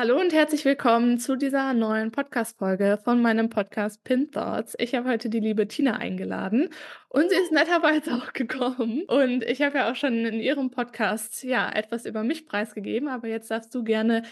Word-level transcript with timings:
Hallo 0.00 0.18
und 0.18 0.32
herzlich 0.32 0.64
willkommen 0.64 1.18
zu 1.18 1.36
dieser 1.36 1.74
neuen 1.74 2.10
Podcast-Folge 2.10 2.98
von 3.04 3.20
meinem 3.20 3.50
Podcast 3.50 4.02
Pin 4.02 4.30
Thoughts. 4.30 4.74
Ich 4.78 4.94
habe 4.94 5.10
heute 5.10 5.28
die 5.28 5.40
liebe 5.40 5.68
Tina 5.68 5.96
eingeladen 5.96 6.70
und 7.10 7.28
sie 7.28 7.36
ist 7.36 7.52
netterweise 7.52 8.14
auch 8.14 8.32
gekommen. 8.32 9.02
Und 9.08 9.44
ich 9.44 9.60
habe 9.60 9.76
ja 9.76 9.92
auch 9.92 9.96
schon 9.96 10.24
in 10.24 10.40
ihrem 10.40 10.70
Podcast 10.70 11.42
ja 11.42 11.70
etwas 11.70 12.06
über 12.06 12.24
mich 12.24 12.46
preisgegeben, 12.46 13.10
aber 13.10 13.28
jetzt 13.28 13.50
darfst 13.50 13.74
du 13.74 13.84
gerne 13.84 14.22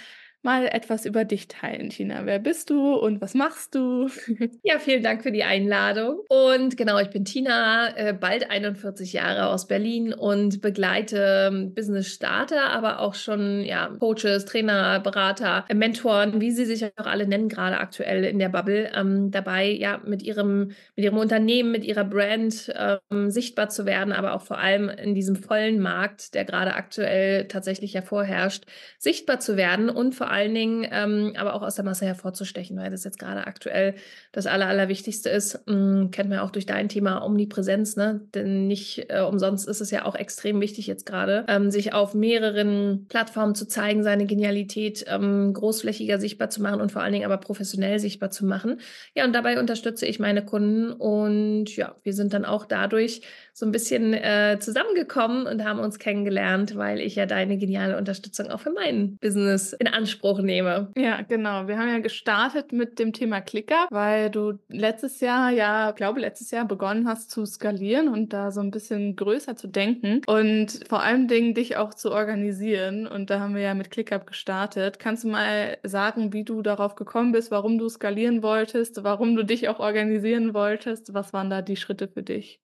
mal 0.43 0.67
etwas 0.67 1.05
über 1.05 1.25
dich 1.25 1.49
teilen, 1.49 1.91
Tina. 1.91 2.25
Wer 2.25 2.39
bist 2.39 2.71
du 2.71 2.95
und 2.95 3.21
was 3.21 3.35
machst 3.35 3.75
du? 3.75 4.09
Ja, 4.63 4.79
vielen 4.79 5.03
Dank 5.03 5.23
für 5.23 5.33
die 5.33 5.45
Einladung. 5.45 6.21
Und 6.29 6.77
genau, 6.77 6.99
ich 6.99 7.11
bin 7.11 7.25
Tina, 7.25 7.97
äh, 7.97 8.13
bald 8.13 8.51
41 8.51 9.13
Jahre 9.13 9.47
aus 9.47 9.67
Berlin 9.67 10.13
und 10.13 10.61
begleite 10.61 11.49
ähm, 11.51 11.75
Business 11.75 12.09
Starter, 12.13 12.71
aber 12.71 13.01
auch 13.01 13.15
schon 13.15 13.65
ja, 13.65 13.89
Coaches, 13.99 14.45
Trainer, 14.45 15.01
Berater, 15.01 15.65
Mentoren, 15.73 16.41
wie 16.41 16.51
sie 16.51 16.65
sich 16.65 16.85
auch 16.85 17.07
alle 17.07 17.27
nennen, 17.27 17.49
gerade 17.49 17.79
aktuell 17.79 18.25
in 18.25 18.39
der 18.39 18.49
Bubble, 18.49 18.91
ähm, 18.95 19.31
dabei 19.31 19.71
ja 19.71 20.01
mit 20.05 20.23
ihrem, 20.23 20.73
mit 20.97 21.05
ihrem 21.05 21.19
Unternehmen, 21.19 21.71
mit 21.71 21.85
ihrer 21.85 22.05
Brand 22.05 22.73
ähm, 22.77 23.31
sichtbar 23.31 23.69
zu 23.69 23.87
werden, 23.87 24.13
aber 24.13 24.35
auch 24.35 24.43
vor 24.43 24.59
allem 24.59 24.89
in 24.89 25.15
diesem 25.15 25.37
vollen 25.37 25.81
Markt, 25.81 26.35
der 26.35 26.45
gerade 26.45 26.75
aktuell 26.75 27.49
tatsächlich 27.49 27.95
hervorherrscht, 27.95 28.65
sichtbar 28.99 29.41
zu 29.41 29.57
werden 29.57 29.89
und 29.89 30.15
vor 30.15 30.28
allen 30.31 30.55
Dingen 30.55 30.87
ähm, 30.91 31.33
aber 31.37 31.55
auch 31.55 31.63
aus 31.63 31.75
der 31.75 31.85
Masse 31.85 32.07
hervorzustechen, 32.07 32.77
weil 32.77 32.91
das 32.91 33.05
jetzt 33.05 33.19
gerade 33.19 33.47
aktuell 33.47 33.95
das 34.33 34.47
Aller, 34.47 34.67
Allerwichtigste 34.67 35.29
ist. 35.29 35.61
Ähm, 35.69 36.11
kennt 36.11 36.31
man 36.31 36.41
auch 36.41 36.51
durch 36.51 36.67
dein 36.67 36.89
Thema 36.89 37.25
Omnipräsenz, 37.25 37.97
ne? 37.97 38.21
Denn 38.35 38.67
nicht 38.67 39.07
äh, 39.09 39.21
umsonst 39.21 39.69
ist 39.69 39.81
es 39.81 39.91
ja 39.91 40.05
auch 40.05 40.15
extrem 40.15 40.61
wichtig 40.61 40.87
jetzt 40.87 41.07
gerade, 41.07 41.45
ähm, 41.49 41.71
sich 41.71 41.93
auf 41.93 42.15
mehreren 42.15 43.07
Plattformen 43.09 43.55
zu 43.55 43.67
zeigen, 43.67 44.03
seine 44.03 44.27
Genialität 44.27 45.05
ähm, 45.09 45.53
großflächiger 45.53 46.19
sichtbar 46.21 46.51
zu 46.51 46.63
machen 46.63 46.81
und 46.81 46.93
vor 46.93 47.03
allen 47.03 47.13
Dingen 47.13 47.25
aber 47.25 47.39
professionell 47.39 47.99
sichtbar 47.99 48.31
zu 48.31 48.45
machen. 48.47 48.81
Ja, 49.15 49.25
und 49.25 49.35
dabei 49.35 49.59
unterstütze 49.59 50.07
ich 50.07 50.19
meine 50.19 50.45
Kunden 50.45 50.93
und 50.93 51.77
ja, 51.77 51.97
wir 52.03 52.13
sind 52.13 52.33
dann 52.33 52.45
auch 52.45 52.65
dadurch 52.65 53.23
so 53.59 53.67
ein 53.67 53.73
bisschen 53.73 54.15
äh, 54.15 54.59
zusammengekommen 54.61 55.47
und 55.47 55.65
haben 55.65 55.81
uns 55.81 55.99
kennengelernt, 55.99 56.77
weil 56.77 57.01
ich 57.01 57.17
ja 57.17 57.27
deine 57.27 57.59
geniale 57.59 57.97
Unterstützung 57.97 58.51
auch 58.51 58.61
für 58.61 58.71
mein 58.71 59.17
Business 59.17 59.73
in 59.73 59.89
Anspruch 59.89 60.18
Anspruch 60.19 60.41
nehme. 60.41 60.91
Ja, 60.97 61.23
genau. 61.23 61.69
Wir 61.69 61.79
haben 61.79 61.89
ja 61.89 61.99
gestartet 62.01 62.73
mit 62.73 62.99
dem 62.99 63.13
Thema 63.13 63.41
Clicker, 63.41 63.87
weil 63.91 64.31
du 64.31 64.59
letztes 64.69 65.21
Jahr, 65.21 65.51
ja, 65.51 65.93
glaube 65.93 66.21
letztes 66.21 66.51
Jahr 66.51 66.67
begonnen 66.67 67.07
hast 67.07 67.31
zu 67.31 67.47
skalieren 67.47 68.09
und 68.09 68.33
da 68.33 68.51
so 68.51 68.61
ein 68.61 68.71
bisschen 68.71 69.15
größer 69.15 69.57
zu 69.57 69.69
denken 69.69 70.23
und 70.27 70.81
vor 70.89 71.03
allen 71.03 71.29
Dingen 71.29 71.55
dich 71.55 71.77
auch 71.77 71.95
zu 71.95 72.11
organisieren. 72.11 73.07
Und 73.07 73.31
da 73.31 73.41
haben 73.41 73.55
wir 73.55 73.63
ja 73.63 73.75
mit 73.75 73.91
ClickUp 73.91 74.27
gestartet. 74.27 74.99
Kannst 74.99 75.25
du 75.25 75.29
mal 75.29 75.79
sagen, 75.85 76.33
wie 76.33 76.45
du 76.45 76.63
darauf 76.63 76.97
gekommen 76.97 77.33
bist, 77.33 77.51
warum 77.51 77.79
du 77.79 77.89
skalieren 77.89 78.43
wolltest, 78.43 79.05
warum 79.05 79.37
du 79.37 79.45
dich 79.45 79.69
auch 79.69 79.79
organisieren 79.79 80.53
wolltest? 80.55 81.15
Was 81.15 81.33
waren 81.33 81.51
da 81.51 81.63
die 81.63 81.77
Schritte 81.77 82.09
für 82.09 82.23
dich? 82.23 82.61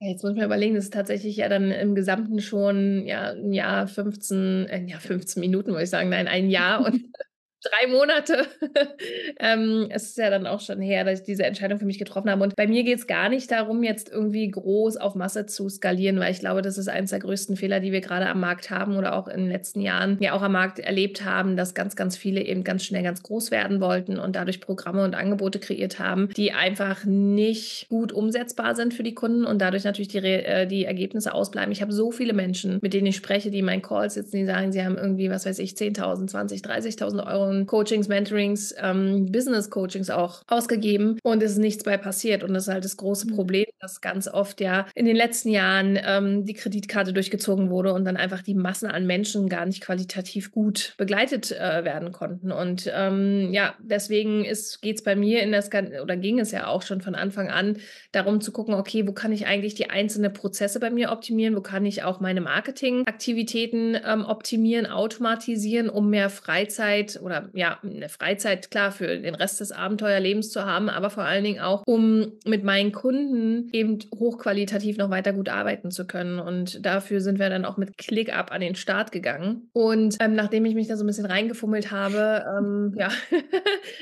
Jetzt 0.00 0.22
muss 0.22 0.32
ich 0.32 0.38
mir 0.38 0.44
überlegen, 0.44 0.74
das 0.74 0.84
ist 0.84 0.92
tatsächlich 0.92 1.36
ja 1.36 1.48
dann 1.48 1.70
im 1.70 1.94
Gesamten 1.94 2.40
schon 2.40 3.06
ja, 3.06 3.30
ein 3.30 3.52
Jahr 3.52 3.86
15, 3.86 4.66
äh, 4.66 4.84
ja, 4.86 4.98
15 4.98 5.40
Minuten, 5.40 5.70
würde 5.70 5.84
ich 5.84 5.90
sagen, 5.90 6.10
nein, 6.10 6.28
ein 6.28 6.50
Jahr 6.50 6.84
und 6.84 7.04
drei 7.64 7.86
Monate. 7.88 8.46
ähm, 9.40 9.86
es 9.90 10.04
ist 10.04 10.18
ja 10.18 10.30
dann 10.30 10.46
auch 10.46 10.60
schon 10.60 10.80
her, 10.80 11.04
dass 11.04 11.20
ich 11.20 11.24
diese 11.24 11.44
Entscheidung 11.44 11.78
für 11.78 11.86
mich 11.86 11.98
getroffen 11.98 12.30
habe. 12.30 12.42
Und 12.42 12.56
bei 12.56 12.66
mir 12.66 12.84
geht 12.84 12.98
es 12.98 13.06
gar 13.06 13.28
nicht 13.28 13.50
darum, 13.50 13.82
jetzt 13.82 14.10
irgendwie 14.10 14.48
groß 14.50 14.96
auf 14.96 15.14
Masse 15.14 15.46
zu 15.46 15.68
skalieren, 15.68 16.18
weil 16.20 16.32
ich 16.32 16.40
glaube, 16.40 16.62
das 16.62 16.78
ist 16.78 16.88
eines 16.88 17.10
der 17.10 17.20
größten 17.20 17.56
Fehler, 17.56 17.80
die 17.80 17.92
wir 17.92 18.00
gerade 18.00 18.26
am 18.26 18.40
Markt 18.40 18.70
haben 18.70 18.96
oder 18.96 19.14
auch 19.14 19.28
in 19.28 19.40
den 19.40 19.50
letzten 19.50 19.80
Jahren 19.80 20.18
ja 20.20 20.32
auch 20.32 20.42
am 20.42 20.52
Markt 20.52 20.78
erlebt 20.78 21.24
haben, 21.24 21.56
dass 21.56 21.74
ganz, 21.74 21.96
ganz 21.96 22.16
viele 22.16 22.42
eben 22.42 22.64
ganz 22.64 22.84
schnell 22.84 23.02
ganz 23.02 23.22
groß 23.22 23.50
werden 23.50 23.80
wollten 23.80 24.18
und 24.18 24.36
dadurch 24.36 24.60
Programme 24.60 25.04
und 25.04 25.14
Angebote 25.14 25.58
kreiert 25.58 25.98
haben, 25.98 26.28
die 26.36 26.52
einfach 26.52 27.04
nicht 27.04 27.88
gut 27.88 28.12
umsetzbar 28.12 28.74
sind 28.74 28.94
für 28.94 29.02
die 29.02 29.14
Kunden 29.14 29.44
und 29.44 29.60
dadurch 29.60 29.84
natürlich 29.84 30.08
die, 30.08 30.18
äh, 30.18 30.66
die 30.66 30.84
Ergebnisse 30.84 31.34
ausbleiben. 31.34 31.72
Ich 31.72 31.82
habe 31.82 31.92
so 31.92 32.10
viele 32.10 32.32
Menschen, 32.32 32.78
mit 32.82 32.94
denen 32.94 33.06
ich 33.06 33.16
spreche, 33.16 33.50
die 33.50 33.60
in 33.60 33.64
meinen 33.64 33.82
Calls 33.82 34.14
sitzen, 34.14 34.36
die 34.36 34.46
sagen, 34.46 34.72
sie 34.72 34.84
haben 34.84 34.96
irgendwie, 34.96 35.30
was 35.30 35.46
weiß 35.46 35.58
ich, 35.58 35.72
10.000, 35.72 36.28
20, 36.28 36.62
30.000 36.62 37.26
Euro 37.26 37.53
Coachings, 37.66 38.08
Mentorings, 38.08 38.74
ähm, 38.78 39.26
Business-Coachings 39.30 40.10
auch 40.10 40.42
ausgegeben 40.46 41.18
und 41.22 41.42
es 41.42 41.52
ist 41.52 41.58
nichts 41.58 41.84
bei 41.84 41.96
passiert. 41.96 42.44
Und 42.44 42.54
das 42.54 42.64
ist 42.64 42.72
halt 42.72 42.84
das 42.84 42.96
große 42.96 43.26
mhm. 43.26 43.34
Problem, 43.34 43.64
dass 43.80 44.00
ganz 44.00 44.28
oft 44.28 44.60
ja 44.60 44.86
in 44.94 45.06
den 45.06 45.16
letzten 45.16 45.48
Jahren 45.50 45.98
ähm, 46.04 46.44
die 46.44 46.54
Kreditkarte 46.54 47.12
durchgezogen 47.12 47.70
wurde 47.70 47.92
und 47.92 48.04
dann 48.04 48.16
einfach 48.16 48.42
die 48.42 48.54
Massen 48.54 48.90
an 48.90 49.06
Menschen 49.06 49.48
gar 49.48 49.66
nicht 49.66 49.80
qualitativ 49.80 50.52
gut 50.52 50.94
begleitet 50.98 51.52
äh, 51.52 51.84
werden 51.84 52.12
konnten. 52.12 52.52
Und 52.52 52.90
ähm, 52.94 53.52
ja, 53.52 53.74
deswegen 53.80 54.42
geht 54.42 54.96
es 54.96 55.02
bei 55.02 55.16
mir 55.16 55.42
in 55.42 55.52
das 55.52 55.68
oder 56.02 56.16
ging 56.16 56.38
es 56.38 56.50
ja 56.50 56.66
auch 56.66 56.82
schon 56.82 57.00
von 57.00 57.14
Anfang 57.14 57.48
an 57.48 57.78
darum 58.12 58.40
zu 58.40 58.52
gucken, 58.52 58.74
okay, 58.74 59.06
wo 59.06 59.12
kann 59.12 59.32
ich 59.32 59.46
eigentlich 59.46 59.74
die 59.74 59.90
einzelnen 59.90 60.32
Prozesse 60.32 60.80
bei 60.80 60.90
mir 60.90 61.10
optimieren, 61.10 61.56
wo 61.56 61.60
kann 61.60 61.84
ich 61.86 62.02
auch 62.02 62.20
meine 62.20 62.40
Marketingaktivitäten 62.40 63.98
ähm, 64.04 64.24
optimieren, 64.24 64.86
automatisieren, 64.86 65.88
um 65.88 66.10
mehr 66.10 66.30
Freizeit 66.30 67.20
oder 67.22 67.43
ja, 67.52 67.78
eine 67.82 68.08
Freizeit, 68.08 68.70
klar, 68.70 68.92
für 68.92 69.18
den 69.18 69.34
Rest 69.34 69.60
des 69.60 69.72
Abenteuerlebens 69.72 70.50
zu 70.50 70.64
haben, 70.64 70.88
aber 70.88 71.10
vor 71.10 71.24
allen 71.24 71.44
Dingen 71.44 71.60
auch, 71.60 71.82
um 71.86 72.32
mit 72.44 72.64
meinen 72.64 72.92
Kunden 72.92 73.68
eben 73.72 73.98
hochqualitativ 74.14 74.96
noch 74.96 75.10
weiter 75.10 75.32
gut 75.32 75.48
arbeiten 75.48 75.90
zu 75.90 76.06
können. 76.06 76.38
Und 76.38 76.84
dafür 76.84 77.20
sind 77.20 77.38
wir 77.38 77.50
dann 77.50 77.64
auch 77.64 77.76
mit 77.76 77.98
ClickUp 77.98 78.50
an 78.50 78.60
den 78.60 78.74
Start 78.74 79.12
gegangen. 79.12 79.68
Und 79.72 80.16
ähm, 80.20 80.34
nachdem 80.34 80.64
ich 80.64 80.74
mich 80.74 80.88
da 80.88 80.96
so 80.96 81.04
ein 81.04 81.06
bisschen 81.06 81.26
reingefummelt 81.26 81.90
habe, 81.90 82.44
ähm, 82.58 82.94
ja, 82.98 83.08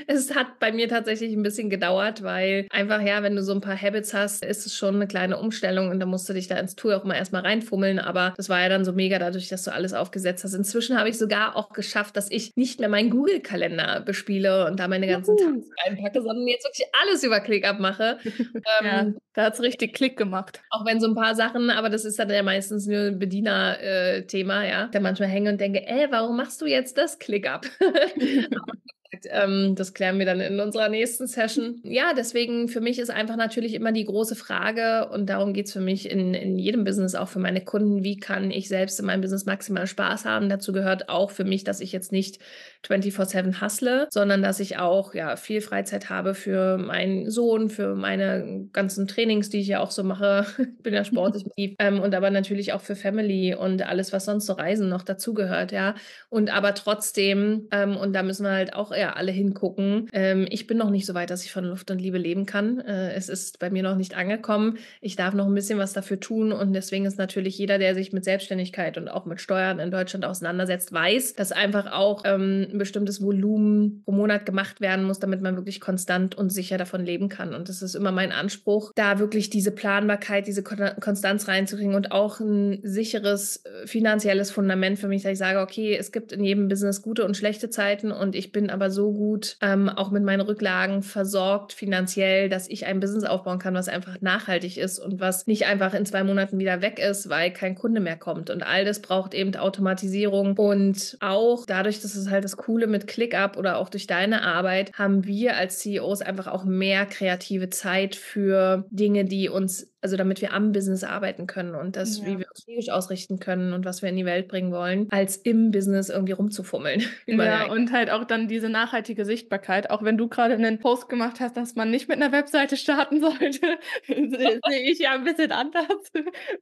es 0.07 0.35
hat 0.35 0.59
bei 0.61 0.73
mir 0.73 0.89
tatsächlich 0.89 1.33
ein 1.33 1.43
bisschen 1.43 1.71
gedauert, 1.71 2.23
weil 2.23 2.67
einfach, 2.71 3.03
ja, 3.03 3.23
wenn 3.23 3.37
du 3.37 3.43
so 3.43 3.53
ein 3.53 3.61
paar 3.61 3.81
Habits 3.81 4.15
hast, 4.15 4.45
ist 4.45 4.67
es 4.67 4.77
schon 4.77 4.97
eine 4.97 5.07
kleine 5.07 5.39
Umstellung 5.39 5.91
und 5.91 6.01
da 6.01 6.07
musst 6.07 6.29
du 6.29 6.33
dich 6.33 6.49
da 6.49 6.57
ins 6.57 6.77
Tool 6.77 6.95
auch 6.95 7.05
mal 7.05 7.15
erstmal 7.15 7.43
reinfummeln. 7.43 7.99
Aber 7.99 8.35
das 8.37 8.49
war 8.49 8.61
ja 8.61 8.69
dann 8.69 8.85
so 8.85 8.93
mega 8.93 9.19
dadurch, 9.19 9.49
dass 9.49 9.65
du 9.65 9.73
alles 9.73 9.95
aufgesetzt 9.95 10.45
hast. 10.45 10.55
Inzwischen 10.55 10.99
habe 10.99 11.09
ich 11.09 11.19
sogar 11.19 11.57
auch 11.57 11.71
geschafft, 11.71 12.17
dass 12.17 12.31
ich 12.31 12.53
nicht 12.57 12.81
mehr 12.81 12.89
mein 12.89 13.11
Google-Kalender 13.23 14.01
bespiele 14.01 14.67
und 14.67 14.81
da 14.81 14.89
meine 14.89 15.07
ganzen 15.07 15.37
Juhu. 15.39 15.55
Tasks 15.55 15.71
reinpacke, 15.85 16.23
sondern 16.23 16.47
jetzt 16.49 16.65
wirklich 16.65 16.87
alles 17.01 17.23
über 17.23 17.41
ClickUp 17.41 17.79
mache. 17.79 18.19
ja, 18.83 19.01
ähm, 19.01 19.19
da 19.35 19.45
hat 19.45 19.55
es 19.55 19.63
richtig 19.63 19.95
Klick 19.95 20.17
gemacht. 20.17 20.61
Auch 20.71 20.85
wenn 20.85 21.01
so 21.01 21.07
ein 21.07 21.15
paar 21.15 21.35
Sachen, 21.37 21.71
aber 21.71 21.89
das 21.89 22.05
ist 22.05 22.19
dann 22.19 22.31
ja 22.31 22.43
meistens 22.43 22.87
nur 22.87 22.99
ein 22.99 23.19
Bediener-Thema, 23.19 24.65
ja, 24.67 24.89
da 24.89 25.01
manchmal 25.01 25.29
hänge 25.29 25.51
und 25.51 25.61
denke, 25.61 25.87
ey, 25.87 26.09
warum 26.11 26.37
machst 26.37 26.61
du 26.61 26.67
jetzt 26.67 26.99
das 26.99 27.19
ClickUp? 27.21 27.67
ähm, 29.31 29.75
das 29.75 29.95
klären 29.95 30.19
wir 30.19 30.27
dann 30.27 30.41
in 30.41 30.61
unserer 30.61 30.89
nächsten 30.89 31.27
Session. 31.27 31.81
Ja, 31.85 32.13
deswegen 32.15 32.69
für 32.69 32.81
mich 32.81 32.99
ist 32.99 33.11
einfach 33.11 33.37
natürlich 33.37 33.75
immer 33.75 33.93
die 33.93 34.05
große 34.05 34.35
Frage 34.35 35.09
und 35.11 35.29
darum 35.29 35.53
geht 35.53 35.67
es 35.67 35.73
für 35.73 35.81
mich 35.81 36.11
in, 36.11 36.35
in 36.35 36.59
jedem 36.59 36.85
Business, 36.85 37.15
auch 37.15 37.29
für 37.29 37.39
meine 37.39 37.63
Kunden, 37.63 38.03
wie 38.03 38.17
kann 38.17 38.51
ich 38.51 38.69
selbst 38.69 38.99
in 38.99 39.07
meinem 39.07 39.21
Business 39.21 39.47
maximal 39.47 39.87
Spaß 39.87 40.25
haben? 40.25 40.49
Dazu 40.49 40.73
gehört 40.73 41.09
auch 41.09 41.31
für 41.31 41.45
mich, 41.45 41.65
dass 41.65 41.81
ich 41.81 41.93
jetzt 41.93 42.13
nicht 42.13 42.39
24-7 42.85 43.61
hustle, 43.61 44.09
sondern 44.11 44.43
dass 44.43 44.59
ich 44.59 44.79
auch 44.79 45.15
ja 45.15 45.37
viel 45.37 45.61
Freizeit 45.61 46.11
habe 46.11 46.35
für 46.35 46.79
meinen 46.79 47.31
Sohn, 47.31 47.71
für 47.71 47.95
meine 47.95 48.69
ganzen 48.73 49.07
Trainings, 49.07 49.51
die 49.51 49.61
ich 49.61 49.69
ja 49.69 49.81
auch 49.81 49.93
so 49.93 50.03
mache. 50.03 50.47
ich 50.59 50.83
bin 50.83 50.95
ja 50.95 51.05
sportlich 51.05 51.45
ähm, 51.79 52.01
und 52.01 52.15
aber 52.15 52.31
natürlich 52.31 52.73
auch 52.73 52.81
für 52.81 52.97
Family 52.97 53.55
und 53.55 53.83
alles, 53.83 54.13
was 54.13 54.25
sonst 54.25 54.47
so 54.47 54.55
Reisen 54.55 54.89
noch 54.89 55.03
dazugehört, 55.03 55.71
ja. 55.71 55.95
Und 56.29 56.53
aber 56.53 56.75
trotzdem, 56.75 57.69
ähm, 57.71 57.97
und 57.97 58.13
da 58.13 58.25
müssen 58.25 58.45
wir 58.45 58.53
halt 58.53 58.75
auch 58.75 58.93
ja 58.93 59.13
da 59.13 59.19
alle 59.19 59.33
hingucken. 59.33 60.09
Ähm, 60.13 60.47
ich 60.51 60.67
bin 60.67 60.79
noch 60.79 60.91
nicht 60.91 61.07
so 61.07 61.15
weit, 61.15 61.31
dass 61.31 61.45
ich 61.45 61.53
von 61.53 61.65
Luft 61.65 61.91
und 61.91 62.01
Liebe 62.01 62.19
leben 62.19 62.47
kann. 62.47 62.81
Äh, 62.81 63.13
es 63.13 63.29
ist 63.29 63.59
bei 63.59 63.71
mir 63.71 63.83
noch 63.83 63.97
nicht 63.97 64.17
angekommen. 64.17 64.79
Ich 65.01 65.17
darf 65.17 65.35
noch 65.35 65.47
ein 65.47 65.55
bisschen 65.55 65.79
was 65.79 65.93
dafür 65.93 66.19
tun 66.19 66.53
und 66.53 66.73
deswegen 66.73 67.05
ist 67.05 67.19
natürlich 67.19 67.59
jeder, 67.59 67.79
der 67.79 67.95
sich 67.95 68.13
mit 68.13 68.25
Selbstständigkeit 68.25 68.97
und 68.97 69.09
auch 69.09 69.27
mit 69.27 69.41
Steuern 69.41 69.79
in 69.79 69.91
Deutschland 69.91 70.25
auseinandersetzt, 70.25 70.93
weiß, 70.93 71.35
dass 71.35 71.53
einfach 71.53 71.93
auch 71.93 72.23
ähm, 72.25 72.69
ein 72.73 72.79
bestimmtes 72.79 73.23
Volumen 73.23 74.03
pro 74.05 74.13
Monat 74.13 74.47
gemacht 74.47 74.81
werden 74.81 75.05
muss, 75.05 75.19
damit 75.19 75.41
man 75.43 75.57
wirklich 75.57 75.81
konstant 75.81 76.35
und 76.35 76.51
sicher 76.51 76.79
davon 76.79 77.05
leben 77.05 77.29
kann. 77.29 77.55
Und 77.55 77.69
das 77.69 77.83
ist 77.83 77.95
immer 77.95 78.13
mein 78.13 78.33
Anspruch, 78.33 78.93
da 78.95 79.19
wirklich 79.19 79.51
diese 79.51 79.73
Planbarkeit, 79.73 80.47
diese 80.47 80.63
Konstanz 80.63 81.49
reinzukriegen 81.49 81.95
und 81.95 82.13
auch 82.13 82.41
ein 82.41 82.81
sicheres 82.83 83.65
äh, 83.65 83.87
finanzielles 83.87 84.51
Fundament 84.51 84.99
für 84.99 85.09
mich, 85.09 85.23
dass 85.23 85.33
ich 85.33 85.39
sage, 85.39 85.61
okay, 85.61 85.97
es 85.97 86.13
gibt 86.13 86.33
in 86.33 86.45
jedem 86.45 86.69
Business 86.69 87.03
gute 87.03 87.25
und 87.25 87.37
schlechte 87.37 87.71
Zeiten 87.71 88.13
und 88.13 88.35
ich 88.35 88.53
bin 88.53 88.71
aber 88.71 88.91
so 88.91 89.13
gut 89.13 89.57
ähm, 89.61 89.89
auch 89.89 90.11
mit 90.11 90.23
meinen 90.23 90.41
Rücklagen 90.41 91.03
versorgt 91.03 91.73
finanziell, 91.73 92.49
dass 92.49 92.69
ich 92.69 92.87
ein 92.87 93.01
Business 93.01 93.25
aufbauen 93.25 93.59
kann, 93.59 93.75
was 93.75 93.89
einfach 93.89 94.21
nachhaltig 94.21 94.79
ist 94.79 94.99
und 94.99 95.21
was 95.21 95.47
nicht 95.47 95.67
einfach 95.67 95.95
in 95.95 96.07
zwei 96.07 96.25
Monaten 96.25 96.59
wieder 96.59 96.83
weg 96.83 96.99
ist, 96.99 97.29
weil 97.29 97.53
kein 97.53 97.75
Kunde 97.75 98.01
mehr 98.01 98.17
kommt. 98.17 98.51
Und 98.51 98.63
all 98.63 98.85
das 98.85 99.01
braucht 99.01 99.35
eben 99.35 99.55
Automatisierung 99.57 100.57
und 100.57 101.17
auch 101.21 101.67
dadurch, 101.67 102.01
dass 102.01 102.15
es 102.15 102.31
halt 102.31 102.45
das 102.45 102.57
Coole 102.63 102.87
mit 102.87 103.09
ClickUp 103.09 103.57
oder 103.57 103.77
auch 103.77 103.89
durch 103.89 104.07
deine 104.07 104.43
Arbeit, 104.43 104.93
haben 104.95 105.25
wir 105.25 105.57
als 105.57 105.81
CEOs 105.81 106.23
einfach 106.23 106.47
auch 106.47 106.65
mehr 106.65 107.07
kreative 107.07 107.71
Zeit 107.71 108.15
für 108.15 108.87
Dinge, 108.91 109.25
die 109.25 109.49
uns 109.49 109.92
also 110.03 110.17
damit 110.17 110.43
wir 110.43 110.53
am 110.53 110.73
Business 110.73 111.05
arbeiten 111.05 111.47
können 111.47 111.75
und 111.77 111.97
das, 111.97 112.19
ja. 112.19 112.27
wie 112.27 112.39
wir 112.41 112.47
uns 112.51 112.63
strategisch 112.63 112.89
ausrichten 112.91 113.39
können 113.39 113.73
und 113.73 113.85
was 113.85 114.03
wir 114.03 114.09
in 114.09 114.17
die 114.17 114.25
Welt 114.25 114.49
bringen 114.49 114.73
wollen, 114.73 115.07
als 115.11 115.37
im 115.37 115.71
Business 115.71 116.09
irgendwie 116.09 116.33
rumzufummeln. 116.33 117.03
Ja, 117.43 117.71
und 117.71 117.93
halt 117.93 118.11
auch 118.11 118.25
dann 118.25 118.47
diese 118.47 118.69
nachhaltige 118.69 119.25
Sichtbarkeit, 119.25 119.91
auch 119.91 120.03
wenn 120.03 120.17
du 120.17 120.29
gerade 120.29 120.55
einen 120.55 120.79
Post 120.79 121.09
gemacht 121.09 121.41
hast, 121.41 121.57
dass 121.57 121.75
man 121.75 121.91
nicht 121.91 122.09
mit 122.09 122.21
einer 122.21 122.33
Webseite 122.33 122.77
starten 122.77 123.21
sollte, 123.21 123.61
sehe 124.07 124.61
ich 124.91 124.99
ja 124.99 125.13
ein 125.13 125.25
bisschen 125.25 125.53
anders, 125.53 126.13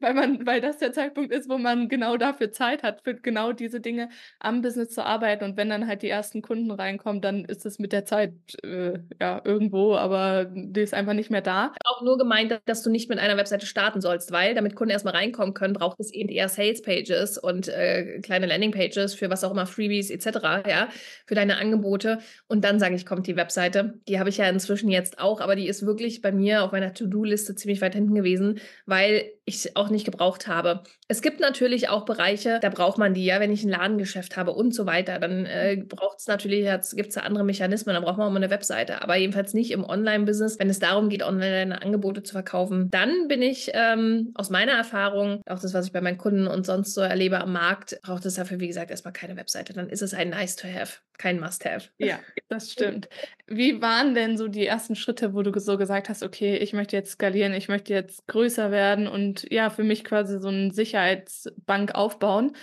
weil 0.00 0.14
man, 0.14 0.46
weil 0.46 0.60
das 0.60 0.78
der 0.78 0.92
Zeitpunkt 0.92 1.32
ist, 1.32 1.48
wo 1.48 1.58
man 1.58 1.88
genau 1.88 2.16
dafür 2.16 2.52
Zeit 2.52 2.82
hat, 2.82 3.02
für 3.02 3.14
genau 3.14 3.52
diese 3.52 3.81
Dinge 3.81 4.10
am 4.38 4.62
Business 4.62 4.90
zu 4.90 5.04
arbeiten 5.04 5.44
und 5.44 5.56
wenn 5.56 5.70
dann 5.70 5.87
halt 5.87 6.02
die 6.02 6.08
ersten 6.08 6.42
Kunden 6.42 6.70
reinkommen, 6.70 7.20
dann 7.20 7.44
ist 7.44 7.66
es 7.66 7.78
mit 7.78 7.92
der 7.92 8.04
Zeit 8.04 8.32
äh, 8.62 8.98
ja 9.20 9.40
irgendwo, 9.44 9.94
aber 9.96 10.44
die 10.44 10.81
ist 10.81 10.94
einfach 10.94 11.14
nicht 11.14 11.31
mehr 11.31 11.42
da. 11.42 11.72
Auch 11.84 12.02
nur 12.02 12.19
gemeint, 12.19 12.60
dass 12.66 12.82
du 12.82 12.90
nicht 12.90 13.08
mit 13.08 13.19
einer 13.19 13.30
einer 13.31 13.38
Webseite 13.38 13.67
starten 13.67 14.00
sollst, 14.00 14.32
weil 14.32 14.55
damit 14.55 14.75
Kunden 14.75 14.91
erstmal 14.91 15.15
reinkommen 15.15 15.55
können, 15.55 15.75
braucht 15.75 16.00
es 16.00 16.12
eben 16.12 16.29
eher 16.29 16.49
Sales 16.49 16.82
Pages 16.82 17.38
und 17.38 17.69
äh, 17.69 18.21
kleine 18.21 18.47
Landing 18.47 18.73
Pages 18.73 19.15
für 19.15 19.31
was 19.31 19.44
auch 19.44 19.53
immer, 19.53 19.67
Freebies 19.67 20.11
etc., 20.11 20.27
ja, 20.69 20.88
für 21.27 21.35
deine 21.35 21.59
Angebote. 21.59 22.19
Und 22.49 22.65
dann 22.65 22.79
sage 22.79 22.94
ich, 22.94 23.06
kommt 23.06 23.27
die 23.27 23.37
Webseite. 23.37 23.94
Die 24.09 24.19
habe 24.19 24.29
ich 24.29 24.38
ja 24.38 24.49
inzwischen 24.49 24.91
jetzt 24.91 25.19
auch, 25.19 25.41
aber 25.41 25.56
die 25.56 25.69
ist 25.69 25.87
wirklich 25.87 26.21
bei 26.21 26.32
mir 26.32 26.62
auf 26.65 26.73
meiner 26.73 26.93
To-Do-Liste 26.93 27.55
ziemlich 27.55 27.81
weit 27.81 27.94
hinten 27.94 28.15
gewesen, 28.15 28.61
weil 28.87 29.31
ich 29.44 29.76
auch 29.76 29.91
nicht 29.91 30.05
gebraucht 30.05 30.47
habe. 30.47 30.83
Es 31.11 31.23
gibt 31.23 31.41
natürlich 31.41 31.89
auch 31.89 32.05
Bereiche, 32.05 32.61
da 32.62 32.69
braucht 32.69 32.97
man 32.97 33.15
die 33.15 33.25
ja, 33.25 33.41
wenn 33.41 33.51
ich 33.51 33.65
ein 33.65 33.69
Ladengeschäft 33.69 34.37
habe 34.37 34.53
und 34.53 34.73
so 34.73 34.87
weiter, 34.87 35.19
dann 35.19 35.45
äh, 35.45 35.83
braucht 35.85 36.21
es 36.21 36.29
natürlich, 36.29 36.69
gibt 36.93 37.09
es 37.09 37.17
da 37.17 37.23
andere 37.23 37.43
Mechanismen, 37.43 37.97
dann 37.97 38.05
braucht 38.05 38.17
man 38.17 38.29
auch 38.29 38.31
mal 38.31 38.37
eine 38.37 38.49
Webseite, 38.49 39.03
aber 39.03 39.17
jedenfalls 39.17 39.53
nicht 39.53 39.73
im 39.73 39.83
Online-Business. 39.83 40.61
Wenn 40.61 40.71
es 40.71 40.79
darum 40.79 41.09
geht, 41.09 41.25
online 41.25 41.83
Angebote 41.83 42.23
zu 42.23 42.31
verkaufen, 42.31 42.91
dann 42.93 43.27
bin 43.27 43.43
ich 43.43 43.73
ähm, 43.75 44.31
aus 44.35 44.51
meiner 44.51 44.71
Erfahrung, 44.71 45.43
auch 45.47 45.59
das, 45.59 45.75
was 45.75 45.87
ich 45.87 45.93
bei 45.93 46.01
meinen 46.01 46.17
Kunden 46.17 46.47
und 46.47 46.65
sonst 46.65 46.95
so 46.95 47.01
erlebe 47.01 47.41
am 47.41 47.55
Markt, 47.55 47.99
braucht 48.03 48.25
es 48.25 48.35
dafür, 48.35 48.61
wie 48.61 48.69
gesagt, 48.69 48.93
erstmal 48.93 49.12
keine 49.12 49.37
Webseite. 49.37 49.73
Dann 49.73 49.89
ist 49.89 50.03
es 50.03 50.15
ein 50.15 50.31
Nice 50.31 50.55
to 50.55 50.69
have, 50.69 50.99
kein 51.19 51.41
Must 51.41 51.65
have. 51.65 51.89
Ja, 51.99 52.21
das 52.49 52.71
stimmt. 52.71 53.09
Wie 53.49 53.83
waren 53.83 54.15
denn 54.15 54.39
so 54.39 54.47
die 54.47 54.65
ersten 54.65 54.95
Schritte, 54.95 55.35
wo 55.35 55.43
du 55.43 55.59
so 55.59 55.77
gesagt 55.77 56.09
hast, 56.09 56.23
okay, 56.23 56.57
ich 56.57 56.73
möchte 56.73 56.95
jetzt 56.95 57.11
skalieren, 57.11 57.53
ich 57.53 57.67
möchte 57.67 57.93
jetzt 57.93 58.29
größer 58.29 58.71
werden 58.71 59.09
und 59.09 59.45
ja, 59.51 59.71
für 59.71 59.83
mich 59.83 60.05
quasi 60.05 60.39
so 60.39 60.49
eine 60.49 60.71
Sicherheitsbank 61.00 61.94
aufbauen? 61.94 62.56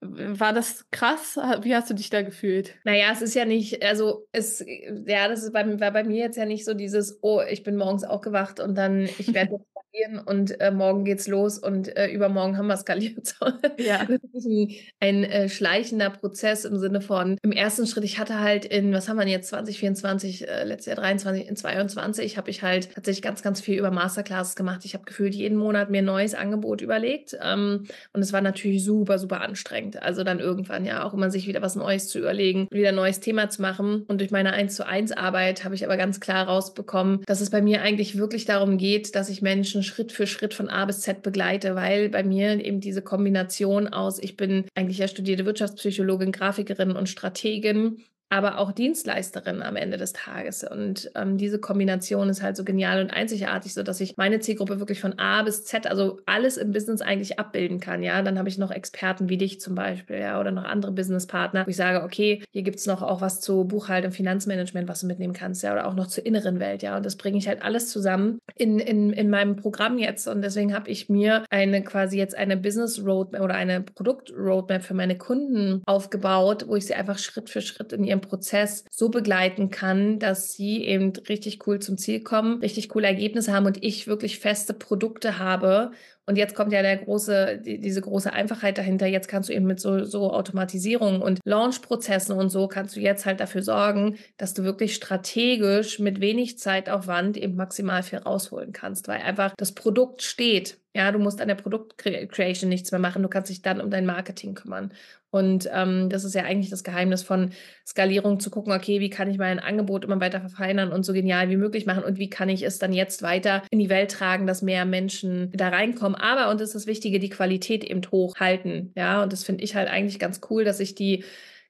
War 0.00 0.52
das 0.52 0.90
krass? 0.90 1.38
Wie 1.62 1.74
hast 1.74 1.88
du 1.88 1.94
dich 1.94 2.10
da 2.10 2.22
gefühlt? 2.22 2.74
Naja, 2.84 3.06
es 3.12 3.22
ist 3.22 3.34
ja 3.34 3.46
nicht, 3.46 3.82
also 3.82 4.26
es, 4.32 4.64
ja, 5.06 5.28
das 5.28 5.42
ist 5.42 5.52
bei, 5.52 5.80
war 5.80 5.92
bei 5.92 6.04
mir 6.04 6.18
jetzt 6.18 6.36
ja 6.36 6.44
nicht 6.44 6.64
so 6.64 6.74
dieses, 6.74 7.18
oh, 7.22 7.40
ich 7.48 7.62
bin 7.62 7.76
morgens 7.76 8.04
aufgewacht 8.04 8.60
und 8.60 8.76
dann, 8.76 9.04
ich 9.04 9.32
werde 9.32 9.64
und 10.26 10.60
äh, 10.60 10.70
morgen 10.70 11.04
geht's 11.04 11.28
los 11.28 11.58
und 11.58 11.96
äh, 11.96 12.08
übermorgen 12.08 12.56
haben 12.58 12.66
wir 12.66 12.76
skaliert. 12.76 13.34
ja. 13.78 14.06
Das 14.14 14.44
ist 14.44 14.46
ein, 14.46 14.74
ein 15.00 15.24
äh, 15.24 15.48
schleichender 15.48 16.10
Prozess 16.10 16.64
im 16.64 16.78
Sinne 16.78 17.00
von, 17.00 17.36
im 17.42 17.52
ersten 17.52 17.86
Schritt, 17.86 18.04
ich 18.04 18.18
hatte 18.18 18.40
halt 18.40 18.64
in, 18.64 18.92
was 18.92 19.08
haben 19.08 19.18
wir 19.18 19.26
jetzt, 19.26 19.48
2024, 19.48 20.48
äh, 20.48 20.64
letztes 20.64 20.86
Jahr 20.86 20.96
23, 20.96 21.48
in 21.48 21.56
22, 21.56 22.36
habe 22.36 22.50
ich 22.50 22.62
halt 22.62 22.94
tatsächlich 22.94 23.22
ganz, 23.22 23.42
ganz 23.42 23.60
viel 23.60 23.78
über 23.78 23.90
Masterclasses 23.90 24.56
gemacht. 24.56 24.84
Ich 24.84 24.94
habe 24.94 25.04
gefühlt 25.04 25.34
jeden 25.34 25.56
Monat 25.56 25.90
mir 25.90 25.98
ein 25.98 26.04
neues 26.04 26.34
Angebot 26.34 26.80
überlegt 26.80 27.36
ähm, 27.42 27.84
und 28.12 28.22
es 28.22 28.32
war 28.32 28.40
natürlich 28.40 28.84
super, 28.84 29.18
super 29.18 29.40
anstrengend. 29.40 30.02
Also 30.02 30.24
dann 30.24 30.40
irgendwann 30.40 30.84
ja 30.84 31.04
auch 31.04 31.14
immer 31.14 31.30
sich 31.30 31.46
wieder 31.46 31.62
was 31.62 31.76
Neues 31.76 32.08
zu 32.08 32.18
überlegen, 32.18 32.68
wieder 32.70 32.90
ein 32.90 32.94
neues 32.94 33.20
Thema 33.20 33.48
zu 33.48 33.62
machen. 33.62 34.04
Und 34.08 34.20
durch 34.20 34.30
meine 34.30 34.52
1 34.52 34.74
zu 34.74 34.86
1 34.86 35.12
Arbeit 35.12 35.64
habe 35.64 35.74
ich 35.74 35.84
aber 35.84 35.96
ganz 35.96 36.20
klar 36.20 36.46
rausbekommen, 36.46 37.22
dass 37.26 37.40
es 37.40 37.50
bei 37.50 37.62
mir 37.62 37.82
eigentlich 37.82 38.18
wirklich 38.18 38.44
darum 38.44 38.78
geht, 38.78 39.14
dass 39.14 39.28
ich 39.28 39.42
Menschen 39.42 39.83
Schritt 39.84 40.12
für 40.12 40.26
Schritt 40.26 40.54
von 40.54 40.68
A 40.68 40.84
bis 40.84 41.00
Z 41.00 41.22
begleite, 41.22 41.74
weil 41.74 42.08
bei 42.08 42.24
mir 42.24 42.64
eben 42.64 42.80
diese 42.80 43.02
Kombination 43.02 43.88
aus, 43.88 44.18
ich 44.18 44.36
bin 44.36 44.64
eigentlich 44.74 44.98
ja 44.98 45.08
studierte 45.08 45.46
Wirtschaftspsychologin, 45.46 46.32
Grafikerin 46.32 46.92
und 46.92 47.08
Strategin 47.08 48.02
aber 48.34 48.58
auch 48.58 48.72
Dienstleisterin 48.72 49.62
am 49.62 49.76
Ende 49.76 49.96
des 49.96 50.12
Tages. 50.12 50.64
Und 50.64 51.08
ähm, 51.14 51.38
diese 51.38 51.60
Kombination 51.60 52.28
ist 52.28 52.42
halt 52.42 52.56
so 52.56 52.64
genial 52.64 53.00
und 53.00 53.12
einzigartig, 53.12 53.74
so 53.74 53.84
dass 53.84 54.00
ich 54.00 54.16
meine 54.16 54.40
Zielgruppe 54.40 54.80
wirklich 54.80 55.00
von 55.00 55.20
A 55.20 55.44
bis 55.44 55.64
Z, 55.64 55.86
also 55.86 56.18
alles 56.26 56.56
im 56.56 56.72
Business 56.72 57.00
eigentlich 57.00 57.38
abbilden 57.38 57.78
kann. 57.78 58.02
Ja, 58.02 58.22
dann 58.22 58.36
habe 58.36 58.48
ich 58.48 58.58
noch 58.58 58.72
Experten 58.72 59.28
wie 59.28 59.38
dich 59.38 59.60
zum 59.60 59.76
Beispiel, 59.76 60.18
ja, 60.18 60.40
oder 60.40 60.50
noch 60.50 60.64
andere 60.64 60.90
Businesspartner, 60.90 61.64
wo 61.64 61.70
ich 61.70 61.76
sage, 61.76 62.02
okay, 62.02 62.42
hier 62.50 62.64
gibt 62.64 62.80
es 62.80 62.86
noch 62.86 63.02
auch 63.02 63.20
was 63.20 63.40
zu 63.40 63.66
Buchhaltung, 63.66 64.10
Finanzmanagement, 64.10 64.88
was 64.88 65.02
du 65.02 65.06
mitnehmen 65.06 65.32
kannst, 65.32 65.62
ja, 65.62 65.72
oder 65.72 65.86
auch 65.86 65.94
noch 65.94 66.08
zur 66.08 66.26
inneren 66.26 66.58
Welt, 66.58 66.82
ja. 66.82 66.96
Und 66.96 67.06
das 67.06 67.14
bringe 67.14 67.38
ich 67.38 67.46
halt 67.46 67.62
alles 67.62 67.88
zusammen 67.88 68.40
in, 68.56 68.80
in, 68.80 69.12
in 69.12 69.30
meinem 69.30 69.54
Programm 69.54 69.96
jetzt. 69.96 70.26
Und 70.26 70.42
deswegen 70.42 70.74
habe 70.74 70.90
ich 70.90 71.08
mir 71.08 71.44
eine 71.50 71.84
quasi 71.84 72.18
jetzt 72.18 72.36
eine 72.36 72.56
Business 72.56 73.00
Roadmap 73.06 73.42
oder 73.42 73.54
eine 73.54 73.82
Produkt 73.82 74.32
Roadmap 74.36 74.82
für 74.82 74.94
meine 74.94 75.16
Kunden 75.16 75.82
aufgebaut, 75.86 76.64
wo 76.66 76.74
ich 76.74 76.86
sie 76.86 76.94
einfach 76.94 77.18
Schritt 77.18 77.48
für 77.48 77.60
Schritt 77.60 77.92
in 77.92 78.02
ihrem 78.02 78.23
Prozess 78.24 78.84
so 78.90 79.08
begleiten 79.08 79.70
kann, 79.70 80.18
dass 80.18 80.52
sie 80.52 80.84
eben 80.84 81.12
richtig 81.28 81.66
cool 81.66 81.78
zum 81.78 81.98
Ziel 81.98 82.20
kommen, 82.20 82.60
richtig 82.60 82.88
coole 82.88 83.06
Ergebnisse 83.06 83.52
haben 83.52 83.66
und 83.66 83.82
ich 83.82 84.06
wirklich 84.06 84.38
feste 84.38 84.74
Produkte 84.74 85.38
habe 85.38 85.92
und 86.26 86.36
jetzt 86.36 86.54
kommt 86.54 86.72
ja 86.72 86.80
der 86.80 86.96
große, 86.96 87.58
die, 87.58 87.78
diese 87.78 88.00
große 88.00 88.32
Einfachheit 88.32 88.78
dahinter. 88.78 89.06
Jetzt 89.06 89.28
kannst 89.28 89.48
du 89.48 89.52
eben 89.52 89.66
mit 89.66 89.78
so, 89.78 90.04
so 90.04 90.32
Automatisierung 90.32 91.20
und 91.20 91.40
Launch-Prozessen 91.44 92.34
und 92.34 92.48
so 92.48 92.66
kannst 92.66 92.96
du 92.96 93.00
jetzt 93.00 93.26
halt 93.26 93.40
dafür 93.40 93.62
sorgen, 93.62 94.16
dass 94.38 94.54
du 94.54 94.64
wirklich 94.64 94.94
strategisch 94.94 95.98
mit 95.98 96.20
wenig 96.20 96.58
Zeitaufwand 96.58 97.36
eben 97.36 97.56
maximal 97.56 98.02
viel 98.02 98.20
rausholen 98.20 98.72
kannst, 98.72 99.06
weil 99.06 99.20
einfach 99.20 99.54
das 99.56 99.72
Produkt 99.72 100.22
steht. 100.22 100.78
Ja, 100.94 101.10
du 101.10 101.18
musst 101.18 101.40
an 101.40 101.48
der 101.48 101.56
Produkt-Creation 101.56 102.68
nichts 102.68 102.92
mehr 102.92 103.00
machen. 103.00 103.22
Du 103.22 103.28
kannst 103.28 103.50
dich 103.50 103.62
dann 103.62 103.80
um 103.80 103.90
dein 103.90 104.06
Marketing 104.06 104.54
kümmern. 104.54 104.92
Und 105.30 105.68
ähm, 105.72 106.08
das 106.10 106.22
ist 106.22 106.36
ja 106.36 106.44
eigentlich 106.44 106.70
das 106.70 106.84
Geheimnis 106.84 107.24
von 107.24 107.50
Skalierung, 107.84 108.38
zu 108.38 108.50
gucken, 108.50 108.72
okay, 108.72 109.00
wie 109.00 109.10
kann 109.10 109.28
ich 109.28 109.36
mein 109.36 109.58
Angebot 109.58 110.04
immer 110.04 110.20
weiter 110.20 110.38
verfeinern 110.38 110.92
und 110.92 111.02
so 111.02 111.12
genial 111.12 111.50
wie 111.50 111.56
möglich 111.56 111.86
machen 111.86 112.04
und 112.04 112.18
wie 112.18 112.30
kann 112.30 112.48
ich 112.48 112.62
es 112.62 112.78
dann 112.78 112.92
jetzt 112.92 113.22
weiter 113.22 113.64
in 113.70 113.80
die 113.80 113.88
Welt 113.88 114.12
tragen, 114.12 114.46
dass 114.46 114.62
mehr 114.62 114.84
Menschen 114.84 115.50
da 115.52 115.70
reinkommen. 115.70 116.14
Aber, 116.14 116.50
und 116.50 116.60
das 116.60 116.68
ist 116.68 116.74
das 116.76 116.86
Wichtige, 116.86 117.18
die 117.18 117.30
Qualität 117.30 117.82
eben 117.82 118.02
hochhalten. 118.12 118.92
Ja, 118.96 119.24
und 119.24 119.32
das 119.32 119.42
finde 119.42 119.64
ich 119.64 119.74
halt 119.74 119.88
eigentlich 119.88 120.20
ganz 120.20 120.40
cool, 120.48 120.62
dass 120.62 120.78
ich 120.78 120.94
die 120.94 121.24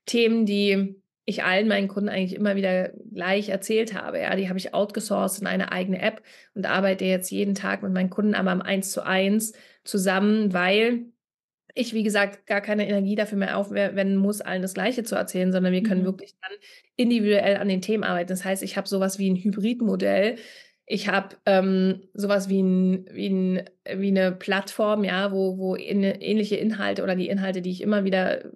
Themen, 0.05 0.45
die 0.45 1.03
ich 1.27 1.43
allen 1.43 1.69
meinen 1.69 1.89
Kunden 1.89 2.09
eigentlich 2.09 2.35
immer 2.35 2.55
wieder 2.57 2.91
gleich 3.13 3.49
erzählt 3.49 3.95
habe. 3.95 4.21
Ja, 4.21 4.37
die 4.37 4.49
habe 4.49 4.59
ich 4.59 4.75
outgesourced 4.75 5.41
in 5.41 5.47
eine 5.47 5.73
eigene 5.73 6.01
App 6.03 6.23
und 6.55 6.67
arbeite 6.67 7.05
jetzt 7.05 7.31
jeden 7.31 7.55
Tag 7.55 7.83
mit 7.83 7.93
meinen 7.93 8.11
Kunden 8.11 8.35
aber 8.35 8.51
am 8.51 8.61
Eins 8.61 8.91
zu 8.91 9.05
eins 9.05 9.55
zusammen, 9.85 10.53
weil 10.53 11.07
ich, 11.75 11.93
wie 11.93 12.05
gesagt, 12.05 12.47
gar 12.47 12.61
keine 12.61 12.89
Energie 12.89 13.17
dafür 13.17 13.39
mehr 13.39 13.57
aufwenden 13.57 14.17
muss, 14.17 14.41
allen 14.41 14.63
das 14.63 14.75
Gleiche 14.75 15.03
zu 15.03 15.17
erzählen, 15.17 15.51
sondern 15.51 15.73
wir 15.73 15.83
können 15.83 16.03
mhm. 16.03 16.07
wirklich 16.07 16.35
dann 16.41 16.57
individuell 16.97 17.57
an 17.57 17.69
den 17.69 17.81
Themen 17.81 18.05
arbeiten. 18.05 18.29
Das 18.29 18.45
heißt, 18.45 18.63
ich 18.63 18.77
habe 18.77 18.87
sowas 18.87 19.19
wie 19.19 19.31
ein 19.31 19.37
Hybridmodell, 19.37 20.37
ich 20.87 21.09
habe 21.09 21.37
ähm, 21.47 22.03
sowas 22.13 22.49
wie, 22.49 22.61
ein, 22.61 23.07
wie, 23.11 23.29
ein, 23.29 23.71
wie 23.97 24.09
eine 24.09 24.33
Plattform, 24.33 25.03
ja, 25.03 25.33
wo, 25.33 25.57
wo 25.57 25.75
in, 25.75 26.03
ähnliche 26.03 26.57
Inhalte 26.57 27.03
oder 27.03 27.17
die 27.17 27.29
Inhalte, 27.29 27.63
die 27.63 27.71
ich 27.71 27.81
immer 27.81 28.05
wieder 28.05 28.53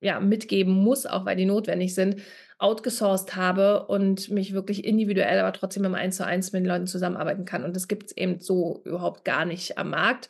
ja, 0.00 0.20
mitgeben 0.20 0.72
muss, 0.72 1.06
auch 1.06 1.24
weil 1.26 1.36
die 1.36 1.46
notwendig 1.46 1.94
sind, 1.94 2.16
outgesourced 2.58 3.36
habe 3.36 3.86
und 3.86 4.30
mich 4.30 4.52
wirklich 4.52 4.84
individuell, 4.84 5.38
aber 5.38 5.52
trotzdem 5.52 5.84
im 5.84 5.94
Eins 5.94 6.16
zu 6.16 6.26
eins 6.26 6.52
mit 6.52 6.62
den 6.62 6.68
Leuten 6.68 6.86
zusammenarbeiten 6.86 7.44
kann. 7.44 7.64
Und 7.64 7.74
das 7.74 7.88
gibt 7.88 8.10
es 8.10 8.16
eben 8.16 8.40
so 8.40 8.82
überhaupt 8.84 9.24
gar 9.24 9.44
nicht 9.44 9.78
am 9.78 9.90
Markt. 9.90 10.28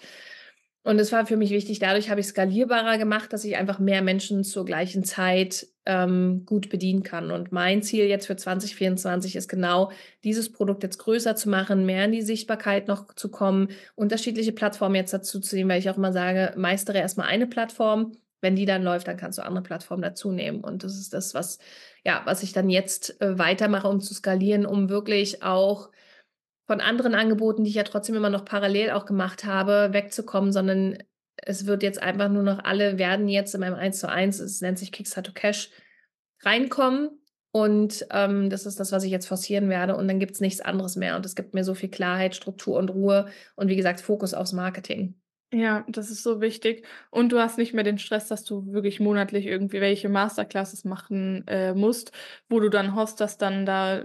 Und 0.83 0.99
es 0.99 1.12
war 1.12 1.27
für 1.27 1.37
mich 1.37 1.50
wichtig, 1.50 1.79
dadurch 1.79 2.09
habe 2.09 2.21
ich 2.21 2.27
skalierbarer 2.27 2.97
gemacht, 2.97 3.33
dass 3.35 3.45
ich 3.45 3.57
einfach 3.57 3.79
mehr 3.79 4.00
Menschen 4.00 4.45
zur 4.45 4.65
gleichen 4.65 5.05
Zeit 5.05 5.67
ähm, 5.85 6.45
gut 6.47 6.71
bedienen 6.71 7.03
kann. 7.03 7.31
Und 7.31 7.53
mein 7.53 7.83
Ziel 7.83 8.07
jetzt 8.07 8.27
für 8.27 8.37
2024 8.37 9.37
ist 9.37 9.49
genau, 9.49 9.91
dieses 10.25 10.50
Produkt 10.50 10.83
jetzt 10.83 10.99
größer 10.99 11.37
zu 11.37 11.50
machen, 11.50 11.85
mehr 11.85 12.07
in 12.07 12.12
die 12.12 12.23
Sichtbarkeit 12.23 12.89
noch 12.89 13.15
zu 13.15 13.31
kommen, 13.31 13.69
unterschiedliche 13.95 14.53
Plattformen 14.53 14.95
jetzt 14.95 15.12
dazu 15.12 15.39
zu 15.41 15.55
nehmen, 15.55 15.69
weil 15.69 15.81
ich 15.81 15.91
auch 15.91 15.99
immer 15.99 16.12
sage, 16.12 16.55
meistere 16.57 16.99
erstmal 16.99 17.27
eine 17.27 17.47
Plattform. 17.47 18.12
Wenn 18.41 18.57
die 18.57 18.65
dann 18.65 18.83
läuft, 18.83 19.09
dann 19.09 19.17
kannst 19.17 19.39
du 19.39 19.43
andere 19.43 19.63
Plattformen 19.63 20.03
dazu 20.03 20.33
nehmen. 20.33 20.63
Und 20.63 20.85
das 20.85 20.99
ist 20.99 21.13
das, 21.13 21.35
was, 21.35 21.59
ja, 22.05 22.23
was 22.25 22.43
ich 22.43 22.53
dann 22.53 22.71
jetzt 22.71 23.21
äh, 23.21 23.39
weitermache, 23.39 23.89
um 23.89 24.01
zu 24.01 24.15
skalieren, 24.15 24.67
um 24.67 24.89
wirklich 24.89 25.43
auch 25.43 25.91
von 26.67 26.81
anderen 26.81 27.15
Angeboten, 27.15 27.65
die 27.65 27.71
ich 27.71 27.77
ja 27.77 27.83
trotzdem 27.83 28.15
immer 28.15 28.31
noch 28.31 28.45
parallel 28.45 28.91
auch 28.91 29.05
gemacht 29.05 29.45
habe, 29.45 29.91
wegzukommen, 29.93 30.53
sondern 30.53 30.99
es 31.37 31.67
wird 31.67 31.83
jetzt 31.83 32.03
einfach 32.03 32.29
nur 32.29 32.43
noch 32.43 32.65
alle 32.65 32.99
werden 32.99 33.29
jetzt 33.29 33.55
in 33.55 33.61
meinem 33.61 33.75
1 33.75 33.99
zu 33.99 34.09
1, 34.09 34.39
es 34.41 34.61
nennt 34.61 34.79
sich 34.79 34.93
Kickstarter 34.93 35.33
Cash, 35.33 35.71
reinkommen. 36.43 37.11
Und 37.53 38.07
ähm, 38.13 38.49
das 38.49 38.65
ist 38.65 38.79
das, 38.79 38.93
was 38.93 39.03
ich 39.03 39.11
jetzt 39.11 39.27
forcieren 39.27 39.69
werde. 39.69 39.97
Und 39.97 40.07
dann 40.07 40.21
gibt 40.21 40.33
es 40.33 40.41
nichts 40.41 40.61
anderes 40.61 40.95
mehr. 40.95 41.17
Und 41.17 41.27
es 41.27 41.35
gibt 41.35 41.53
mir 41.53 41.65
so 41.65 41.75
viel 41.75 41.91
Klarheit, 41.91 42.37
Struktur 42.37 42.79
und 42.79 42.91
Ruhe 42.91 43.27
und 43.57 43.69
wie 43.69 43.77
gesagt, 43.77 44.01
Fokus 44.01 44.35
aufs 44.35 44.53
Marketing. 44.53 45.20
Ja, 45.52 45.85
das 45.88 46.11
ist 46.12 46.23
so 46.23 46.40
wichtig. 46.40 46.87
Und 47.11 47.33
du 47.33 47.40
hast 47.40 47.59
nicht 47.59 47.75
mehr 47.75 47.83
den 47.83 47.99
Stress, 47.99 48.28
dass 48.28 48.45
du 48.45 48.73
wirklich 48.73 49.00
monatlich 49.00 49.47
irgendwie 49.47 49.80
welche 49.80 50.09
Masterclasses 50.09 50.85
machen 50.85 51.45
äh, 51.49 51.75
musst, 51.75 52.12
wo 52.49 52.61
du 52.61 52.69
dann 52.69 52.95
hoffst, 52.95 53.21
dass 53.21 53.37
dann 53.37 53.66
da 53.66 54.04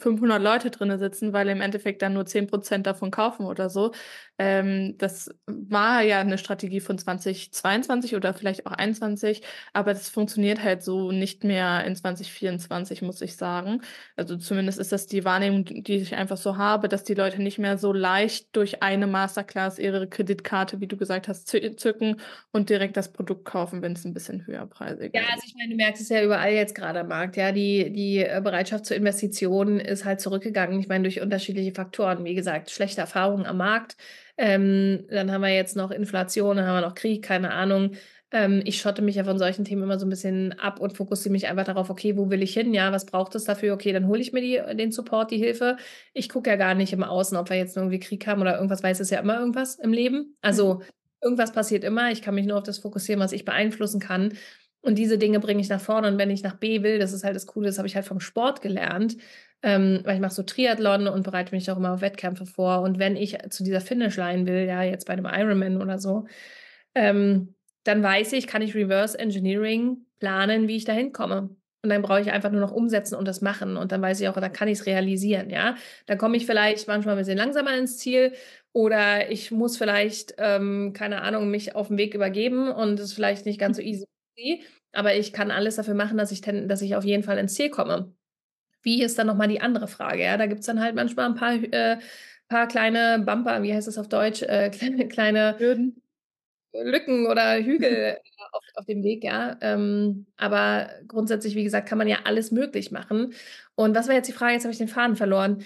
500 0.00 0.40
Leute 0.42 0.70
drin 0.70 0.96
sitzen, 0.98 1.34
weil 1.34 1.50
im 1.50 1.60
Endeffekt 1.60 2.00
dann 2.00 2.14
nur 2.14 2.24
10% 2.24 2.86
davon 2.86 3.10
kaufen 3.10 3.44
oder 3.44 3.68
so. 3.68 3.92
Ähm, 4.38 4.96
das 4.98 5.30
war 5.46 6.02
ja 6.02 6.20
eine 6.20 6.38
Strategie 6.38 6.80
von 6.80 6.96
2022 6.96 8.14
oder 8.14 8.32
vielleicht 8.34 8.66
auch 8.66 8.78
2021, 8.78 9.42
aber 9.72 9.92
das 9.92 10.08
funktioniert 10.08 10.62
halt 10.62 10.82
so 10.82 11.12
nicht 11.12 11.44
mehr 11.44 11.84
in 11.84 11.96
2024, 11.96 13.02
muss 13.02 13.20
ich 13.20 13.36
sagen. 13.36 13.82
Also 14.16 14.36
zumindest 14.36 14.78
ist 14.78 14.92
das 14.92 15.06
die 15.06 15.24
Wahrnehmung, 15.24 15.64
die 15.64 15.96
ich 15.96 16.14
einfach 16.14 16.36
so 16.36 16.56
habe, 16.56 16.88
dass 16.88 17.04
die 17.04 17.14
Leute 17.14 17.42
nicht 17.42 17.58
mehr 17.58 17.78
so 17.78 17.92
leicht 17.92 18.54
durch 18.56 18.82
eine 18.82 19.06
Masterclass 19.06 19.78
ihre 19.78 20.08
Kreditkarte 20.08 20.80
wie 20.80 20.86
du 20.86 20.96
gesagt 20.96 21.28
hast, 21.28 21.48
zücken 21.48 22.20
und 22.52 22.70
direkt 22.70 22.96
das 22.96 23.12
Produkt 23.12 23.44
kaufen, 23.44 23.82
wenn 23.82 23.92
es 23.92 24.04
ein 24.04 24.14
bisschen 24.14 24.46
höherpreisig 24.46 25.14
ist. 25.14 25.20
Ja, 25.20 25.28
also 25.32 25.42
ich 25.46 25.54
meine, 25.56 25.70
du 25.70 25.76
merkst 25.76 26.02
es 26.02 26.08
ja 26.08 26.22
überall 26.22 26.52
jetzt 26.52 26.74
gerade 26.74 27.00
am 27.00 27.08
Markt. 27.08 27.36
Ja, 27.36 27.52
die, 27.52 27.92
die 27.92 28.18
äh, 28.18 28.40
Bereitschaft 28.42 28.86
zur 28.86 28.96
Investition 28.96 29.80
ist 29.80 30.04
halt 30.04 30.20
zurückgegangen. 30.20 30.78
Ich 30.80 30.88
meine, 30.88 31.02
durch 31.02 31.20
unterschiedliche 31.20 31.72
Faktoren. 31.72 32.24
Wie 32.24 32.34
gesagt, 32.34 32.70
schlechte 32.70 33.00
Erfahrungen 33.00 33.46
am 33.46 33.56
Markt. 33.56 33.96
Ähm, 34.38 35.04
dann 35.10 35.32
haben 35.32 35.42
wir 35.42 35.54
jetzt 35.54 35.76
noch 35.76 35.90
Inflation, 35.90 36.56
dann 36.56 36.66
haben 36.66 36.80
wir 36.80 36.88
noch 36.88 36.94
Krieg, 36.94 37.22
keine 37.24 37.52
Ahnung. 37.52 37.92
Ähm, 38.30 38.62
ich 38.64 38.80
schotte 38.80 39.02
mich 39.02 39.16
ja 39.16 39.24
von 39.24 39.38
solchen 39.38 39.64
Themen 39.64 39.82
immer 39.82 39.98
so 39.98 40.06
ein 40.06 40.10
bisschen 40.10 40.52
ab 40.58 40.80
und 40.80 40.96
fokussiere 40.96 41.32
mich 41.32 41.48
einfach 41.48 41.64
darauf, 41.64 41.90
okay, 41.90 42.16
wo 42.16 42.30
will 42.30 42.42
ich 42.42 42.52
hin? 42.52 42.74
Ja, 42.74 42.92
was 42.92 43.06
braucht 43.06 43.34
es 43.34 43.44
dafür? 43.44 43.74
Okay, 43.74 43.92
dann 43.92 44.06
hole 44.06 44.20
ich 44.20 44.32
mir 44.32 44.40
die, 44.40 44.76
den 44.76 44.92
Support, 44.92 45.30
die 45.30 45.38
Hilfe. 45.38 45.76
Ich 46.12 46.28
gucke 46.28 46.50
ja 46.50 46.56
gar 46.56 46.74
nicht 46.74 46.92
im 46.92 47.02
Außen, 47.02 47.36
ob 47.36 47.50
wir 47.50 47.56
jetzt 47.56 47.76
irgendwie 47.76 47.98
Krieg 48.00 48.26
haben 48.26 48.40
oder 48.40 48.54
irgendwas, 48.56 48.82
weil 48.82 48.92
es 48.92 49.00
ist 49.00 49.10
ja 49.10 49.20
immer 49.20 49.38
irgendwas 49.40 49.76
im 49.76 49.92
Leben. 49.92 50.36
Also 50.42 50.74
mhm. 50.74 50.82
irgendwas 51.22 51.52
passiert 51.52 51.84
immer. 51.84 52.10
Ich 52.12 52.22
kann 52.22 52.34
mich 52.34 52.46
nur 52.46 52.58
auf 52.58 52.64
das 52.64 52.78
fokussieren, 52.78 53.20
was 53.20 53.32
ich 53.32 53.44
beeinflussen 53.44 54.00
kann. 54.00 54.34
Und 54.80 54.96
diese 54.96 55.18
Dinge 55.18 55.40
bringe 55.40 55.60
ich 55.60 55.68
nach 55.68 55.80
vorne. 55.80 56.08
Und 56.08 56.18
wenn 56.18 56.30
ich 56.30 56.42
nach 56.42 56.56
B 56.56 56.82
will, 56.82 56.98
das 56.98 57.12
ist 57.12 57.24
halt 57.24 57.36
das 57.36 57.46
Coole, 57.46 57.66
das 57.66 57.78
habe 57.78 57.88
ich 57.88 57.96
halt 57.96 58.06
vom 58.06 58.20
Sport 58.20 58.62
gelernt. 58.62 59.16
Ähm, 59.62 60.02
weil 60.04 60.14
ich 60.14 60.20
mache 60.20 60.34
so 60.34 60.44
Triathlon 60.44 61.08
und 61.08 61.24
bereite 61.24 61.54
mich 61.54 61.68
auch 61.70 61.76
immer 61.76 61.92
auf 61.94 62.00
Wettkämpfe 62.00 62.46
vor. 62.46 62.82
Und 62.82 62.98
wenn 62.98 63.16
ich 63.16 63.36
zu 63.50 63.64
dieser 63.64 63.80
Finishline 63.80 64.46
will, 64.46 64.66
ja, 64.66 64.82
jetzt 64.84 65.06
bei 65.06 65.14
einem 65.14 65.26
Ironman 65.26 65.82
oder 65.82 65.98
so, 65.98 66.26
ähm, 66.94 67.54
dann 67.84 68.02
weiß 68.02 68.34
ich, 68.34 68.46
kann 68.46 68.62
ich 68.62 68.74
Reverse 68.74 69.18
Engineering 69.18 70.06
planen, 70.20 70.68
wie 70.68 70.76
ich 70.76 70.84
da 70.84 70.92
hinkomme. 70.92 71.50
Und 71.82 71.90
dann 71.90 72.02
brauche 72.02 72.20
ich 72.20 72.30
einfach 72.32 72.50
nur 72.50 72.60
noch 72.60 72.72
umsetzen 72.72 73.14
und 73.14 73.26
das 73.26 73.40
machen. 73.40 73.76
Und 73.76 73.92
dann 73.92 74.02
weiß 74.02 74.20
ich 74.20 74.28
auch, 74.28 74.34
da 74.34 74.48
kann 74.48 74.68
ich 74.68 74.80
es 74.80 74.86
realisieren, 74.86 75.48
ja. 75.50 75.76
Dann 76.06 76.18
komme 76.18 76.36
ich 76.36 76.46
vielleicht 76.46 76.88
manchmal 76.88 77.14
ein 77.14 77.18
bisschen 77.18 77.38
langsamer 77.38 77.76
ins 77.76 77.98
Ziel 77.98 78.32
oder 78.72 79.30
ich 79.30 79.50
muss 79.52 79.76
vielleicht, 79.76 80.34
ähm, 80.38 80.92
keine 80.92 81.22
Ahnung, 81.22 81.50
mich 81.50 81.74
auf 81.76 81.88
den 81.88 81.98
Weg 81.98 82.14
übergeben 82.14 82.70
und 82.70 82.98
es 82.98 83.06
ist 83.06 83.12
vielleicht 83.14 83.46
nicht 83.46 83.60
ganz 83.60 83.76
so 83.76 83.82
easy. 83.82 84.04
Aber 84.92 85.14
ich 85.14 85.32
kann 85.32 85.50
alles 85.50 85.76
dafür 85.76 85.94
machen, 85.94 86.18
dass 86.18 86.32
ich, 86.32 86.40
dass 86.42 86.82
ich 86.82 86.96
auf 86.96 87.04
jeden 87.04 87.22
Fall 87.22 87.38
ins 87.38 87.54
Ziel 87.54 87.70
komme. 87.70 88.14
Wie 88.82 89.02
ist 89.02 89.18
dann 89.18 89.26
nochmal 89.26 89.48
die 89.48 89.60
andere 89.60 89.88
Frage? 89.88 90.22
Ja, 90.22 90.36
da 90.36 90.46
gibt 90.46 90.60
es 90.60 90.66
dann 90.66 90.80
halt 90.80 90.94
manchmal 90.94 91.26
ein 91.26 91.34
paar, 91.34 91.54
äh, 91.54 91.98
paar 92.48 92.68
kleine 92.68 93.18
Bumper, 93.24 93.62
wie 93.62 93.74
heißt 93.74 93.88
das 93.88 93.98
auf 93.98 94.08
Deutsch? 94.08 94.42
Äh, 94.42 94.70
kleine, 94.74 95.08
kleine 95.08 95.58
Hürden. 95.58 96.02
Lücken 96.72 97.26
oder 97.26 97.56
Hügel 97.58 97.92
äh, 97.92 98.16
auf, 98.52 98.62
auf 98.74 98.86
dem 98.86 99.02
Weg, 99.02 99.24
ja. 99.24 99.56
Ähm, 99.60 100.26
aber 100.36 100.90
grundsätzlich, 101.08 101.54
wie 101.54 101.64
gesagt, 101.64 101.88
kann 101.88 101.98
man 101.98 102.08
ja 102.08 102.18
alles 102.24 102.50
möglich 102.50 102.90
machen. 102.90 103.34
Und 103.74 103.94
was 103.96 104.08
war 104.08 104.14
jetzt 104.14 104.28
die 104.28 104.32
Frage? 104.32 104.54
Jetzt 104.54 104.64
habe 104.64 104.72
ich 104.72 104.78
den 104.78 104.88
Faden 104.88 105.16
verloren. 105.16 105.64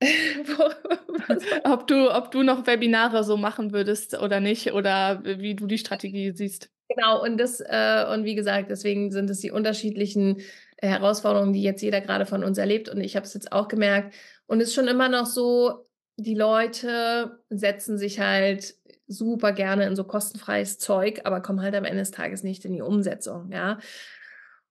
ob, 1.64 1.86
du, 1.86 2.14
ob 2.14 2.30
du 2.30 2.42
noch 2.42 2.66
Webinare 2.66 3.24
so 3.24 3.36
machen 3.36 3.72
würdest 3.72 4.18
oder 4.18 4.40
nicht 4.40 4.72
oder 4.72 5.24
wie 5.24 5.54
du 5.54 5.66
die 5.66 5.78
Strategie 5.78 6.32
siehst. 6.32 6.70
Genau, 6.90 7.20
und 7.22 7.36
das, 7.38 7.60
äh, 7.60 8.04
und 8.12 8.24
wie 8.24 8.34
gesagt, 8.36 8.70
deswegen 8.70 9.10
sind 9.10 9.28
es 9.30 9.40
die 9.40 9.50
unterschiedlichen 9.50 10.38
Herausforderungen, 10.80 11.52
die 11.52 11.62
jetzt 11.62 11.82
jeder 11.82 12.00
gerade 12.00 12.26
von 12.26 12.44
uns 12.44 12.58
erlebt. 12.58 12.88
Und 12.88 13.00
ich 13.00 13.16
habe 13.16 13.26
es 13.26 13.34
jetzt 13.34 13.50
auch 13.52 13.66
gemerkt. 13.68 14.14
Und 14.46 14.60
es 14.60 14.68
ist 14.68 14.74
schon 14.74 14.86
immer 14.88 15.08
noch 15.08 15.26
so, 15.26 15.86
die 16.16 16.34
Leute 16.34 17.40
setzen 17.50 17.98
sich 17.98 18.20
halt 18.20 18.74
super 19.08 19.52
gerne 19.52 19.86
in 19.86 19.96
so 19.96 20.04
kostenfreies 20.04 20.78
Zeug, 20.78 21.20
aber 21.24 21.40
kommen 21.40 21.60
halt 21.60 21.74
am 21.74 21.84
Ende 21.84 21.98
des 22.00 22.10
Tages 22.12 22.42
nicht 22.42 22.64
in 22.64 22.72
die 22.72 22.82
Umsetzung, 22.82 23.50
ja. 23.52 23.78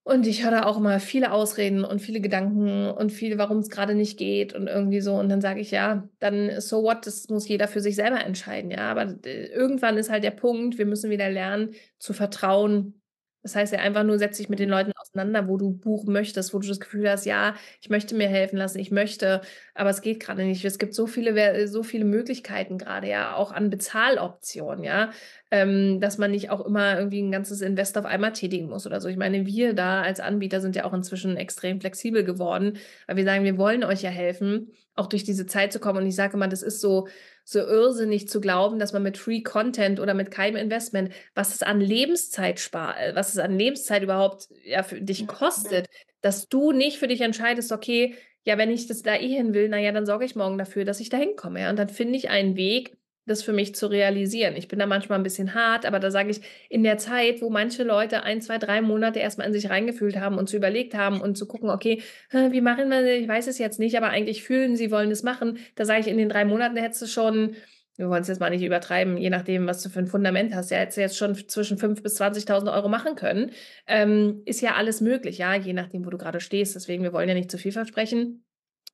Und 0.07 0.27
ich 0.27 0.43
höre 0.43 0.51
da 0.51 0.63
auch 0.65 0.77
immer 0.77 0.99
viele 0.99 1.31
Ausreden 1.31 1.83
und 1.83 1.99
viele 1.99 2.21
Gedanken 2.21 2.91
und 2.91 3.11
viele, 3.11 3.39
warum 3.39 3.57
es 3.57 3.69
gerade 3.71 3.95
nicht 3.95 4.19
geht 4.19 4.53
und 4.53 4.67
irgendwie 4.67 5.01
so. 5.01 5.15
Und 5.15 5.29
dann 5.29 5.41
sage 5.41 5.61
ich, 5.61 5.71
ja, 5.71 6.07
dann 6.19 6.61
so 6.61 6.83
what, 6.83 7.07
das 7.07 7.27
muss 7.29 7.47
jeder 7.47 7.67
für 7.67 7.81
sich 7.81 7.95
selber 7.95 8.23
entscheiden, 8.23 8.69
ja. 8.69 8.91
Aber 8.91 9.17
äh, 9.25 9.47
irgendwann 9.47 9.97
ist 9.97 10.11
halt 10.11 10.23
der 10.23 10.29
Punkt, 10.31 10.77
wir 10.77 10.85
müssen 10.85 11.09
wieder 11.09 11.31
lernen 11.31 11.73
zu 11.97 12.13
vertrauen, 12.13 13.01
das 13.45 13.55
heißt 13.55 13.73
ja 13.73 13.79
einfach 13.79 14.03
nur, 14.03 14.17
setz 14.17 14.37
dich 14.37 14.49
mit 14.49 14.57
den 14.57 14.69
Leuten 14.69 14.91
auseinander, 14.95 15.47
wo 15.47 15.57
du 15.57 15.71
buchen 15.71 16.11
möchtest, 16.11 16.51
wo 16.55 16.57
du 16.57 16.67
das 16.67 16.79
Gefühl 16.79 17.07
hast, 17.07 17.25
ja, 17.25 17.53
ich 17.79 17.89
möchte 17.89 18.15
mir 18.15 18.27
helfen 18.27 18.57
lassen, 18.57 18.79
ich 18.79 18.89
möchte, 18.89 19.41
aber 19.75 19.91
es 19.91 20.01
geht 20.01 20.19
gerade 20.19 20.43
nicht. 20.45 20.65
Es 20.65 20.79
gibt 20.79 20.95
so 20.95 21.05
viele, 21.05 21.67
so 21.67 21.83
viele 21.83 22.05
Möglichkeiten 22.05 22.79
gerade, 22.79 23.07
ja, 23.07 23.35
auch 23.35 23.51
an 23.51 23.69
Bezahloptionen, 23.69 24.83
ja, 24.83 25.11
ähm, 25.51 25.99
dass 25.99 26.17
man 26.17 26.31
nicht 26.31 26.49
auch 26.49 26.65
immer 26.65 26.97
irgendwie 26.97 27.21
ein 27.21 27.31
ganzes 27.31 27.61
Invest 27.61 27.97
auf 27.97 28.05
einmal 28.05 28.33
tätigen 28.33 28.67
muss 28.67 28.85
oder 28.85 28.99
so. 28.99 29.07
Ich 29.07 29.17
meine, 29.17 29.45
wir 29.45 29.73
da 29.73 30.01
als 30.01 30.19
Anbieter 30.19 30.59
sind 30.59 30.75
ja 30.75 30.85
auch 30.85 30.93
inzwischen 30.93 31.37
extrem 31.37 31.79
flexibel 31.79 32.23
geworden, 32.23 32.77
weil 33.07 33.17
wir 33.17 33.23
sagen, 33.23 33.43
wir 33.43 33.57
wollen 33.57 33.83
euch 33.83 34.01
ja 34.01 34.09
helfen, 34.09 34.71
auch 34.95 35.07
durch 35.07 35.23
diese 35.23 35.45
Zeit 35.45 35.71
zu 35.71 35.79
kommen. 35.79 35.99
Und 35.99 36.07
ich 36.07 36.15
sage 36.15 36.35
immer, 36.35 36.47
das 36.47 36.63
ist 36.63 36.81
so, 36.81 37.07
so 37.43 37.59
irrsinnig 37.59 38.27
zu 38.27 38.41
glauben, 38.41 38.79
dass 38.79 38.93
man 38.93 39.03
mit 39.03 39.17
Free 39.17 39.41
Content 39.41 39.99
oder 39.99 40.13
mit 40.13 40.31
keinem 40.31 40.55
Investment, 40.55 41.13
was 41.35 41.53
es 41.53 41.61
an 41.61 41.79
Lebenszeit 41.79 42.59
spart, 42.59 42.97
äh, 42.97 43.15
was 43.15 43.29
es 43.29 43.37
an 43.37 43.57
Lebenszeit 43.57 44.01
überhaupt 44.01 44.47
ja, 44.63 44.81
für 44.81 44.99
dich 44.99 45.27
kostet, 45.27 45.87
dass 46.21 46.47
du 46.47 46.71
nicht 46.71 46.97
für 46.97 47.07
dich 47.07 47.21
entscheidest, 47.21 47.71
okay, 47.71 48.15
ja, 48.45 48.57
wenn 48.57 48.71
ich 48.71 48.87
das 48.87 49.01
da 49.03 49.15
eh 49.15 49.35
hin 49.35 49.53
will, 49.53 49.69
naja, 49.69 49.91
dann 49.91 50.05
sorge 50.05 50.25
ich 50.25 50.35
morgen 50.35 50.57
dafür, 50.57 50.85
dass 50.85 50.99
ich 50.99 51.09
da 51.09 51.17
hinkomme. 51.17 51.61
Ja? 51.61 51.69
Und 51.69 51.77
dann 51.77 51.89
finde 51.89 52.17
ich 52.17 52.29
einen 52.29 52.55
Weg, 52.55 52.95
das 53.25 53.43
für 53.43 53.53
mich 53.53 53.75
zu 53.75 53.87
realisieren. 53.87 54.55
Ich 54.55 54.67
bin 54.67 54.79
da 54.79 54.85
manchmal 54.85 55.19
ein 55.19 55.23
bisschen 55.23 55.53
hart, 55.55 55.85
aber 55.85 55.99
da 55.99 56.11
sage 56.11 56.29
ich, 56.29 56.41
in 56.69 56.83
der 56.83 56.97
Zeit, 56.97 57.41
wo 57.41 57.49
manche 57.49 57.83
Leute 57.83 58.23
ein, 58.23 58.41
zwei, 58.41 58.57
drei 58.57 58.81
Monate 58.81 59.19
erstmal 59.19 59.47
in 59.47 59.53
sich 59.53 59.69
reingefühlt 59.69 60.17
haben 60.17 60.37
und 60.37 60.47
zu 60.47 60.57
überlegt 60.57 60.93
haben 60.93 61.21
und 61.21 61.37
zu 61.37 61.47
gucken, 61.47 61.69
okay, 61.69 62.01
wie 62.31 62.61
machen 62.61 62.89
wir 62.89 63.01
das? 63.01 63.11
Ich 63.11 63.27
weiß 63.27 63.47
es 63.47 63.57
jetzt 63.57 63.79
nicht, 63.79 63.97
aber 63.97 64.09
eigentlich 64.09 64.43
fühlen 64.43 64.75
sie 64.75 64.91
wollen 64.91 65.11
es 65.11 65.23
machen. 65.23 65.57
Da 65.75 65.85
sage 65.85 66.01
ich, 66.01 66.07
in 66.07 66.17
den 66.17 66.29
drei 66.29 66.45
Monaten 66.45 66.77
hättest 66.77 67.01
du 67.01 67.07
schon, 67.07 67.55
wir 67.97 68.09
wollen 68.09 68.21
es 68.21 68.27
jetzt 68.27 68.39
mal 68.39 68.49
nicht 68.49 68.63
übertreiben, 68.63 69.17
je 69.17 69.29
nachdem, 69.29 69.67
was 69.67 69.81
du 69.81 69.89
für 69.89 69.99
ein 69.99 70.07
Fundament 70.07 70.53
hast, 70.53 70.69
ja, 70.69 70.77
hättest 70.77 70.97
du 70.97 71.01
jetzt 71.01 71.17
schon 71.17 71.35
zwischen 71.35 71.77
5.000 71.77 72.03
bis 72.03 72.21
20.000 72.21 72.73
Euro 72.73 72.89
machen 72.89 73.15
können. 73.15 73.51
Ähm, 73.87 74.43
ist 74.45 74.61
ja 74.61 74.75
alles 74.75 75.01
möglich, 75.01 75.37
ja, 75.39 75.55
je 75.55 75.73
nachdem, 75.73 76.05
wo 76.05 76.09
du 76.09 76.17
gerade 76.17 76.39
stehst. 76.39 76.75
Deswegen, 76.75 77.03
wir 77.03 77.13
wollen 77.13 77.29
ja 77.29 77.35
nicht 77.35 77.51
zu 77.51 77.57
viel 77.57 77.71
versprechen 77.71 78.44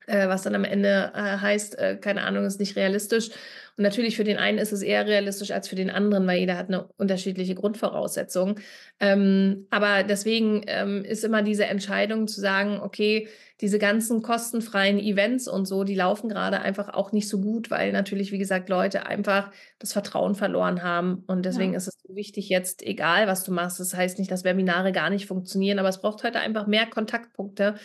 äh, 0.07 0.27
was 0.27 0.43
dann 0.43 0.55
am 0.55 0.63
Ende 0.63 1.11
äh, 1.15 1.37
heißt, 1.37 1.77
äh, 1.77 1.97
keine 1.97 2.23
Ahnung, 2.23 2.45
ist 2.45 2.59
nicht 2.59 2.75
realistisch. 2.75 3.29
Und 3.77 3.83
natürlich 3.83 4.17
für 4.17 4.23
den 4.23 4.37
einen 4.37 4.57
ist 4.57 4.71
es 4.71 4.81
eher 4.81 5.05
realistisch 5.05 5.51
als 5.51 5.67
für 5.67 5.75
den 5.75 5.89
anderen, 5.89 6.27
weil 6.27 6.39
jeder 6.39 6.57
hat 6.57 6.67
eine 6.67 6.83
unterschiedliche 6.97 7.55
Grundvoraussetzung. 7.55 8.59
Ähm, 8.99 9.67
aber 9.69 10.03
deswegen 10.03 10.63
ähm, 10.67 11.05
ist 11.05 11.23
immer 11.23 11.41
diese 11.41 11.65
Entscheidung 11.65 12.27
zu 12.27 12.41
sagen, 12.41 12.79
okay, 12.81 13.27
diese 13.61 13.77
ganzen 13.77 14.23
kostenfreien 14.23 14.99
Events 14.99 15.47
und 15.47 15.65
so, 15.65 15.83
die 15.83 15.95
laufen 15.95 16.29
gerade 16.29 16.59
einfach 16.61 16.89
auch 16.89 17.11
nicht 17.11 17.29
so 17.29 17.39
gut, 17.39 17.69
weil 17.69 17.91
natürlich, 17.91 18.31
wie 18.31 18.39
gesagt, 18.39 18.69
Leute 18.69 19.05
einfach 19.05 19.51
das 19.77 19.93
Vertrauen 19.93 20.33
verloren 20.33 20.81
haben. 20.81 21.23
Und 21.27 21.45
deswegen 21.45 21.73
ja. 21.73 21.77
ist 21.77 21.87
es 21.87 21.97
wichtig 22.09 22.49
jetzt, 22.49 22.81
egal 22.81 23.27
was 23.27 23.43
du 23.43 23.51
machst, 23.51 23.79
das 23.79 23.93
heißt 23.93 24.17
nicht, 24.17 24.31
dass 24.31 24.43
Webinare 24.43 24.91
gar 24.91 25.11
nicht 25.11 25.27
funktionieren, 25.27 25.77
aber 25.77 25.89
es 25.89 26.01
braucht 26.01 26.23
heute 26.23 26.39
einfach 26.39 26.65
mehr 26.65 26.87
Kontaktpunkte 26.87 27.75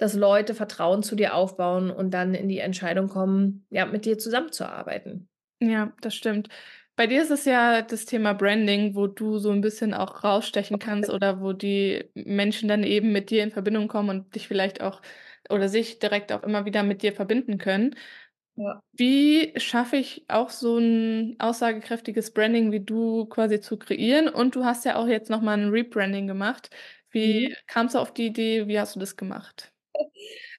dass 0.00 0.14
Leute 0.14 0.54
Vertrauen 0.56 1.04
zu 1.04 1.16
dir 1.16 1.34
aufbauen 1.36 1.90
und 1.92 2.12
dann 2.12 2.34
in 2.34 2.48
die 2.50 2.60
Entscheidung 2.60 3.08
kommen, 3.08 3.66
ja, 3.70 3.86
mit 3.86 4.06
dir 4.06 4.18
zusammenzuarbeiten. 4.18 5.28
Ja, 5.62 5.92
das 6.00 6.14
stimmt. 6.14 6.48
Bei 6.96 7.06
dir 7.06 7.22
ist 7.22 7.30
es 7.30 7.44
ja 7.44 7.82
das 7.82 8.04
Thema 8.06 8.32
Branding, 8.34 8.94
wo 8.94 9.06
du 9.06 9.38
so 9.38 9.50
ein 9.50 9.60
bisschen 9.60 9.92
auch 9.94 10.24
rausstechen 10.24 10.78
kannst 10.78 11.10
oder 11.10 11.40
wo 11.40 11.52
die 11.52 12.10
Menschen 12.14 12.68
dann 12.68 12.82
eben 12.82 13.12
mit 13.12 13.30
dir 13.30 13.42
in 13.42 13.50
Verbindung 13.50 13.88
kommen 13.88 14.08
und 14.10 14.34
dich 14.34 14.48
vielleicht 14.48 14.80
auch 14.82 15.00
oder 15.50 15.68
sich 15.68 15.98
direkt 15.98 16.32
auch 16.32 16.42
immer 16.42 16.64
wieder 16.64 16.82
mit 16.82 17.02
dir 17.02 17.12
verbinden 17.12 17.58
können. 17.58 17.94
Ja. 18.56 18.80
Wie 18.92 19.52
schaffe 19.58 19.96
ich 19.96 20.24
auch 20.28 20.50
so 20.50 20.78
ein 20.78 21.36
aussagekräftiges 21.40 22.32
Branding 22.34 22.72
wie 22.72 22.80
du 22.80 23.26
quasi 23.26 23.60
zu 23.60 23.78
kreieren? 23.78 24.28
Und 24.28 24.56
du 24.56 24.64
hast 24.64 24.84
ja 24.84 24.96
auch 24.96 25.06
jetzt 25.08 25.30
noch 25.30 25.40
mal 25.42 25.58
'n 25.58 25.70
Rebranding 25.70 26.26
gemacht. 26.26 26.70
Wie 27.10 27.48
Mhm. 27.48 27.54
kamst 27.66 27.94
du 27.94 27.98
auf 28.00 28.12
die 28.14 28.26
Idee? 28.26 28.68
Wie 28.68 28.78
hast 28.80 28.96
du 28.96 29.00
das 29.00 29.16
gemacht? 29.16 29.69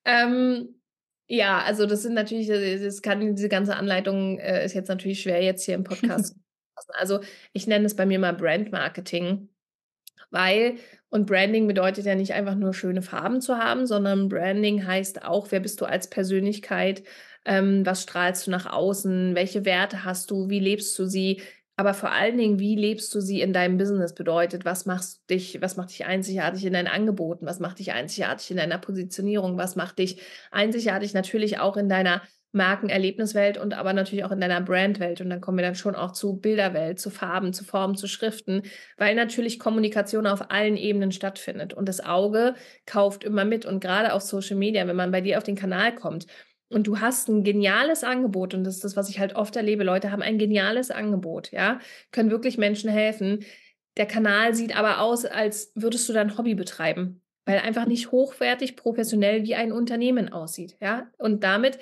Ähm, 0.04 0.82
ja, 1.28 1.60
also 1.60 1.86
das 1.86 2.02
sind 2.02 2.14
natürlich 2.14 2.50
äh, 2.50 2.84
das 2.84 3.02
kann 3.02 3.36
diese 3.36 3.50
ganze 3.50 3.76
Anleitung, 3.76 4.40
äh, 4.40 4.66
ist 4.66 4.74
jetzt 4.74 4.88
natürlich 4.90 5.22
schwer 5.22 5.44
jetzt 5.44 5.64
hier 5.64 5.76
im 5.76 5.84
Podcast 5.84 6.28
zu 6.28 6.34
fassen. 6.76 6.92
Also, 6.96 7.20
ich 7.54 7.68
nenne 7.68 7.86
es 7.86 7.96
bei 7.96 8.06
mir 8.06 8.20
mal 8.20 8.34
Brand 8.34 8.72
Marketing, 8.72 9.50
weil 10.32 10.78
und 11.10 11.28
Branding 11.28 11.68
bedeutet 11.68 12.06
ja 12.06 12.16
nicht 12.16 12.34
einfach 12.34 12.56
nur 12.56 12.74
schöne 12.74 13.02
Farben 13.02 13.42
zu 13.42 13.58
haben, 13.58 13.86
sondern 13.86 14.30
Branding 14.30 14.86
heißt 14.86 15.24
auch, 15.24 15.52
wer 15.52 15.60
bist 15.60 15.82
du 15.82 15.86
als 15.86 16.10
Persönlichkeit, 16.10 17.04
ähm, 17.46 17.86
was 17.86 18.04
strahlst 18.04 18.48
du 18.48 18.52
nach 18.52 18.66
außen, 18.66 19.36
welche 19.36 19.66
Werte 19.66 20.06
hast 20.06 20.32
du, 20.32 20.50
wie 20.50 20.60
lebst 20.60 20.98
du 20.98 21.06
sie, 21.06 21.42
aber 21.75 21.94
vor 21.94 22.12
allen 22.12 22.38
Dingen, 22.38 22.60
wie 22.60 22.75
lebst 22.75 23.13
du 23.16 23.22
sie 23.22 23.42
in 23.42 23.54
deinem 23.54 23.78
Business 23.78 24.13
bedeutet, 24.13 24.66
was 24.66 24.86
machst 24.86 25.30
dich 25.30 25.62
was 25.62 25.78
macht 25.78 25.90
dich 25.92 26.06
einzigartig 26.06 26.66
in 26.66 26.74
deinen 26.74 26.88
Angeboten, 26.88 27.46
was 27.46 27.60
macht 27.60 27.80
dich 27.80 27.92
einzigartig 27.94 28.51
in 28.51 28.58
deiner 28.58 28.78
Positionierung, 28.78 29.58
was 29.58 29.75
macht 29.75 30.00
dich 30.00 30.22
einzigartig 30.51 31.13
natürlich 31.13 31.60
auch 31.60 31.78
in 31.78 31.90
deiner 31.90 32.22
Markenerlebniswelt 32.54 33.58
und 33.58 33.74
aber 33.74 33.94
natürlich 33.94 34.25
auch 34.25 34.32
in 34.32 34.42
deiner 34.42 34.62
Brandwelt. 34.62 35.22
Und 35.22 35.30
dann 35.30 35.40
kommen 35.40 35.58
wir 35.58 35.66
dann 35.66 35.75
schon 35.75 35.96
auch 35.96 36.12
zu 36.12 36.36
Bilderwelt, 36.38 37.00
zu 37.00 37.10
Farben, 37.10 37.54
zu 37.54 37.63
Formen, 37.63 37.96
zu 37.96 38.08
Schriften, 38.08 38.63
weil 38.98 39.16
natürlich 39.16 39.58
Kommunikation 39.58 40.28
auf 40.28 40.51
allen 40.51 40.75
Ebenen 40.75 41.12
stattfindet. 41.12 41.74
Und 41.74 41.88
das 41.88 42.01
Auge 42.01 42.56
kauft 42.86 43.24
immer 43.24 43.46
mit. 43.46 43.66
Und 43.66 43.80
gerade 43.80 44.13
auf 44.13 44.22
Social 44.22 44.58
Media, 44.58 44.86
wenn 44.86 44.98
man 44.98 45.12
bei 45.12 45.22
dir 45.22 45.38
auf 45.38 45.44
den 45.44 45.56
Kanal 45.56 45.96
kommt 45.96 46.25
und 46.72 46.88
du 46.88 47.00
hast 47.00 47.30
ein 47.30 47.44
geniales 47.44 48.04
Angebot, 48.04 48.54
und 48.54 48.63
das 48.63 48.75
ist 48.75 48.84
das, 48.84 48.96
was 48.96 49.10
ich 49.10 49.20
halt 49.20 49.36
oft 49.36 49.56
erlebe, 49.56 49.84
Leute 49.84 50.12
haben 50.12 50.22
ein 50.22 50.38
geniales 50.38 50.92
Angebot, 50.92 51.51
ja, 51.51 51.80
können 52.12 52.32
wirklich 52.32 52.58
Menschen 52.58 52.90
helfen. 52.90 53.44
Der 53.98 54.06
Kanal 54.06 54.54
sieht 54.56 54.78
aber 54.78 55.01
aus, 55.01 55.25
als 55.25 55.72
würdest 55.75 56.08
du 56.08 56.13
dein 56.13 56.38
Hobby 56.38 56.56
betreiben, 56.56 57.22
weil 57.46 57.60
einfach 57.60 57.86
nicht 57.86 58.12
hochwertig, 58.12 58.75
professionell 58.75 59.44
wie 59.44 59.56
ein 59.56 59.72
Unternehmen 59.72 60.32
aussieht, 60.32 60.78
ja. 60.82 61.10
Und 61.18 61.44
damit 61.44 61.80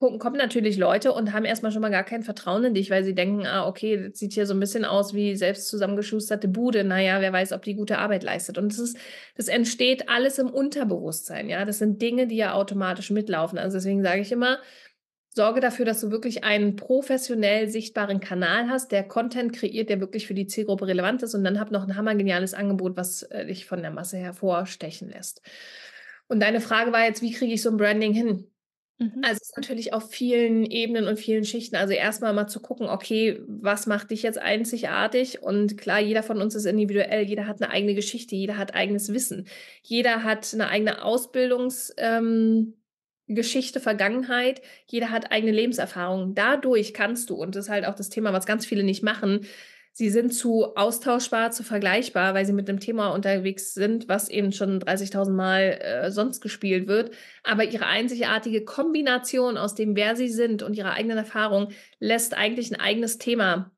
kommen 0.00 0.36
natürlich 0.36 0.78
Leute 0.78 1.12
und 1.12 1.32
haben 1.34 1.44
erstmal 1.44 1.72
schon 1.72 1.82
mal 1.82 1.90
gar 1.90 2.04
kein 2.04 2.22
Vertrauen 2.22 2.64
in 2.64 2.74
dich, 2.74 2.90
weil 2.90 3.04
sie 3.04 3.14
denken: 3.14 3.46
„Ah, 3.46 3.66
okay, 3.68 4.08
das 4.08 4.18
sieht 4.18 4.32
hier 4.32 4.46
so 4.46 4.54
ein 4.54 4.60
bisschen 4.60 4.84
aus 4.86 5.12
wie 5.14 5.36
selbst 5.36 5.68
zusammengeschusterte 5.68 6.48
Bude. 6.48 6.84
Na 6.84 7.00
ja, 7.00 7.20
wer 7.20 7.32
weiß, 7.32 7.52
ob 7.52 7.62
die 7.62 7.74
gute 7.74 7.98
Arbeit 7.98 8.22
leistet.“ 8.22 8.56
Und 8.58 8.72
das 8.72 8.78
ist 8.78 8.96
das 9.36 9.48
entsteht 9.48 10.08
alles 10.08 10.38
im 10.38 10.48
Unterbewusstsein, 10.50 11.48
ja? 11.50 11.64
Das 11.66 11.78
sind 11.78 12.00
Dinge, 12.02 12.26
die 12.26 12.36
ja 12.36 12.54
automatisch 12.54 13.10
mitlaufen. 13.10 13.58
Also, 13.58 13.76
deswegen 13.76 14.02
sage 14.02 14.22
ich 14.22 14.32
immer: 14.32 14.58
Sorge 15.34 15.60
dafür, 15.60 15.84
dass 15.84 16.00
du 16.00 16.10
wirklich 16.10 16.44
einen 16.44 16.76
professionell 16.76 17.68
sichtbaren 17.68 18.20
Kanal 18.20 18.68
hast, 18.68 18.92
der 18.92 19.04
Content 19.04 19.52
kreiert, 19.54 19.88
der 19.90 20.00
wirklich 20.00 20.26
für 20.26 20.34
die 20.34 20.46
Zielgruppe 20.48 20.88
relevant 20.88 21.22
ist 21.22 21.34
und 21.34 21.44
dann 21.44 21.60
hab 21.60 21.70
noch 21.70 21.84
ein 21.86 21.96
hammergeniales 21.96 22.54
Angebot, 22.54 22.96
was, 22.96 23.22
äh, 23.24 23.46
dich 23.46 23.66
von 23.66 23.82
der 23.82 23.92
Masse 23.92 24.18
hervorstechen 24.18 25.08
lässt. 25.10 25.42
Und 26.28 26.40
deine 26.40 26.60
Frage 26.60 26.92
war 26.92 27.04
jetzt: 27.06 27.22
„Wie 27.22 27.32
kriege 27.32 27.54
ich 27.54 27.62
so 27.62 27.70
ein 27.70 27.76
Branding 27.78 28.12
hin?“ 28.14 28.49
Mhm. 29.00 29.22
also, 29.22 29.38
es 29.40 29.48
ist 29.48 29.56
natürlich 29.56 29.92
auf 29.94 30.10
vielen 30.10 30.64
Ebenen 30.66 31.06
und 31.08 31.18
vielen 31.18 31.44
Schichten. 31.44 31.76
Also, 31.76 31.94
erstmal 31.94 32.34
mal 32.34 32.48
zu 32.48 32.60
gucken, 32.60 32.88
okay, 32.88 33.40
was 33.48 33.86
macht 33.86 34.10
dich 34.10 34.22
jetzt 34.22 34.38
einzigartig? 34.38 35.42
Und 35.42 35.78
klar, 35.78 36.00
jeder 36.00 36.22
von 36.22 36.40
uns 36.42 36.54
ist 36.54 36.66
individuell, 36.66 37.22
jeder 37.24 37.46
hat 37.46 37.62
eine 37.62 37.72
eigene 37.72 37.94
Geschichte, 37.94 38.36
jeder 38.36 38.58
hat 38.58 38.74
eigenes 38.74 39.12
Wissen. 39.14 39.46
Jeder 39.82 40.22
hat 40.22 40.52
eine 40.52 40.68
eigene 40.68 41.02
Ausbildungs 41.02 41.94
ähm, 41.96 42.74
Vergangenheit, 43.80 44.60
jeder 44.86 45.10
hat 45.10 45.32
eigene 45.32 45.52
Lebenserfahrungen. 45.52 46.34
Dadurch 46.34 46.92
kannst 46.92 47.30
du 47.30 47.36
und 47.36 47.54
das 47.56 47.66
ist 47.66 47.70
halt 47.70 47.86
auch 47.86 47.94
das 47.94 48.10
Thema, 48.10 48.32
was 48.32 48.44
ganz 48.44 48.66
viele 48.66 48.82
nicht 48.82 49.02
machen, 49.02 49.46
Sie 49.96 50.08
sind 50.08 50.32
zu 50.32 50.76
austauschbar, 50.76 51.50
zu 51.50 51.62
vergleichbar, 51.64 52.32
weil 52.34 52.46
sie 52.46 52.52
mit 52.52 52.68
'nem 52.68 52.78
Thema 52.80 53.08
unterwegs 53.10 53.74
sind, 53.74 54.08
was 54.08 54.28
eben 54.28 54.52
schon 54.52 54.78
30.000 54.80 55.36
Mal, 55.36 55.78
äh, 55.82 56.10
sonst 56.12 56.40
gespielt 56.40 56.86
wird. 56.86 57.10
Aber 57.42 57.64
ihre 57.64 57.86
einzigartige 57.86 58.64
Kombination 58.64 59.56
aus 59.58 59.74
dem, 59.74 59.96
wer 59.96 60.14
sie 60.16 60.28
sind 60.28 60.62
und 60.62 60.74
ihrer 60.76 60.92
eigenen 60.92 61.18
Erfahrung, 61.18 61.72
lässt 61.98 62.36
eigentlich 62.36 62.70
'n 62.70 62.76
eigenes 62.80 63.18
Thema 63.18 63.72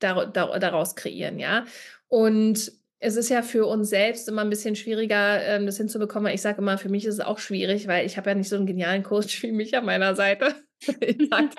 dar 0.00 0.26
dar 0.26 0.58
daraus 0.58 0.96
kreieren, 0.96 1.38
ja? 1.38 1.64
Und 2.08 2.72
es 3.00 3.16
ist 3.16 3.28
ja 3.28 3.42
für 3.42 3.66
uns 3.66 3.90
selbst 3.90 4.26
immer 4.28 4.42
'n 4.42 4.50
bisschen 4.50 4.74
schwieriger, 4.74 5.42
ähm, 5.44 5.66
das 5.66 5.76
hinzubekommen, 5.76 6.26
weil 6.28 6.34
ich 6.34 6.42
sage 6.42 6.58
immer, 6.62 6.78
für 6.78 6.88
mich 6.88 7.04
ist 7.04 7.14
es 7.14 7.20
auch 7.20 7.38
schwierig, 7.38 7.86
weil 7.86 8.06
ich 8.06 8.16
habe 8.16 8.30
ja 8.30 8.34
nicht 8.34 8.48
so 8.48 8.56
'n 8.56 8.66
genialen 8.66 9.02
Coach 9.02 9.42
wie 9.42 9.52
mich 9.52 9.76
an 9.76 9.84
meiner 9.84 10.14
Seite. 10.16 10.54
Ich 11.02 11.28
sage 11.28 11.50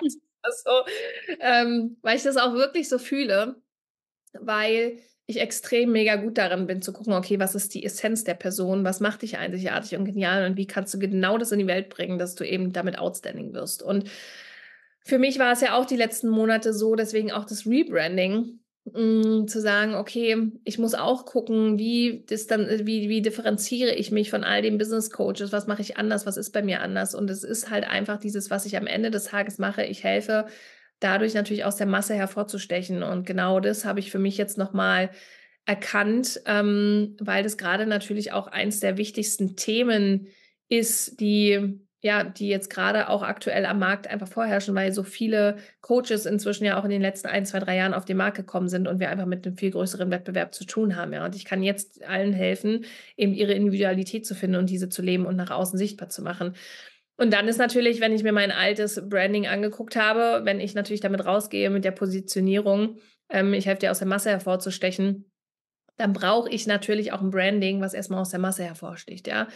das 0.42 0.62
so, 0.64 0.70
ähm, 1.40 1.98
weil 2.02 2.16
ich 2.16 2.22
das 2.22 2.36
auch 2.38 2.54
wirklich 2.54 2.88
so 2.88 2.98
fühle. 2.98 3.60
Weil 4.32 4.98
ich 5.26 5.40
extrem 5.40 5.92
mega 5.92 6.16
gut 6.16 6.38
darin 6.38 6.66
bin 6.66 6.82
zu 6.82 6.92
gucken, 6.92 7.12
okay, 7.12 7.38
was 7.38 7.54
ist 7.54 7.74
die 7.74 7.84
Essenz 7.84 8.24
der 8.24 8.34
Person? 8.34 8.84
Was 8.84 9.00
macht 9.00 9.22
dich 9.22 9.38
einzigartig 9.38 9.96
und 9.98 10.04
genial? 10.04 10.44
Und 10.46 10.56
wie 10.56 10.66
kannst 10.66 10.92
du 10.94 10.98
genau 10.98 11.38
das 11.38 11.52
in 11.52 11.58
die 11.60 11.66
Welt 11.66 11.88
bringen, 11.88 12.18
dass 12.18 12.34
du 12.34 12.44
eben 12.44 12.72
damit 12.72 12.98
outstanding 12.98 13.52
wirst? 13.54 13.82
Und 13.82 14.08
für 15.02 15.18
mich 15.18 15.38
war 15.38 15.52
es 15.52 15.60
ja 15.60 15.76
auch 15.78 15.86
die 15.86 15.96
letzten 15.96 16.28
Monate 16.28 16.72
so, 16.72 16.94
deswegen 16.94 17.32
auch 17.32 17.44
das 17.44 17.66
Rebranding, 17.66 18.60
hm, 18.92 19.46
zu 19.48 19.60
sagen: 19.60 19.94
„Okay, 19.94 20.52
ich 20.64 20.78
muss 20.78 20.94
auch 20.94 21.26
gucken, 21.26 21.78
wie 21.78 22.24
das 22.28 22.48
wie 22.50 23.08
wie 23.08 23.22
differenziere 23.22 23.94
ich 23.94 24.10
mich 24.10 24.30
von 24.30 24.44
all 24.44 24.62
den 24.62 24.78
Business 24.78 25.10
Coaches? 25.10 25.52
Was 25.52 25.66
mache 25.66 25.82
ich 25.82 25.96
anders? 25.96 26.26
Was 26.26 26.36
ist 26.36 26.50
bei 26.52 26.62
mir 26.62 26.80
anders?“ 26.80 27.14
Und 27.14 27.30
es 27.30 27.44
ist 27.44 27.70
halt 27.70 27.84
einfach 27.84 28.18
dieses, 28.18 28.50
was 28.50 28.66
ich 28.66 28.76
am 28.76 28.86
Ende 28.86 29.10
des 29.10 29.24
Tages 29.24 29.58
mache. 29.58 29.84
Ich 29.84 30.04
helfe 30.04 30.46
dadurch 31.00 31.34
natürlich 31.34 31.64
aus 31.64 31.76
der 31.76 31.86
Masse 31.86 32.14
hervorzustechen. 32.14 33.02
Und 33.02 33.26
genau 33.26 33.60
das 33.60 33.84
habe 33.84 34.00
ich 34.00 34.10
für 34.10 34.18
mich 34.18 34.36
jetzt 34.36 34.58
noch 34.58 34.72
mal 34.72 35.10
erkannt, 35.66 36.40
ähm, 36.46 37.16
weil 37.20 37.42
das 37.42 37.58
gerade 37.58 37.86
natürlich 37.86 38.32
auch 38.32 38.46
eins 38.46 38.80
der 38.80 38.96
wichtigsten 38.96 39.56
Themen 39.56 40.28
ist, 40.68 41.20
die 41.20 41.80
ja, 42.02 42.24
die 42.24 42.48
jetzt 42.48 42.70
gerade 42.70 43.08
auch 43.10 43.22
aktuell 43.22 43.66
am 43.66 43.78
Markt 43.78 44.06
einfach 44.06 44.28
vorherrschen, 44.28 44.74
weil 44.74 44.92
so 44.92 45.02
viele 45.02 45.56
Coaches 45.82 46.24
inzwischen 46.24 46.64
ja 46.64 46.80
auch 46.80 46.84
in 46.84 46.90
den 46.90 47.02
letzten 47.02 47.28
ein, 47.28 47.44
2, 47.44 47.60
3 47.60 47.76
Jahren 47.76 47.94
auf 47.94 48.06
den 48.06 48.16
Markt 48.16 48.38
gekommen 48.38 48.70
sind 48.70 48.88
und 48.88 49.00
wir 49.00 49.10
einfach 49.10 49.26
mit 49.26 49.46
einem 49.46 49.58
viel 49.58 49.70
größeren 49.70 50.10
Wettbewerb 50.10 50.54
zu 50.54 50.64
tun 50.64 50.96
haben, 50.96 51.12
ja. 51.12 51.24
Und 51.24 51.36
ich 51.36 51.44
kann 51.44 51.62
jetzt 51.62 52.02
allen 52.04 52.32
helfen, 52.32 52.86
eben 53.18 53.34
ihre 53.34 53.52
Individualität 53.52 54.26
zu 54.26 54.34
finden 54.34 54.56
und 54.56 54.70
diese 54.70 54.88
zu 54.88 55.02
leben 55.02 55.26
und 55.26 55.36
nach 55.36 55.50
außen 55.50 55.78
sichtbar 55.78 56.08
zu 56.08 56.22
machen. 56.22 56.54
Und 57.20 57.32
dann 57.34 57.48
ist 57.48 57.58
natürlich, 57.58 58.00
wenn 58.00 58.14
ich 58.14 58.22
mir 58.22 58.32
mein 58.32 58.50
altes 58.50 59.06
Branding 59.10 59.46
angeguckt 59.46 59.94
habe, 59.94 60.40
wenn 60.46 60.58
ich 60.58 60.74
natürlich 60.74 61.02
damit 61.02 61.26
rausgehe 61.26 61.68
mit 61.68 61.84
der 61.84 61.90
Positionierung, 61.90 62.96
ähm, 63.28 63.52
ich 63.52 63.66
helfe 63.66 63.80
dir 63.80 63.90
aus 63.90 63.98
der 63.98 64.08
Masse 64.08 64.30
hervorzustechen, 64.30 65.30
dann 65.98 66.14
brauche 66.14 66.50
ich 66.50 66.66
natürlich 66.66 67.12
auch 67.12 67.20
ein 67.22 67.30
Branding, 67.30 67.80
was 67.82 67.94
erstmal 67.94 68.20
aus 68.22 68.30
der 68.30 68.40
Masse 68.40 68.64
hervorsticht, 68.64 69.28
ja. 69.28 69.48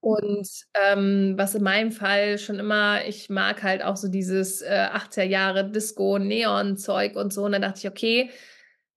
Und, 0.00 0.48
ähm, 0.74 1.34
was 1.38 1.54
in 1.54 1.62
meinem 1.64 1.92
Fall 1.92 2.38
schon 2.38 2.58
immer 2.60 3.04
ich 3.06 3.30
mag 3.30 3.62
halt 3.62 3.84
auch 3.84 3.96
so 3.96 4.08
dieses, 4.08 4.62
äh, 4.62 4.88
80er 4.92 5.26
Jahre 5.26 5.70
Disco, 5.70 6.18
Neon-Zeug 6.18 7.16
und 7.16 7.32
so. 7.32 7.44
Und 7.44 7.52
dann 7.52 7.62
dachte 7.62 7.80
ich: 7.80 7.88
„Okay, 7.88 8.30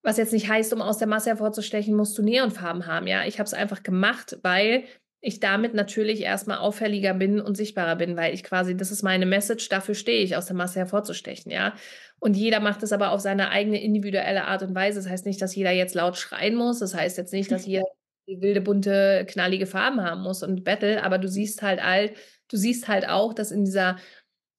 was 0.03 0.17
jetzt 0.17 0.33
nicht 0.33 0.49
heißt, 0.49 0.73
um 0.73 0.81
aus 0.81 0.97
der 0.99 1.07
Masse 1.07 1.29
hervorzustechen, 1.29 1.95
musst 1.95 2.17
du 2.17 2.23
Neonfarben 2.23 2.85
haben, 2.87 3.07
ja?“ 3.07 3.25
Ich 3.25 3.39
habe 3.39 3.47
es 3.47 3.53
einfach 3.53 3.83
gemacht, 3.83 4.37
weil 4.43 4.85
ich 5.21 5.39
damit 5.39 5.73
natürlich 5.73 6.21
erstmal 6.21 6.59
auffälliger 6.59 7.13
bin 7.13 7.41
und 7.41 7.57
sichtbarer 7.57 7.95
bin, 7.95 8.15
weil 8.17 8.33
ich 8.33 8.43
quasi 8.43 8.77
das 8.77 8.91
ist 8.91 9.03
meine 9.03 9.25
Message, 9.25 9.67
dafür 9.69 9.95
stehe 9.95 10.23
ich, 10.23 10.35
aus 10.35 10.45
der 10.45 10.55
Masse 10.55 10.79
hervorzustechen, 10.79 11.51
ja? 11.51 11.73
Und 12.19 12.35
jeder 12.35 12.59
macht 12.59 12.83
es 12.83 12.91
aber 12.91 13.11
auf 13.11 13.21
seine 13.21 13.49
eigene 13.49 13.81
individuelle 13.81 14.45
Art 14.45 14.63
und 14.63 14.73
Weise. 14.73 14.99
Das 14.99 15.09
heißt 15.09 15.25
nicht, 15.25 15.41
dass 15.41 15.55
jeder 15.55 15.71
jetzt 15.71 15.93
laut 15.93 16.17
schreien 16.17 16.55
muss. 16.55 16.79
Das 16.79 16.95
heißt 16.95 17.17
jetzt 17.17 17.31
nicht, 17.31 17.51
dass 17.51 17.65
jeder 17.67 17.85
wilde, 18.25 18.61
bunte, 18.61 19.25
knallige 19.27 19.67
Farben 19.67 20.01
haben 20.01 20.21
muss 20.21 20.43
und 20.43 20.63
Battle, 20.63 21.03
aber 21.03 21.17
du 21.17 21.27
siehst 21.27 21.61
halt 21.61 21.83
all 21.83 22.11
du 22.49 22.57
siehst 22.57 22.87
halt 22.87 23.07
auch, 23.07 23.33
dass 23.33 23.51
in 23.51 23.65
dieser 23.65 23.97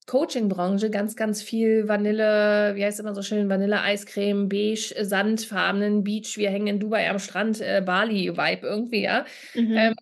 Coaching-Branche 0.07 0.91
ganz, 0.91 1.17
ganz 1.17 1.43
viel 1.43 1.87
Vanille 1.87 2.75
wie 2.75 2.85
heißt 2.85 3.01
immer 3.01 3.15
so 3.15 3.23
schön, 3.23 3.51
Vanille-Eiscreme, 3.51 4.49
beige, 4.49 4.95
äh, 4.97 5.05
sandfarbenen 5.05 6.03
Beach, 6.03 6.39
wir 6.39 6.51
hängen 6.51 6.67
in 6.67 6.81
Dubai 6.81 7.11
am 7.11 7.19
Strand, 7.19 7.61
äh, 7.61 7.83
Bali-Vibe 7.85 8.67
irgendwie, 8.67 9.03
ja? 9.03 9.27
Mhm. 9.55 9.77
Ähm, 9.77 9.95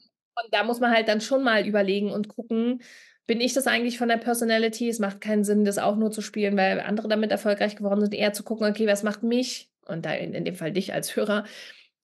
und 0.42 0.52
da 0.54 0.62
muss 0.64 0.80
man 0.80 0.90
halt 0.92 1.08
dann 1.08 1.20
schon 1.20 1.42
mal 1.44 1.66
überlegen 1.66 2.12
und 2.12 2.28
gucken, 2.28 2.82
bin 3.26 3.40
ich 3.40 3.54
das 3.54 3.66
eigentlich 3.66 3.98
von 3.98 4.08
der 4.08 4.18
Personality? 4.18 4.88
Es 4.88 4.98
macht 5.00 5.20
keinen 5.20 5.44
Sinn, 5.44 5.64
das 5.64 5.78
auch 5.78 5.96
nur 5.96 6.10
zu 6.12 6.22
spielen, 6.22 6.56
weil 6.56 6.80
andere 6.80 7.08
damit 7.08 7.30
erfolgreich 7.32 7.76
geworden 7.76 8.00
sind, 8.00 8.14
eher 8.14 8.32
zu 8.32 8.44
gucken, 8.44 8.66
okay, 8.68 8.86
was 8.86 9.02
macht 9.02 9.22
mich 9.22 9.70
und 9.86 10.04
da 10.06 10.12
in 10.14 10.34
in 10.34 10.44
dem 10.44 10.54
Fall 10.54 10.72
dich 10.72 10.92
als 10.92 11.16
Hörer, 11.16 11.44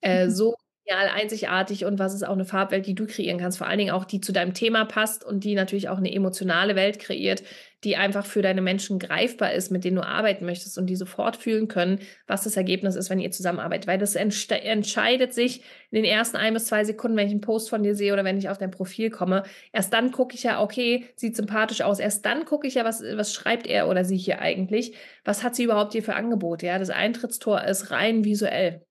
äh, 0.01 0.29
so 0.31 0.55
genial, 0.85 1.09
einzigartig 1.09 1.85
und 1.85 1.99
was 1.99 2.15
ist 2.15 2.25
auch 2.25 2.33
eine 2.33 2.45
Farbwelt, 2.45 2.87
die 2.87 2.95
du 2.95 3.07
kreieren 3.07 3.39
kannst, 3.39 3.59
vor 3.59 3.67
allen 3.67 3.79
Dingen 3.79 3.93
auch, 3.93 4.05
die 4.05 4.21
zu 4.21 4.33
deinem 4.33 4.55
Thema 4.55 4.85
passt 4.85 5.25
und 5.25 5.45
die 5.45 5.55
natürlich 5.55 5.89
auch 5.89 5.99
eine 5.99 6.13
emotionale 6.13 6.75
Welt 6.77 6.99
kreiert, 6.99 7.43
die 7.85 7.97
einfach 7.97 8.27
für 8.27 8.43
deine 8.43 8.63
Menschen 8.63 8.99
greifbar 8.99 9.53
ist, 9.53 9.71
mit 9.71 9.85
denen 9.85 9.97
du 9.97 10.05
arbeiten 10.07 10.45
möchtest 10.45 10.79
und 10.79 10.87
die 10.87 10.97
sofort 10.97 11.37
fühlen 11.37 11.69
können, 11.69 12.01
was 12.27 12.45
das 12.45 12.57
Ergebnis 12.57 12.95
ist, 12.95 13.11
wenn 13.11 13.19
ihr 13.21 13.31
zusammenarbeitet. 13.33 13.87
Weil 13.87 13.99
das 13.99 14.15
entscheidet 14.15 15.35
sich 15.35 15.63
in 15.91 16.03
den 16.03 16.05
ersten 16.05 16.37
ein 16.37 16.55
bis 16.55 16.67
zwei 16.67 16.85
Sekunden, 16.85 17.17
wenn 17.17 17.27
ich 17.27 17.33
einen 17.33 17.41
Post 17.41 17.71
von 17.71 17.83
dir 17.83 17.95
sehe 17.95 18.13
oder 18.13 18.25
wenn 18.25 18.39
ich 18.39 18.49
auf 18.49 18.59
dein 18.59 18.71
Profil 18.71 19.11
komme. 19.11 19.43
Erst 19.73 19.93
dann 19.93 20.13
gucke 20.13 20.35
ich 20.35 20.45
ja, 20.45 20.63
okay, 20.63 21.07
sieht 21.17 21.37
sympathisch 21.37 21.83
aus. 21.83 21.99
Erst 21.99 22.25
dann 22.25 22.45
gucke 22.45 22.67
ich 22.69 22.75
ja, 22.75 22.85
was, 22.85 23.03
was 23.03 23.35
schreibt 23.35 23.67
er 23.67 23.89
oder 23.89 24.05
sie 24.05 24.17
hier 24.17 24.41
eigentlich? 24.41 24.97
Was 25.25 25.43
hat 25.43 25.57
sie 25.57 25.65
überhaupt 25.65 25.93
hier 25.93 26.03
für 26.05 26.15
Angebote? 26.15 26.67
Ja, 26.67 26.79
das 26.79 26.91
Eintrittstor 26.91 27.65
ist 27.65 27.91
rein 27.91 28.25
visuell. 28.25 28.85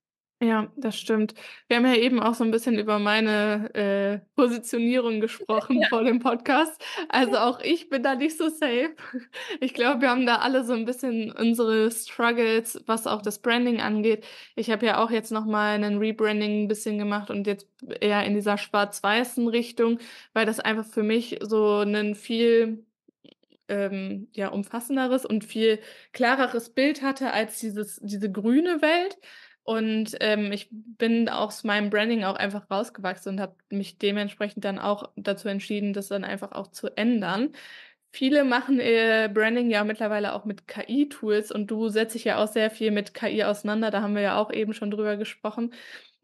Ja, 0.44 0.72
das 0.76 0.98
stimmt. 0.98 1.36
Wir 1.68 1.78
haben 1.78 1.86
ja 1.86 1.94
eben 1.96 2.20
auch 2.20 2.34
so 2.34 2.44
ein 2.44 2.50
bisschen 2.50 2.80
über 2.80 2.98
meine, 2.98 3.70
äh, 3.76 4.20
Positionierung 4.36 5.20
gesprochen 5.22 5.82
Ja. 5.82 5.88
vor 5.90 6.04
dem 6.04 6.18
Podcast. 6.18 6.84
Also, 7.10 7.38
auch 7.38 7.60
ich 7.60 7.90
bin 7.90 8.02
da 8.02 8.16
nicht 8.16 8.38
so 8.38 8.50
safe. 8.50 8.96
Ich 9.60 9.76
glaube, 9.76 10.02
wir 10.02 10.10
haben 10.10 10.26
da 10.26 10.38
alle 10.38 10.64
so 10.64 10.74
ein 10.74 10.86
bisschen 10.86 11.32
unsere 11.32 11.92
Struggles, 11.92 12.82
was 12.88 13.06
auch 13.06 13.22
das 13.22 13.40
Branding 13.40 13.82
angeht. 13.82 14.26
Ich 14.56 14.72
habe 14.72 14.84
ja 14.88 14.98
auch 15.04 15.12
jetzt 15.12 15.32
noch 15.32 15.46
mal 15.46 15.78
'nen 15.78 16.00
Rebranding 16.00 16.64
ein 16.64 16.68
bisschen 16.68 16.98
gemacht 16.98 17.30
und 17.30 17.46
jetzt 17.46 17.68
eher 18.00 18.24
in 18.26 18.34
dieser 18.34 18.58
schwarz-weißen 18.58 19.48
Richtung, 19.48 20.00
weil 20.34 20.48
das 20.48 20.60
einfach 20.60 20.86
für 20.86 21.04
mich 21.04 21.38
so 21.44 21.80
ein 21.82 22.16
viel, 22.16 22.84
ähm, 23.70 24.30
ja, 24.34 24.50
umfassenderes 24.50 25.26
und 25.26 25.44
viel 25.46 25.80
klareres 26.14 26.70
Bild 26.72 27.02
hatte 27.04 27.34
als 27.34 27.60
dieses 27.60 28.00
diese 28.04 28.32
grüne 28.32 28.82
Welt. 28.82 29.18
Und, 29.64 30.18
ähm, 30.22 30.52
ich 30.52 30.70
bin 30.72 31.30
aus 31.30 31.64
meinem 31.64 31.90
Branding 31.92 32.24
auch 32.24 32.36
einfach 32.36 32.70
rausgewachsen 32.72 33.34
und 33.36 33.42
habe 33.42 33.56
mich 33.70 33.98
dementsprechend 34.00 34.66
dann 34.66 34.80
auch 34.80 35.12
dazu 35.16 35.48
entschieden, 35.50 35.94
das 35.94 36.08
dann 36.08 36.24
einfach 36.24 36.52
auch 36.54 36.68
zu 36.68 36.88
ändern. 36.98 37.52
Viele 38.14 38.44
machen 38.44 38.80
ihr 38.82 39.30
Branding 39.34 39.70
ja 39.70 39.84
mittlerweile 39.86 40.34
auch 40.34 40.46
mit 40.46 40.68
KI-Tools 40.68 41.52
und 41.52 41.68
du 41.72 41.90
setzt 41.90 42.16
dich 42.16 42.26
ja 42.26 42.44
auch 42.44 42.48
sehr 42.48 42.70
viel 42.72 42.92
mit 42.92 43.14
KI 43.14 43.44
auseinander, 43.46 43.92
da 43.92 44.02
haben 44.02 44.16
wir 44.16 44.22
ja 44.22 44.38
auch 44.38 44.52
eben 44.52 44.74
schon 44.74 44.92
drüber 44.92 45.16
gesprochen. 45.18 45.74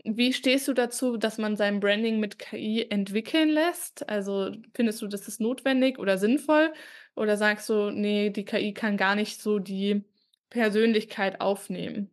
Wie 0.05 0.33
stehst 0.33 0.67
du 0.67 0.73
dazu, 0.73 1.17
dass 1.17 1.37
man 1.37 1.57
sein 1.57 1.79
Branding 1.81 2.19
mit 2.19 2.39
KI 2.39 2.87
entwickeln 2.89 3.49
lässt? 3.49 4.07
Also, 4.09 4.51
findest 4.75 5.01
du, 5.01 5.07
das 5.07 5.27
ist 5.27 5.41
notwendig 5.41 5.99
oder 5.99 6.17
sinnvoll? 6.17 6.73
Oder 7.15 7.37
sagst 7.37 7.69
du: 7.69 7.91
„Ne, 7.91 8.31
die 8.31 8.45
KI 8.45 8.73
kann 8.73 8.97
gar 8.97 9.15
nicht 9.15 9.41
so 9.41 9.59
die 9.59 10.03
Persönlichkeit 10.49 11.41
aufnehmen?“ 11.41 12.11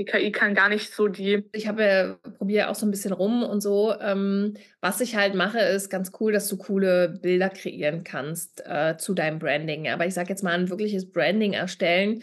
Die 0.00 0.06
KI 0.06 0.32
kann 0.32 0.54
gar 0.54 0.70
nicht 0.70 0.94
so 0.94 1.08
die. 1.08 1.44
Ich 1.52 1.68
habe 1.68 1.84
ja, 1.84 2.30
probiere 2.38 2.70
auch 2.70 2.74
so 2.74 2.86
ein 2.86 2.90
bisschen 2.90 3.12
rum 3.12 3.42
und 3.42 3.60
so. 3.60 3.94
Ähm, 4.00 4.54
was 4.80 5.02
ich 5.02 5.14
halt 5.14 5.34
mache, 5.34 5.58
ist 5.58 5.90
ganz 5.90 6.10
cool, 6.18 6.32
dass 6.32 6.48
du 6.48 6.56
coole 6.56 7.10
Bilder 7.20 7.50
kreieren 7.50 8.02
kannst 8.02 8.62
äh, 8.66 8.96
zu 8.96 9.12
deinem 9.12 9.38
Branding. 9.38 9.90
Aber 9.90 10.06
ich 10.06 10.14
sage 10.14 10.30
jetzt 10.30 10.42
mal, 10.42 10.54
ein 10.54 10.70
wirkliches 10.70 11.12
Branding 11.12 11.52
erstellen 11.52 12.22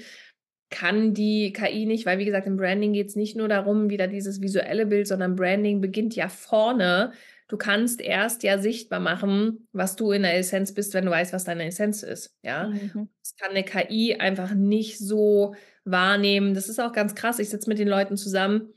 kann 0.71 1.13
die 1.13 1.53
KI 1.53 1.85
nicht, 1.85 2.07
weil 2.07 2.17
wie 2.17 2.25
gesagt, 2.25 2.47
im 2.47 2.57
Branding 2.57 2.93
geht 2.93 3.09
es 3.09 3.15
nicht 3.15 3.37
nur 3.37 3.47
darum, 3.47 3.91
wieder 3.91 4.07
dieses 4.07 4.41
visuelle 4.41 4.87
Bild, 4.87 5.07
sondern 5.07 5.35
Branding 5.35 5.79
beginnt 5.79 6.15
ja 6.15 6.29
vorne. 6.29 7.11
Du 7.47 7.57
kannst 7.57 8.01
erst 8.01 8.41
ja 8.41 8.57
sichtbar 8.57 8.99
machen, 8.99 9.67
was 9.71 9.95
du 9.95 10.11
in 10.11 10.23
der 10.23 10.35
Essenz 10.35 10.73
bist, 10.73 10.95
wenn 10.95 11.05
du 11.05 11.11
weißt, 11.11 11.31
was 11.31 11.43
deine 11.43 11.65
Essenz 11.65 12.01
ist. 12.01 12.35
Ja, 12.41 12.69
mhm. 12.69 13.09
das 13.21 13.35
kann 13.39 13.51
eine 13.51 13.63
KI 13.63 14.15
einfach 14.15 14.55
nicht 14.55 14.97
so 14.97 15.53
wahrnehmen. 15.91 16.53
Das 16.53 16.69
ist 16.69 16.79
auch 16.79 16.91
ganz 16.91 17.15
krass. 17.15 17.39
Ich 17.39 17.49
sitze 17.49 17.69
mit 17.69 17.79
den 17.79 17.87
Leuten 17.87 18.17
zusammen. 18.17 18.73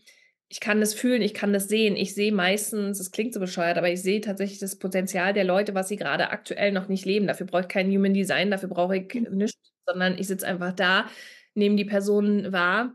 Ich 0.48 0.60
kann 0.60 0.80
das 0.80 0.94
fühlen, 0.94 1.22
ich 1.22 1.34
kann 1.34 1.52
das 1.52 1.68
sehen. 1.68 1.96
Ich 1.96 2.14
sehe 2.14 2.32
meistens, 2.32 2.98
es 2.98 3.12
klingt 3.12 3.34
so 3.34 3.40
bescheuert, 3.40 3.78
aber 3.78 3.90
ich 3.90 4.02
sehe 4.02 4.20
tatsächlich 4.20 4.58
das 4.58 4.76
Potenzial 4.76 5.32
der 5.32 5.44
Leute, 5.44 5.74
was 5.74 5.88
sie 5.88 5.96
gerade 5.96 6.30
aktuell 6.30 6.72
noch 6.72 6.88
nicht 6.88 7.04
leben. 7.04 7.28
Dafür 7.28 7.46
brauche 7.46 7.62
ich 7.62 7.68
kein 7.68 7.88
Human 7.90 8.14
Design, 8.14 8.50
dafür 8.50 8.68
brauche 8.68 8.96
ich 8.96 9.14
mhm. 9.14 9.36
nichts, 9.36 9.60
sondern 9.86 10.18
ich 10.18 10.26
sitze 10.26 10.46
einfach 10.46 10.72
da, 10.72 11.06
nehme 11.54 11.76
die 11.76 11.84
Personen 11.84 12.52
wahr, 12.52 12.94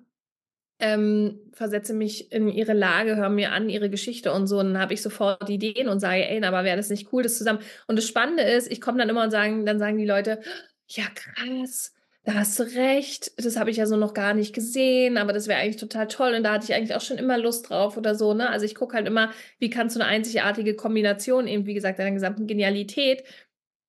ähm, 0.79 1.39
versetze 1.53 1.93
mich 1.93 2.31
in 2.33 2.49
ihre 2.49 2.73
Lage, 2.73 3.15
höre 3.15 3.29
mir 3.29 3.53
an 3.53 3.69
ihre 3.69 3.89
Geschichte 3.89 4.33
und 4.33 4.47
so, 4.47 4.59
und 4.59 4.73
dann 4.73 4.81
habe 4.81 4.93
ich 4.93 5.01
sofort 5.01 5.49
Ideen 5.49 5.87
und 5.87 6.01
sage, 6.01 6.27
ey, 6.27 6.43
aber 6.43 6.65
wäre 6.65 6.75
das 6.75 6.89
nicht 6.89 7.13
cool, 7.13 7.23
das 7.23 7.37
zusammen. 7.37 7.59
Und 7.87 7.95
das 7.95 8.05
Spannende 8.05 8.43
ist, 8.43 8.69
ich 8.69 8.81
komme 8.81 8.97
dann 8.97 9.07
immer 9.07 9.23
und 9.23 9.31
sagen, 9.31 9.65
dann 9.65 9.79
sagen 9.79 9.97
die 9.97 10.05
Leute, 10.05 10.41
ja 10.87 11.05
krass, 11.15 11.93
da 12.25 12.33
hast 12.33 12.59
du 12.59 12.63
recht, 12.63 13.31
das 13.37 13.55
habe 13.55 13.69
ich 13.69 13.77
ja 13.77 13.85
so 13.85 13.97
noch 13.97 14.15
gar 14.15 14.33
nicht 14.33 14.53
gesehen, 14.53 15.17
aber 15.17 15.31
das 15.31 15.47
wäre 15.47 15.59
eigentlich 15.59 15.77
total 15.77 16.07
toll 16.07 16.33
und 16.33 16.43
da 16.43 16.53
hatte 16.53 16.65
ich 16.65 16.73
eigentlich 16.73 16.95
auch 16.95 17.01
schon 17.01 17.19
immer 17.19 17.37
Lust 17.37 17.69
drauf 17.69 17.97
oder 17.97 18.15
so, 18.15 18.33
ne? 18.33 18.49
Also 18.49 18.65
ich 18.65 18.73
gucke 18.73 18.95
halt 18.95 19.07
immer, 19.07 19.31
wie 19.59 19.69
kannst 19.69 19.95
du 19.95 19.99
eine 19.99 20.09
einzigartige 20.09 20.75
Kombination 20.75 21.47
eben, 21.47 21.67
wie 21.67 21.75
gesagt, 21.75 21.99
deiner 21.99 22.11
gesamten 22.11 22.47
Genialität 22.47 23.23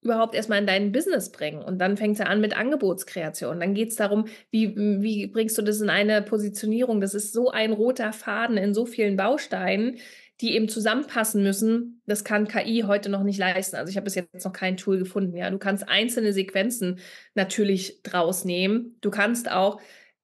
überhaupt 0.03 0.35
erstmal 0.35 0.61
in 0.61 0.67
dein 0.67 0.93
Business 0.93 1.33
bringen. 1.33 1.63
Und 1.63 1.79
dann 1.79 1.97
fängt 1.97 2.15
es 2.15 2.19
ja 2.21 2.27
an 2.27 2.41
mit 2.41 2.57
Angebotskreation. 2.57 3.59
Dann 3.59 3.75
geht 3.75 3.89
es 3.89 3.97
darum, 3.97 4.27
wie, 4.51 4.77
wie 4.77 5.27
bringst 5.27 5.59
du 5.59 5.63
das 5.63 5.81
in 5.81 5.91
eine 5.91 6.23
Positionierung? 6.23 7.01
Das 7.01 7.15
ist 7.15 7.33
so 7.33 7.51
ein 7.51 7.73
roter 7.73 8.13
Faden 8.13 8.57
in 8.57 8.75
so 8.75 8.87
vielen 8.87 9.17
Bausteinen, 9.17 9.99
die 10.41 10.55
eben 10.55 10.69
zusammenpassen 10.69 11.43
müssen, 11.43 12.03
das 12.07 12.25
kann 12.25 12.47
KI 12.47 12.85
heute 12.87 13.09
noch 13.09 13.23
nicht 13.23 13.39
leisten. 13.39 13.77
Also 13.77 13.91
ich 13.91 13.97
habe 13.97 14.05
bis 14.05 14.15
jetzt 14.17 14.45
noch 14.45 14.53
kein 14.53 14.77
Tool 14.77 14.99
gefunden. 14.99 15.37
Ja, 15.37 15.49
du 15.51 15.59
kannst 15.59 15.89
einzelne 15.89 16.33
Sequenzen 16.33 17.01
natürlich 17.35 18.03
draus 18.03 18.45
nehmen. 18.45 18.99
Du 19.01 19.11
kannst 19.11 19.51
auch 19.51 19.81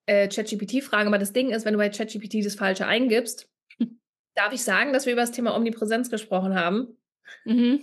äh, 0.06 0.28
ChatGPT 0.28 0.82
fragen, 0.82 1.08
aber 1.08 1.18
das 1.18 1.32
Ding 1.32 1.50
ist, 1.50 1.64
wenn 1.64 1.72
du 1.72 1.78
bei 1.78 1.88
ChatGPT 1.88 2.44
das 2.44 2.56
Falsche 2.56 2.86
eingibst, 2.86 3.48
darf 4.34 4.52
ich 4.52 4.62
sagen, 4.62 4.92
dass 4.92 5.06
wir 5.06 5.14
über 5.14 5.22
das 5.22 5.32
Thema 5.32 5.56
Omnipräsenz 5.56 6.10
gesprochen 6.10 6.54
haben? 6.54 6.98
Mhm. 7.44 7.80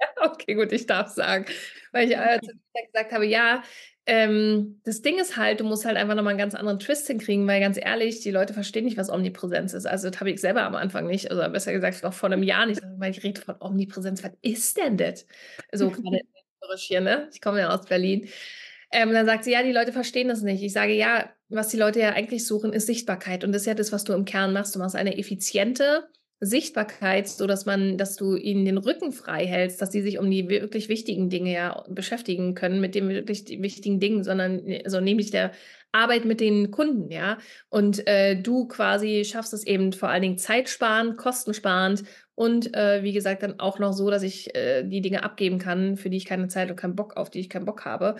okay, 0.22 0.54
gut, 0.54 0.70
ich 0.72 0.86
darf 0.86 1.08
sagen, 1.08 1.46
weil 1.92 2.08
ich 2.08 2.16
äh, 2.16 2.38
gesagt 2.92 3.12
habe, 3.12 3.26
ja, 3.26 3.62
ähm, 4.06 4.80
das 4.84 5.00
Ding 5.00 5.18
ist 5.18 5.36
halt, 5.36 5.60
du 5.60 5.64
musst 5.64 5.86
halt 5.86 5.96
einfach 5.96 6.14
nochmal 6.14 6.32
einen 6.32 6.38
ganz 6.38 6.54
anderen 6.54 6.78
Twist 6.78 7.06
hinkriegen, 7.06 7.46
weil 7.46 7.60
ganz 7.60 7.78
ehrlich, 7.78 8.20
die 8.20 8.30
Leute 8.30 8.52
verstehen 8.52 8.84
nicht, 8.84 8.98
was 8.98 9.08
Omnipräsenz 9.08 9.72
ist. 9.72 9.86
Also 9.86 10.10
das 10.10 10.20
habe 10.20 10.30
ich 10.30 10.40
selber 10.40 10.62
am 10.62 10.74
Anfang 10.74 11.06
nicht, 11.06 11.30
also 11.30 11.50
besser 11.50 11.72
gesagt 11.72 12.02
noch 12.02 12.12
vor 12.12 12.30
einem 12.30 12.42
Jahr 12.42 12.66
nicht, 12.66 12.82
weil 12.98 13.12
ich 13.12 13.22
rede 13.22 13.40
von 13.40 13.56
Omnipräsenz. 13.60 14.22
Was 14.22 14.32
ist 14.42 14.76
denn 14.76 14.98
das? 14.98 15.26
So 15.72 15.90
gerade 15.90 16.20
hier, 16.76 17.00
ne? 17.00 17.28
Ich 17.32 17.40
komme 17.40 17.60
ja 17.60 17.70
aus 17.70 17.86
Berlin. 17.86 18.28
Ähm, 18.92 19.12
dann 19.12 19.26
sagt 19.26 19.44
sie, 19.44 19.52
ja, 19.52 19.62
die 19.62 19.72
Leute 19.72 19.92
verstehen 19.92 20.28
das 20.28 20.42
nicht. 20.42 20.62
Ich 20.62 20.72
sage, 20.72 20.92
ja, 20.92 21.30
was 21.48 21.68
die 21.68 21.76
Leute 21.76 22.00
ja 22.00 22.10
eigentlich 22.10 22.46
suchen, 22.46 22.72
ist 22.72 22.86
Sichtbarkeit. 22.86 23.42
Und 23.42 23.52
das 23.52 23.62
ist 23.62 23.66
ja 23.66 23.74
das, 23.74 23.90
was 23.90 24.04
du 24.04 24.12
im 24.12 24.24
Kern 24.24 24.52
machst. 24.52 24.74
Du 24.74 24.78
machst 24.78 24.96
eine 24.96 25.16
effiziente, 25.18 26.08
Sichtbarkeit, 26.44 27.28
so 27.28 27.46
dass 27.46 27.66
man, 27.66 27.96
dass 27.98 28.16
du 28.16 28.36
ihnen 28.36 28.64
den 28.64 28.78
Rücken 28.78 29.12
frei 29.12 29.46
hältst, 29.46 29.80
dass 29.80 29.92
sie 29.92 30.02
sich 30.02 30.18
um 30.18 30.30
die 30.30 30.48
wirklich 30.48 30.88
wichtigen 30.88 31.30
Dinge 31.30 31.52
ja 31.52 31.84
beschäftigen 31.88 32.54
können, 32.54 32.80
mit 32.80 32.94
den 32.94 33.08
wirklich 33.08 33.46
wichtigen 33.60 34.00
Dingen, 34.00 34.24
sondern 34.24 34.62
also 34.84 35.00
nämlich 35.00 35.30
der 35.30 35.52
Arbeit 35.92 36.24
mit 36.24 36.40
den 36.40 36.70
Kunden, 36.70 37.10
ja. 37.10 37.38
Und 37.68 38.06
äh, 38.06 38.36
du 38.36 38.66
quasi 38.66 39.24
schaffst 39.24 39.54
es 39.54 39.66
eben 39.66 39.92
vor 39.92 40.08
allen 40.08 40.22
Dingen 40.22 40.38
zeitsparend, 40.38 41.16
kostensparend 41.16 42.04
und 42.34 42.74
äh, 42.74 43.02
wie 43.02 43.12
gesagt 43.12 43.42
dann 43.42 43.60
auch 43.60 43.78
noch 43.78 43.92
so, 43.92 44.10
dass 44.10 44.24
ich 44.24 44.54
äh, 44.56 44.82
die 44.82 45.00
Dinge 45.00 45.22
abgeben 45.22 45.58
kann, 45.58 45.96
für 45.96 46.10
die 46.10 46.16
ich 46.16 46.24
keine 46.24 46.48
Zeit 46.48 46.68
und 46.68 46.76
keinen 46.76 46.96
Bock 46.96 47.16
auf 47.16 47.30
die 47.30 47.40
ich 47.40 47.48
keinen 47.48 47.64
Bock 47.64 47.84
habe. 47.84 48.16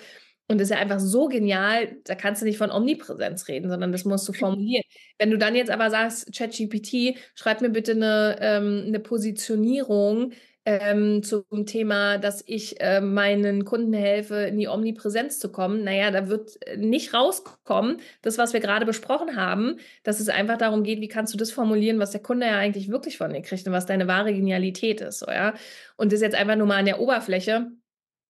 Und 0.46 0.58
das 0.58 0.66
ist 0.66 0.74
ja 0.74 0.78
einfach 0.78 1.00
so 1.00 1.28
genial, 1.28 1.96
da 2.04 2.14
kannst 2.14 2.42
du 2.42 2.46
nicht 2.46 2.58
von 2.58 2.70
Omnipräsenz 2.70 3.48
reden, 3.48 3.70
sondern 3.70 3.92
das 3.92 4.04
musst 4.04 4.28
du 4.28 4.32
formulieren. 4.34 4.84
Wenn 5.18 5.30
du 5.30 5.38
dann 5.38 5.54
jetzt 5.54 5.70
aber 5.70 5.90
sagst, 5.90 6.34
ChatGPT, 6.34 7.16
schreib 7.34 7.62
mir 7.62 7.70
bitte 7.70 7.92
eine, 7.92 8.36
ähm, 8.40 8.84
eine 8.86 9.00
Positionierung 9.00 10.32
ähm, 10.66 11.22
zum 11.22 11.66
Thema, 11.66 12.18
dass 12.18 12.42
ich 12.46 12.80
äh, 12.80 13.00
meinen 13.00 13.64
Kunden 13.64 13.92
helfe, 13.92 14.36
in 14.36 14.58
die 14.58 14.68
Omnipräsenz 14.68 15.38
zu 15.38 15.52
kommen, 15.52 15.84
naja, 15.84 16.10
da 16.10 16.28
wird 16.28 16.58
äh, 16.66 16.76
nicht 16.76 17.12
rauskommen, 17.12 17.98
das, 18.22 18.38
was 18.38 18.52
wir 18.54 18.60
gerade 18.60 18.86
besprochen 18.86 19.36
haben, 19.36 19.76
dass 20.04 20.20
es 20.20 20.28
einfach 20.28 20.56
darum 20.56 20.82
geht, 20.82 21.00
wie 21.00 21.08
kannst 21.08 21.34
du 21.34 21.38
das 21.38 21.50
formulieren, 21.52 21.98
was 21.98 22.12
der 22.12 22.22
Kunde 22.22 22.46
ja 22.46 22.56
eigentlich 22.58 22.88
wirklich 22.90 23.18
von 23.18 23.32
dir 23.32 23.42
kriegt 23.42 23.66
und 23.66 23.72
was 23.72 23.86
deine 23.86 24.08
wahre 24.08 24.32
Genialität 24.32 25.00
ist. 25.02 25.18
So, 25.20 25.26
ja? 25.26 25.54
Und 25.96 26.12
das 26.12 26.20
jetzt 26.22 26.36
einfach 26.36 26.56
nur 26.56 26.66
mal 26.66 26.78
an 26.78 26.86
der 26.86 27.00
Oberfläche 27.00 27.70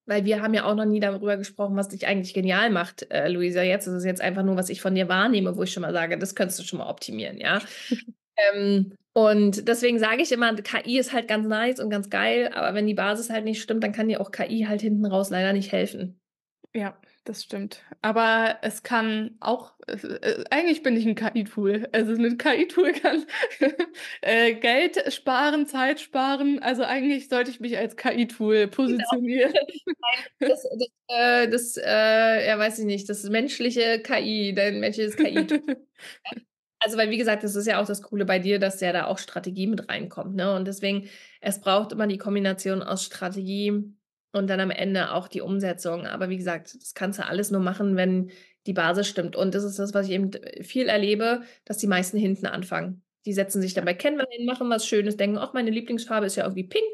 weil 0.07 0.25
wir 0.25 0.43
haben 0.43 0.55
ja 0.55 0.65
auch 0.65 0.75
noch 0.75 0.85
nie 0.85 1.01
darüber 1.01 1.37
gesprochen, 1.37 1.77
was 1.77 1.89
dich 1.89 2.07
eigentlich 2.07 2.35
genial 2.35 2.71
macht, 2.71 3.11
äh, 3.11 3.29
Luisa. 3.29 3.63
Jetzt 3.63 3.87
ist 3.87 3.95
es 3.95 4.05
jetzt 4.05 4.21
einfach 4.21 4.43
nur, 4.43 4.57
was 4.57 4.69
ich 4.69 4.81
von 4.81 4.95
dir 4.95 5.09
wahrnehme, 5.09 5.57
wo 5.57 5.63
ich 5.63 5.73
schon 5.73 5.83
mal 5.83 5.93
sage, 5.93 6.19
das 6.19 6.35
könntest 6.35 6.59
du 6.59 6.65
schon 6.65 6.79
mal 6.79 6.89
optimieren, 6.89 7.39
ja. 7.39 7.61
ähm, 8.55 8.93
und 9.13 9.69
deswegen 9.69 10.01
sage 10.01 10.23
ich 10.23 10.33
immer, 10.33 10.55
KI 10.57 10.99
ist 10.99 11.13
halt 11.13 11.29
ganz 11.29 11.47
nice 11.47 11.79
und 11.79 11.89
ganz 11.89 12.11
geil, 12.11 12.51
aber 12.53 12.75
wenn 12.75 12.87
die 12.87 12.95
Basis 12.95 13.31
halt 13.31 13.45
nicht 13.45 13.63
stimmt, 13.63 13.85
dann 13.85 13.93
kann 13.93 14.09
dir 14.09 14.21
auch 14.21 14.33
KI 14.33 14.67
halt 14.69 14.81
hinten 14.81 15.07
raus 15.07 15.31
leider 15.31 15.53
nicht 15.53 15.71
helfen. 15.71 16.21
Ja, 16.75 16.97
das 17.25 17.43
stimmt. 17.43 17.83
Aber 18.03 18.59
es 18.61 18.83
kann 18.83 19.37
auch, 19.41 19.73
äh, 19.87 20.45
eigentlich 20.51 20.83
bin 20.83 20.97
ich 20.97 21.07
ein 21.07 21.15
KI-Tool. 21.15 21.89
Also 21.93 22.13
ein 22.13 22.37
KI-Tool 22.37 22.93
kann 22.93 23.25
äh, 24.21 24.55
Geld 24.55 25.13
sparen, 25.13 25.67
Zeit 25.67 26.01
sparen. 26.01 26.59
Also 26.63 26.83
eigentlich 26.85 27.29
sollte 27.29 27.51
ich 27.51 27.61
mich 27.61 27.79
als 27.79 27.97
KI-Tool 27.97 28.69
genau. 28.69 28.71
positionieren. 28.71 29.55
Genau. 30.39 30.55
Das, 30.55 30.63
das, 30.63 30.89
äh, 31.09 31.49
das 31.49 31.77
äh, 31.77 32.47
ja, 32.47 32.59
weiß 32.59 32.79
ich 32.79 32.85
nicht, 32.85 33.09
das 33.09 33.23
menschliche 33.25 34.01
KI, 34.01 34.53
dein 34.55 34.81
menschliches 34.81 35.17
KI-Tool. 35.17 35.63
Also, 36.81 36.99
weil 36.99 37.09
wie 37.09 37.17
gesagt, 37.17 37.43
das 37.43 37.55
ist 37.55 37.67
ja 37.67 37.81
auch 37.81 37.87
das 37.87 38.03
Coole 38.03 38.27
bei 38.27 38.39
dir, 38.39 38.59
dass 38.59 38.79
ja 38.83 38.93
da 38.93 39.07
auch 39.07 39.17
Strategie 39.17 39.67
mit 39.67 39.89
reinkommt, 39.89 40.35
ne? 40.35 40.55
Und 40.55 40.67
deswegen, 40.67 41.09
es 41.41 41.59
braucht 41.63 41.93
immer 41.93 42.07
die 42.07 42.19
Kombination 42.19 42.83
aus 42.83 43.05
Strategie 43.05 43.95
und 44.35 44.49
dann 44.49 44.61
am 44.61 44.71
Ende 44.71 45.13
auch 45.13 45.29
die 45.29 45.41
Umsetzung. 45.41 46.07
Aber 46.07 46.29
wie 46.29 46.37
gesagt, 46.37 46.75
das 46.75 46.95
kannst 46.95 47.19
du 47.19 47.27
alles 47.27 47.51
nur 47.51 47.61
machen, 47.61 47.97
wenn 47.97 48.31
die 48.67 48.73
Basis 48.73 49.09
stimmt. 49.09 49.37
Und 49.37 49.55
das 49.55 49.65
ist 49.65 49.79
das, 49.79 49.95
was 49.95 50.07
ich 50.07 50.13
eben 50.13 50.31
viel 50.63 50.89
erlebe, 50.89 51.43
dass 51.65 51.79
die 51.79 51.87
meisten 51.87 52.17
hinten 52.19 52.47
anfangen. 52.47 53.03
Die 53.27 53.33
setzen 53.33 53.63
sich 53.63 53.73
dann 53.75 53.85
bei 53.87 53.95
Canva 53.95 54.25
hin, 54.31 54.45
machen 54.47 54.69
was 54.71 54.87
Schönes, 54.87 55.17
denken: 55.17 55.39
„Ach, 55.39 55.53
meine 55.55 55.71
Lieblingsfarbe 55.71 56.27
ist 56.27 56.37
ja 56.37 56.45
irgendwie 56.45 56.65
pink. 56.65 56.85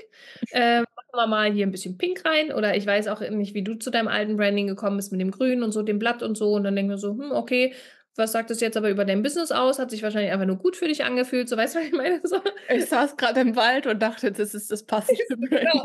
Äh, 0.50 0.80
machen 0.80 0.86
wir 1.14 1.26
mal 1.26 1.52
hier 1.52 1.66
'n 1.66 1.70
bisschen 1.72 1.98
pink 1.98 2.24
rein.“ 2.24 2.52
Oder 2.52 2.76
ich 2.76 2.86
weiß 2.86 3.08
auch 3.08 3.20
nicht, 3.20 3.54
wie 3.54 3.62
du 3.64 3.74
zu 3.74 3.90
deinem 3.90 4.08
alten 4.08 4.36
Branding 4.36 4.66
gekommen 4.68 4.96
bist 4.96 5.12
mit 5.12 5.20
dem 5.20 5.30
Grün 5.30 5.62
und 5.62 5.72
so, 5.72 5.82
dem 5.82 5.98
Blatt 5.98 6.22
und 6.22 6.36
so. 6.36 6.52
Und 6.52 6.64
dann 6.64 6.76
denken 6.76 6.90
wir 6.90 6.98
so: 6.98 7.12
„Hm, 7.12 7.32
okay, 7.32 7.74
was 8.16 8.32
sagt 8.32 8.50
das 8.50 8.60
jetzt 8.60 8.76
aber 8.76 8.90
über 8.90 9.04
dein 9.04 9.22
Business 9.22 9.52
aus? 9.52 9.78
Hat 9.78 9.90
sich 9.90 10.02
wahrscheinlich 10.02 10.32
einfach 10.32 10.46
nur 10.46 10.56
gut 10.58 10.76
für 10.76 10.88
dich 10.88 11.04
angefühlt.“ 11.04 11.48
So, 11.48 11.56
weißt 11.56 11.74
du, 11.76 11.78
was 11.80 11.86
ich 11.86 11.92
meine? 11.92 12.20
So. 12.24 12.40
Ich 12.68 12.86
saß 12.88 13.16
grade 13.16 13.40
im 13.40 13.56
Wald 13.56 13.86
und 13.86 14.00
dachte, 14.00 14.30
das 14.32 14.54
ist 14.54 14.70
das 14.70 14.84
passende 14.86 15.24
Genau. 15.50 15.82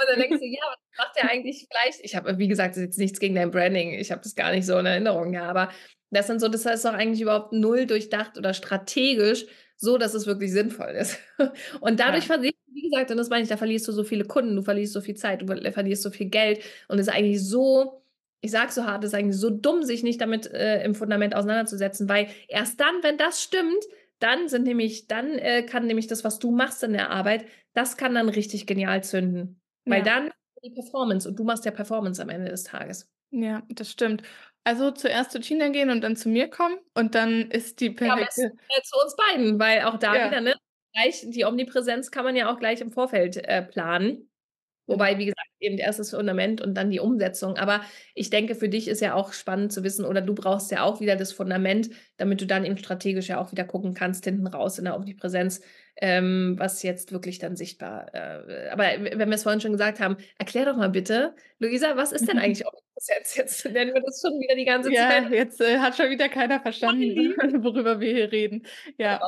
Und 0.00 0.08
dann 0.10 0.18
denkst 0.18 0.40
du: 0.40 0.46
„Ja, 0.46 0.60
was 0.68 0.78
macht 1.06 1.16
der 1.16 1.28
eigentlich 1.28 1.66
vielleicht?“ 1.70 2.00
Ich 2.04 2.16
habe 2.16 2.38
wie 2.38 2.48
gesagt, 2.48 2.72
das 2.72 2.78
ist 2.78 2.84
jetzt 2.84 2.98
nichts 2.98 3.20
gegen 3.20 3.34
dein 3.34 3.50
Branding. 3.50 3.92
Ich 3.94 4.10
habe 4.10 4.22
das 4.22 4.34
gar 4.34 4.52
nicht 4.52 4.66
so 4.66 4.78
in 4.78 4.86
Erinnerung, 4.86 5.32
ja, 5.34 5.48
aber 5.48 5.70
das 6.10 6.26
sind 6.26 6.40
so 6.40 6.48
das 6.48 6.64
ist 6.66 6.84
doch 6.84 6.94
eigentlich 6.94 7.20
überhaupt 7.20 7.52
null 7.52 7.86
durchdacht 7.86 8.38
oder 8.38 8.54
strategisch, 8.54 9.46
so 9.76 9.98
dass 9.98 10.14
es 10.14 10.26
wirklich 10.26 10.52
sinnvoll 10.52 10.90
ist. 10.90 11.18
Und 11.80 12.00
dadurch 12.00 12.26
Ja. 12.26 12.28
verlierst 12.28 12.54
du, 12.66 12.74
wie 12.74 12.82
gesagt 12.90 13.10
und 13.10 13.16
das 13.16 13.28
meine 13.30 13.42
ich, 13.42 13.48
da 13.48 13.56
verlierst 13.56 13.88
du 13.88 13.92
so 13.92 14.04
viele 14.04 14.24
Kunden, 14.24 14.54
du 14.56 14.62
verlierst 14.62 14.92
so 14.92 15.00
viel 15.00 15.16
Zeit, 15.16 15.42
du 15.42 15.46
ver 15.46 15.72
verlierst 15.72 16.02
so 16.02 16.10
viel 16.10 16.28
Geld 16.30 16.60
und 16.88 16.98
es 16.98 17.08
ist 17.08 17.12
eigentlich 17.14 17.42
so 17.46 18.03
ich 18.44 18.50
sage 18.50 18.72
so 18.72 18.84
hart, 18.84 19.04
es 19.04 19.12
ist 19.12 19.14
eigentlich 19.18 19.38
so 19.38 19.50
dumm, 19.50 19.82
sich 19.82 20.02
nicht 20.02 20.20
damit, 20.20 20.46
äh, 20.52 20.82
im 20.84 20.94
Fundament 20.94 21.34
auseinanderzusetzen, 21.34 22.08
weil 22.08 22.28
erst 22.48 22.80
dann, 22.80 23.02
wenn 23.02 23.18
das 23.18 23.42
stimmt, 23.42 23.84
dann 24.18 24.48
sind 24.48 24.64
nämlich 24.64 25.06
dann, 25.08 25.38
äh, 25.38 25.62
kann 25.64 25.86
nämlich 25.86 26.06
das, 26.06 26.24
was 26.24 26.38
du 26.38 26.50
machst 26.50 26.82
in 26.82 26.92
der 26.92 27.10
Arbeit, 27.10 27.46
das 27.74 27.96
kann 27.96 28.14
dann 28.14 28.28
richtig 28.28 28.66
genial 28.66 29.02
zünden. 29.04 29.60
Weil 29.88 30.02
Ja. 30.02 30.04
dann 30.04 30.30
die 30.64 30.70
Performance 30.70 31.28
und 31.28 31.38
du 31.38 31.44
machst 31.44 31.64
ja 31.64 31.70
Performance 31.72 32.22
am 32.22 32.28
Ende 32.30 32.50
des 32.50 32.64
Tages. 32.64 33.10
Ja, 33.30 33.62
das 33.68 33.90
stimmt. 33.90 34.22
Also, 34.64 34.90
zuerst 34.92 35.32
zu 35.32 35.40
Tina 35.40 35.68
gehen 35.68 35.90
und 35.90 36.00
dann 36.02 36.16
zu 36.16 36.28
mir 36.28 36.48
kommen 36.48 36.78
und 36.94 37.14
dann 37.14 37.50
ist 37.50 37.80
die 37.80 37.90
Ja, 37.90 38.14
perfekte 38.16 38.52
äh, 38.68 38.82
zu 38.82 38.96
uns 39.02 39.16
beiden, 39.16 39.58
weil 39.58 39.82
auch 39.82 39.98
da 39.98 40.14
Ja. 40.14 40.24
wieder, 40.24 40.40
ne, 40.40 40.54
gleich 40.92 41.24
die 41.28 41.44
Omnipräsenz 41.44 42.10
kann 42.10 42.24
man 42.24 42.36
ja 42.36 42.52
auch 42.52 42.58
gleich 42.58 42.80
im 42.80 42.90
Vorfeld, 42.92 43.36
äh, 43.36 43.62
planen. 43.62 44.28
Wobei, 44.86 45.18
wie 45.18 45.26
gesagt, 45.26 45.48
eben 45.60 45.78
erst 45.78 45.98
das 45.98 46.10
Fundament 46.10 46.60
und 46.60 46.74
dann 46.74 46.90
die 46.90 47.00
Umsetzung. 47.00 47.56
Aber 47.56 47.80
ich 48.14 48.30
denke, 48.30 48.54
für 48.54 48.68
dich 48.68 48.86
ist 48.88 49.00
ja 49.00 49.14
auch 49.14 49.32
spannend 49.32 49.72
zu 49.72 49.82
wissen 49.82 50.04
oder 50.04 50.20
du 50.20 50.34
brauchst 50.34 50.70
ja 50.70 50.82
auch 50.82 51.00
wieder 51.00 51.16
das 51.16 51.32
Fundament, 51.32 51.90
damit 52.18 52.40
du 52.40 52.46
dann 52.46 52.64
eben 52.64 52.76
strategisch 52.76 53.28
ja 53.28 53.40
auch 53.40 53.50
wieder 53.52 53.64
gucken 53.64 53.94
kannst 53.94 54.24
hinten 54.24 54.46
raus 54.46 54.78
in 54.78 54.84
der 54.84 54.96
Omnipräsenz, 54.96 55.62
ähm, 55.96 56.56
was 56.58 56.82
jetzt 56.82 57.12
wirklich 57.12 57.38
dann 57.38 57.56
sichtbar 57.56 58.12
äh, 58.14 58.68
aber 58.70 58.84
wenn 59.16 59.30
wir's 59.30 59.44
vorhin 59.44 59.60
schon 59.60 59.72
gesagt 59.72 60.00
haben, 60.00 60.16
erklär 60.38 60.64
doch 60.66 60.76
mal 60.76 60.90
bitte, 60.90 61.34
Luisa, 61.58 61.96
was 61.96 62.12
ist 62.12 62.28
denn 62.28 62.38
eigentlich 62.38 62.66
Omnipräsenz? 62.66 63.36
Jetzt 63.36 63.64
nennen 63.66 63.94
wir 63.94 64.02
das 64.02 64.20
schon 64.20 64.38
wieder 64.40 64.54
die 64.56 64.64
ganze 64.64 64.92
Ja, 64.92 65.08
Zeit. 65.08 65.30
jetzt, 65.30 65.60
äh, 65.60 65.78
hat 65.78 65.96
schon 65.96 66.10
wieder 66.10 66.28
keiner 66.28 66.60
verstanden, 66.60 67.34
worüber 67.64 68.00
wir 68.00 68.12
hier 68.12 68.32
reden. 68.32 68.66
Ja. 68.98 69.20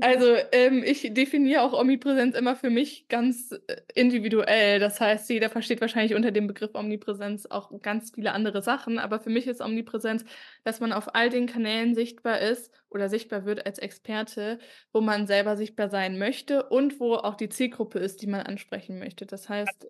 Also, 0.00 0.34
ähm, 0.52 0.82
ich 0.82 1.12
definiere 1.12 1.62
auch 1.62 1.74
Omnipräsenz 1.74 2.34
immer 2.34 2.56
für 2.56 2.70
mich 2.70 3.08
ganz, 3.08 3.52
äh, 3.52 3.76
individuell. 3.94 4.80
Das 4.80 5.00
heißt, 5.00 5.28
jeder 5.28 5.50
versteht 5.50 5.82
wahrscheinlich 5.82 6.14
unter 6.14 6.30
dem 6.32 6.46
Begriff 6.46 6.74
Omnipräsenz 6.74 7.46
auch 7.46 7.70
ganz 7.82 8.10
viele 8.14 8.32
andere 8.32 8.62
Sachen, 8.62 8.98
aber 8.98 9.20
für 9.20 9.28
mich 9.28 9.46
ist 9.46 9.60
Omnipräsenz, 9.60 10.24
dass 10.64 10.80
man 10.80 10.92
auf 10.92 11.14
all 11.14 11.28
den 11.28 11.46
Kanälen 11.46 11.94
sichtbar 11.94 12.40
ist 12.40 12.72
oder 12.88 13.10
sichtbar 13.10 13.44
wird 13.44 13.66
als 13.66 13.78
Experte, 13.78 14.58
wo 14.92 15.02
man 15.02 15.26
selber 15.26 15.56
sichtbar 15.58 15.90
sein 15.90 16.18
möchte 16.18 16.68
und 16.70 16.98
wo 16.98 17.14
auch 17.14 17.34
die 17.34 17.50
Zielgruppe 17.50 17.98
ist, 17.98 18.22
die 18.22 18.26
man 18.28 18.40
ansprechen 18.46 18.98
möchte. 18.98 19.26
Das 19.26 19.48
heißt 19.50 19.88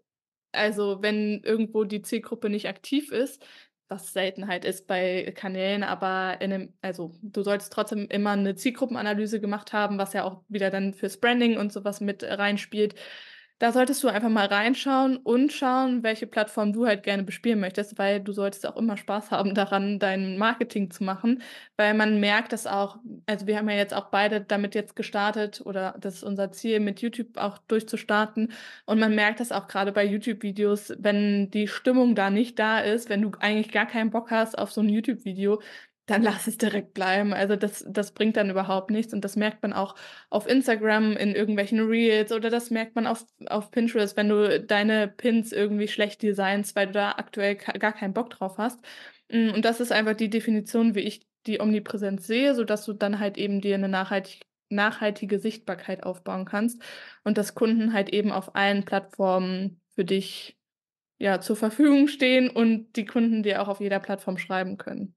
also, 0.53 1.03
wenn 1.03 1.43
irgendwo 1.43 1.85
die 1.85 2.03
Zielgruppe 2.03 2.51
nicht 2.51 2.69
aktiv 2.69 3.11
ist, 3.11 3.45
was 3.89 4.13
selten 4.13 4.49
halt 4.49 4.65
ist 4.65 4.87
bei 4.87 5.33
Kanälen, 5.37 5.83
aber 5.85 6.41
in 6.41 6.51
'nem 6.51 6.73
also, 6.83 7.13
du 7.23 7.43
solltest 7.43 7.73
trotzdem 7.73 8.07
immer 8.09 8.37
'ne 8.37 8.55
Zielgruppenanalyse 8.55 9.41
gemacht 9.41 9.73
haben, 9.73 9.99
was 9.99 10.13
ja 10.15 10.25
auch 10.25 10.43
wieder 10.49 10.71
dann 10.71 10.95
fürs 10.95 11.19
Branding 11.19 11.59
und 11.59 11.73
so 11.73 11.85
was 11.85 12.01
mit 12.01 12.25
reinspielt. 12.25 12.95
Da 13.63 13.71
solltest 13.71 14.03
du 14.03 14.09
einfach 14.09 14.29
mal 14.29 14.47
reinschauen 14.47 15.19
und 15.19 15.53
schauen, 15.53 16.03
welche 16.03 16.27
Plattform 16.27 16.73
du 16.73 16.85
halt 16.85 17.05
gerne 17.05 17.23
bespielen 17.23 17.61
möchtest, 17.61 17.97
weil 17.97 18.19
du 18.21 18.33
solltest 18.33 18.67
auch 18.67 18.75
immer 18.77 18.97
Spaß 18.97 19.31
haben 19.31 19.55
daran, 19.55 20.01
dein 20.01 20.37
Marketing 20.37 20.91
zu 20.91 21.05
machen, 21.05 21.41
weil 21.77 21.95
man 21.95 22.19
merkt 22.19 22.53
das 22.53 22.67
auch 22.67 22.99
also, 23.27 23.47
wir 23.47 23.57
haben 23.57 23.69
ja 23.71 23.77
jetzt 23.77 23.95
auch 23.95 24.07
beide 24.11 24.41
damit 24.41 24.75
jetzt 24.75 24.97
gestartet 24.97 25.63
oder 25.65 25.95
das 26.01 26.15
ist 26.17 26.23
unser 26.25 26.51
Ziel, 26.51 26.81
mit 26.81 27.03
YouTube 27.03 27.37
auch 27.39 27.59
durchzustarten. 27.69 28.53
Und 28.85 28.99
man 28.99 29.15
merkt 29.15 29.39
das 29.39 29.53
auch 29.53 29.69
grade 29.69 29.93
bei 29.93 30.05
YouTube-Videos, 30.05 30.95
wenn 30.99 31.49
die 31.53 31.69
Stimmung 31.69 32.17
da 32.17 32.31
nicht 32.31 32.59
da 32.59 32.81
ist, 32.81 33.11
wenn 33.11 33.23
du 33.23 33.31
eigentlich 33.39 33.71
gar 33.71 33.87
keinen 33.87 34.11
Bock 34.11 34.33
hast 34.33 34.59
auf 34.59 34.73
so 34.73 34.81
'n 34.81 34.89
YouTube-Video, 34.89 35.61
dann 36.07 36.23
lass 36.23 36.47
es 36.49 36.59
direkt 36.59 36.95
bleiben. 36.95 37.33
Also, 37.33 37.57
das 37.57 37.85
das 37.89 38.13
bringt 38.13 38.37
dann 38.37 38.51
überhaupt 38.51 38.91
nichts 38.91 39.13
und 39.15 39.25
das 39.25 39.37
merkt 39.37 39.63
man 39.63 39.73
auch 39.73 39.95
auf 40.31 40.47
Instagram 40.49 41.17
in 41.17 41.35
irgendwelchen 41.35 41.81
Reels 41.81 42.33
oder 42.33 42.51
das 42.51 42.71
merkt 42.71 42.95
man 42.97 43.07
auf 43.07 43.25
auf 43.47 43.71
Pinterest, 43.71 44.17
wenn 44.17 44.29
du 44.29 44.61
deine 44.61 45.09
Pins 45.09 45.53
irgendwie 45.53 45.89
schlecht 45.89 46.23
designst, 46.23 46.75
weil 46.77 46.87
du 46.89 46.93
da 46.95 47.13
aktuell 47.13 47.55
gar 47.57 47.93
keinen 47.93 48.15
Bock 48.15 48.31
drauf 48.31 48.59
hast. 48.59 48.81
Hm, 49.31 49.53
und 49.55 49.65
das 49.65 49.81
ist 49.81 49.93
einfach 49.93 50.15
die 50.15 50.31
Definition, 50.31 50.95
wie 50.95 51.01
ich 51.01 51.27
die 51.47 51.61
Omnipräsenz 51.61 52.27
sehe, 52.27 52.55
sodass 52.55 52.85
du 52.85 52.93
dann 52.93 53.19
halt 53.19 53.37
eben 53.39 53.61
dir 53.61 53.77
'ne 53.79 53.89
nachhaltig 53.89 54.43
nachhaltige 54.71 55.39
Sichtbarkeit 55.39 56.03
aufbauen 56.03 56.47
kannst 56.47 56.83
und 57.25 57.37
dass 57.37 57.55
Kunden 57.55 57.93
halt 57.93 58.09
eben 58.11 58.33
auf 58.33 58.55
allen 58.57 58.85
Plattformen 58.87 59.81
für 59.95 60.05
dich, 60.07 60.57
ja, 61.19 61.41
zur 61.41 61.57
Verfügung 61.57 62.09
stehen 62.09 62.51
und 62.51 62.97
die 62.97 63.07
Kunden 63.07 63.43
dir 63.45 63.63
auch 63.63 63.69
auf 63.69 63.81
jeder 63.81 64.01
Plattform 64.01 64.39
schreiben 64.39 64.79
können. 64.79 65.15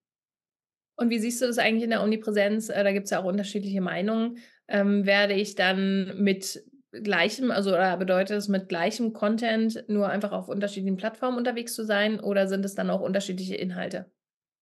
Und 0.95 1.09
wie 1.09 1.19
siehst 1.19 1.41
du 1.41 1.47
das 1.47 1.57
eigentlich 1.57 1.83
in 1.83 1.89
der 1.89 2.03
Omnipräsenz? 2.03 2.69
Äh, 2.69 2.83
da 2.83 2.91
gibt's 2.91 3.11
ja 3.11 3.19
auch 3.19 3.25
unterschiedliche 3.25 3.81
Meinungen. 3.81 4.37
Ähm, 4.67 5.05
werde 5.05 5.33
ich 5.33 5.55
dann 5.55 6.21
mit 6.21 6.63
gleichem 6.91 7.51
also, 7.51 7.71
oder 7.71 7.97
bedeutet 7.97 8.37
es 8.37 8.47
mit 8.47 8.69
gleichem 8.69 9.13
Content 9.13 9.83
nur 9.87 10.09
einfach 10.09 10.31
auf 10.31 10.47
unterschiedlichen 10.47 10.97
Plattformen 10.97 11.37
unterwegs 11.37 11.75
zu 11.75 11.83
sein 11.83 12.19
oder 12.19 12.47
sind 12.47 12.63
es 12.63 12.75
dann 12.75 12.89
auch 12.89 13.01
unterschiedliche 13.01 13.55
Inhalte? 13.55 14.09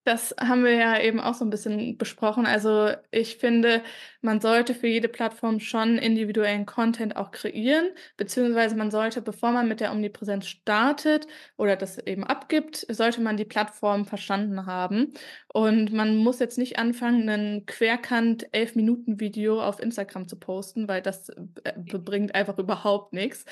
Das 0.07 0.35
haben 0.37 0.65
wir 0.65 0.73
ja 0.73 0.99
eben 0.99 1.21
auch 1.21 1.33
so 1.33 1.45
'n 1.45 1.49
bisschen 1.49 1.97
besprochen. 1.97 2.45
Also, 2.45 2.89
ich 3.11 3.37
finde, 3.37 3.81
man 4.21 4.41
sollte 4.41 4.73
für 4.75 4.87
jede 4.87 5.07
Plattform 5.07 5.61
schon 5.61 5.97
individuellen 5.97 6.65
Content 6.65 7.15
auch 7.15 7.31
kreieren, 7.31 7.87
beziehungsweise 8.17 8.75
man 8.75 8.91
sollte, 8.91 9.21
bevor 9.21 9.51
man 9.53 9.67
mit 9.69 9.79
der 9.79 9.91
Omnipräsenz 9.93 10.47
startet 10.47 11.25
oder 11.55 11.77
das 11.77 11.97
eben 11.99 12.25
abgibt, 12.25 12.85
sollte 12.89 13.21
man 13.21 13.37
die 13.37 13.45
Plattform 13.45 14.05
verstanden 14.05 14.65
haben. 14.65 15.13
Und 15.53 15.93
man 15.93 16.17
muss 16.17 16.39
jetzt 16.39 16.57
nicht 16.57 16.77
anfangen, 16.77 17.23
'nen 17.25 17.65
Querkant 17.65 18.45
11-Minuten-Video 18.51 19.61
auf 19.61 19.79
Instagram 19.79 20.27
zu 20.27 20.37
posten, 20.37 20.89
weil 20.89 21.01
das, 21.01 21.29
äh, 21.29 21.73
bringt 21.77 22.35
einfach 22.35 22.57
überhaupt 22.57 23.13
nix. 23.13 23.45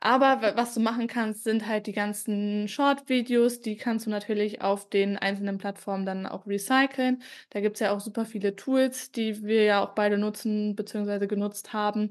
Aber 0.00 0.40
wa 0.42 0.52
was 0.56 0.74
du 0.74 0.80
machen 0.80 1.08
kannst, 1.08 1.42
sind 1.44 1.66
halt 1.66 1.86
die 1.88 1.92
ganzen 1.92 2.68
Short-Videos, 2.68 3.60
die 3.60 3.76
kannst 3.76 4.06
du 4.06 4.10
natürlich 4.10 4.60
auf 4.62 4.88
den 4.88 5.16
einzelnen 5.16 5.56
Plattformen 5.58 5.95
dann 6.04 6.26
auch 6.26 6.46
recyceln. 6.46 7.22
Da 7.50 7.60
gibt's 7.60 7.80
ja 7.80 7.92
auch 7.92 8.00
super 8.00 8.26
viele 8.26 8.56
Tools, 8.56 9.12
die 9.12 9.42
wir 9.44 9.64
ja 9.64 9.82
auch 9.84 9.94
beide 9.94 10.18
nutzen 10.18 10.74
beziehungsweise 10.76 11.26
genutzt 11.28 11.72
haben. 11.72 12.10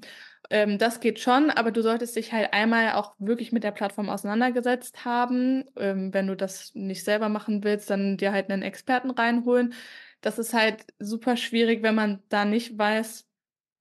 Ähm, 0.50 0.78
das 0.78 1.00
geht 1.00 1.20
schon, 1.20 1.50
aber 1.50 1.72
du 1.72 1.82
solltest 1.84 2.16
dich 2.16 2.32
halt 2.34 2.54
einmal 2.54 2.94
auch 2.94 3.16
wirklich 3.20 3.52
mit 3.52 3.64
der 3.64 3.72
Plattform 3.72 4.10
auseinandergesetzt 4.10 5.06
haben. 5.06 5.66
Ähm, 5.78 6.14
wenn 6.14 6.28
du 6.28 6.36
das 6.36 6.74
nicht 6.76 7.04
selber 7.04 7.30
machen 7.30 7.64
willst, 7.64 7.90
dann 7.90 8.18
dir 8.18 8.32
halt 8.32 8.50
'nen 8.50 8.62
Experten 8.62 9.12
reinholen. 9.12 9.74
Das 10.22 10.40
ist 10.40 10.54
halt 10.54 10.86
super 11.00 11.38
schwierig, 11.38 11.84
wenn 11.84 11.96
man 11.96 12.24
da 12.30 12.46
nicht 12.46 12.78
weiß 12.78 13.28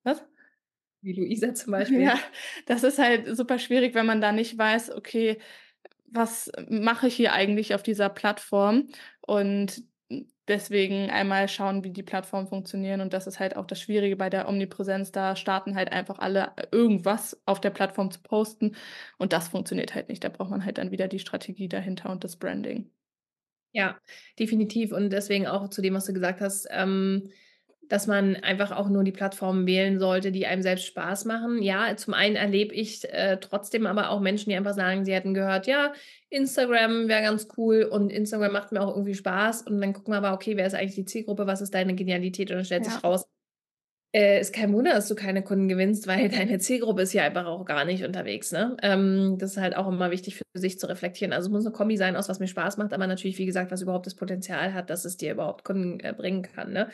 was? 0.04 0.24
Wie 1.02 1.12
Luisa 1.12 1.54
zum 1.54 1.70
Beispiel. 1.72 2.12
Ja, 2.12 2.18
das 2.66 2.82
ist 2.84 2.98
halt 2.98 3.36
super 3.36 3.58
schwierig, 3.58 3.94
wenn 3.94 4.06
man 4.06 4.20
da 4.20 4.32
nicht 4.32 4.56
weiß: 4.58 4.92
„Okay, 4.92 5.38
was 6.06 6.50
mache 6.70 7.08
ich 7.08 7.16
hier 7.16 7.32
eigentlich 7.34 7.74
auf 7.74 7.82
dieser 7.82 8.08
Plattform?“ 8.10 8.88
Und 9.22 9.82
deswegen 10.48 11.10
einmal 11.10 11.48
schauen, 11.48 11.84
wie 11.84 11.90
die 11.90 12.02
Plattformen 12.02 12.46
funktionieren 12.48 13.00
und 13.00 13.12
das 13.12 13.26
ist 13.26 13.40
halt 13.40 13.56
auch 13.56 13.66
das 13.66 13.80
Schwierige 13.80 14.16
bei 14.16 14.30
der 14.30 14.48
Omnipräsenz. 14.48 15.12
Da 15.12 15.36
starten 15.36 15.74
halt 15.76 15.92
einfach 15.92 16.18
alle 16.18 16.52
irgendwas 16.72 17.40
auf 17.46 17.60
der 17.60 17.70
Plattform 17.70 18.10
zu 18.10 18.20
posten 18.22 18.76
und 19.18 19.32
das 19.32 19.48
funktioniert 19.48 19.94
halt 19.94 20.08
nicht. 20.08 20.24
Da 20.24 20.28
braucht 20.28 20.50
man 20.50 20.64
halt 20.64 20.78
dann 20.78 20.90
wieder 20.90 21.08
die 21.08 21.18
Strategie 21.18 21.68
dahinter 21.68 22.10
und 22.10 22.24
das 22.24 22.36
Branding. 22.36 22.90
Ja, 23.72 23.98
definitiv 24.38 24.92
und 24.92 25.10
deswegen 25.10 25.46
auch 25.48 25.68
zu 25.68 25.82
dem, 25.82 25.94
was 25.94 26.04
du 26.04 26.12
gesagt 26.12 26.40
hast, 26.40 26.68
ähm, 26.70 27.30
dass 27.88 28.06
man 28.06 28.36
einfach 28.36 28.72
auch 28.72 28.88
nur 28.88 29.04
die 29.04 29.12
Plattformen 29.12 29.66
wählen 29.66 29.98
sollte, 29.98 30.32
die 30.32 30.46
einem 30.46 30.62
selbst 30.62 30.86
Spaß 30.86 31.24
machen. 31.26 31.62
Ja, 31.62 31.96
zum 31.96 32.14
einen 32.14 32.36
erlebe 32.36 32.74
ich, 32.74 33.04
äh, 33.12 33.38
trotzdem 33.40 33.86
aber 33.86 34.10
auch 34.10 34.20
Menschen, 34.20 34.50
die 34.50 34.56
einfach 34.56 34.74
sagen, 34.74 35.04
sie 35.04 35.12
hätten 35.14 35.34
gehört: 35.34 35.66
„Ja, 35.66 35.92
Instagram 36.30 37.08
wäre 37.08 37.22
ganz 37.22 37.48
cool 37.56 37.82
und 37.84 38.10
Instagram 38.10 38.52
macht 38.52 38.72
mir 38.72 38.80
auch 38.82 38.94
irgendwie 38.94 39.14
Spaß.“ 39.14 39.62
Und 39.62 39.80
dann 39.80 39.92
gucken 39.92 40.12
wir 40.14 40.18
aber, 40.18 40.32
okay, 40.34 40.56
wer 40.56 40.66
ist 40.66 40.74
eigentlich 40.74 40.94
die 40.96 41.04
Zielgruppe? 41.04 41.46
Was 41.46 41.60
ist 41.60 41.74
deine 41.74 41.94
Genialität? 41.94 42.50
Und 42.50 42.56
dann 42.58 42.64
stellt 42.64 42.84
Ja. 42.84 42.86
sich 42.86 43.04
raus 43.04 43.26
äh, 44.12 44.40
ist 44.40 44.54
kein 44.54 44.72
Wunder, 44.72 44.92
dass 44.94 45.08
du 45.08 45.14
keine 45.16 45.42
Kunden 45.42 45.68
gewinnst, 45.68 46.06
weil 46.06 46.28
deine 46.28 46.58
Zielgruppe 46.58 47.02
ist 47.02 47.12
ja 47.12 47.24
einfach 47.24 47.46
auch 47.46 47.64
gar 47.64 47.84
nicht 47.84 48.04
unterwegs. 48.04 48.52
Ne? 48.52 48.76
Ähm, 48.82 49.36
das 49.38 49.52
ist 49.52 49.56
halt 49.58 49.76
auch 49.76 49.88
immer 49.88 50.10
wichtig 50.10 50.36
für 50.36 50.44
sich 50.54 50.78
zu 50.78 50.86
reflektieren. 50.88 51.32
Also 51.32 51.48
es 51.48 51.52
muss 51.52 51.66
eine 51.66 51.72
Kombi 51.72 51.96
sein, 51.96 52.16
aus 52.16 52.28
was 52.28 52.38
mir 52.38 52.46
Spaß 52.46 52.76
macht, 52.76 52.92
aber 52.92 53.06
natürlich, 53.06 53.38
wie 53.38 53.46
gesagt, 53.46 53.72
was 53.72 53.82
überhaupt 53.82 54.06
das 54.06 54.14
Potenzial 54.14 54.72
hat, 54.72 54.88
dass 54.90 55.04
es 55.04 55.16
dir 55.16 55.32
überhaupt 55.32 55.64
Kunden 55.64 55.98
äh, 56.00 56.12
bringen 56.16 56.42
kann. 56.42 56.72
Ne? 56.72 56.88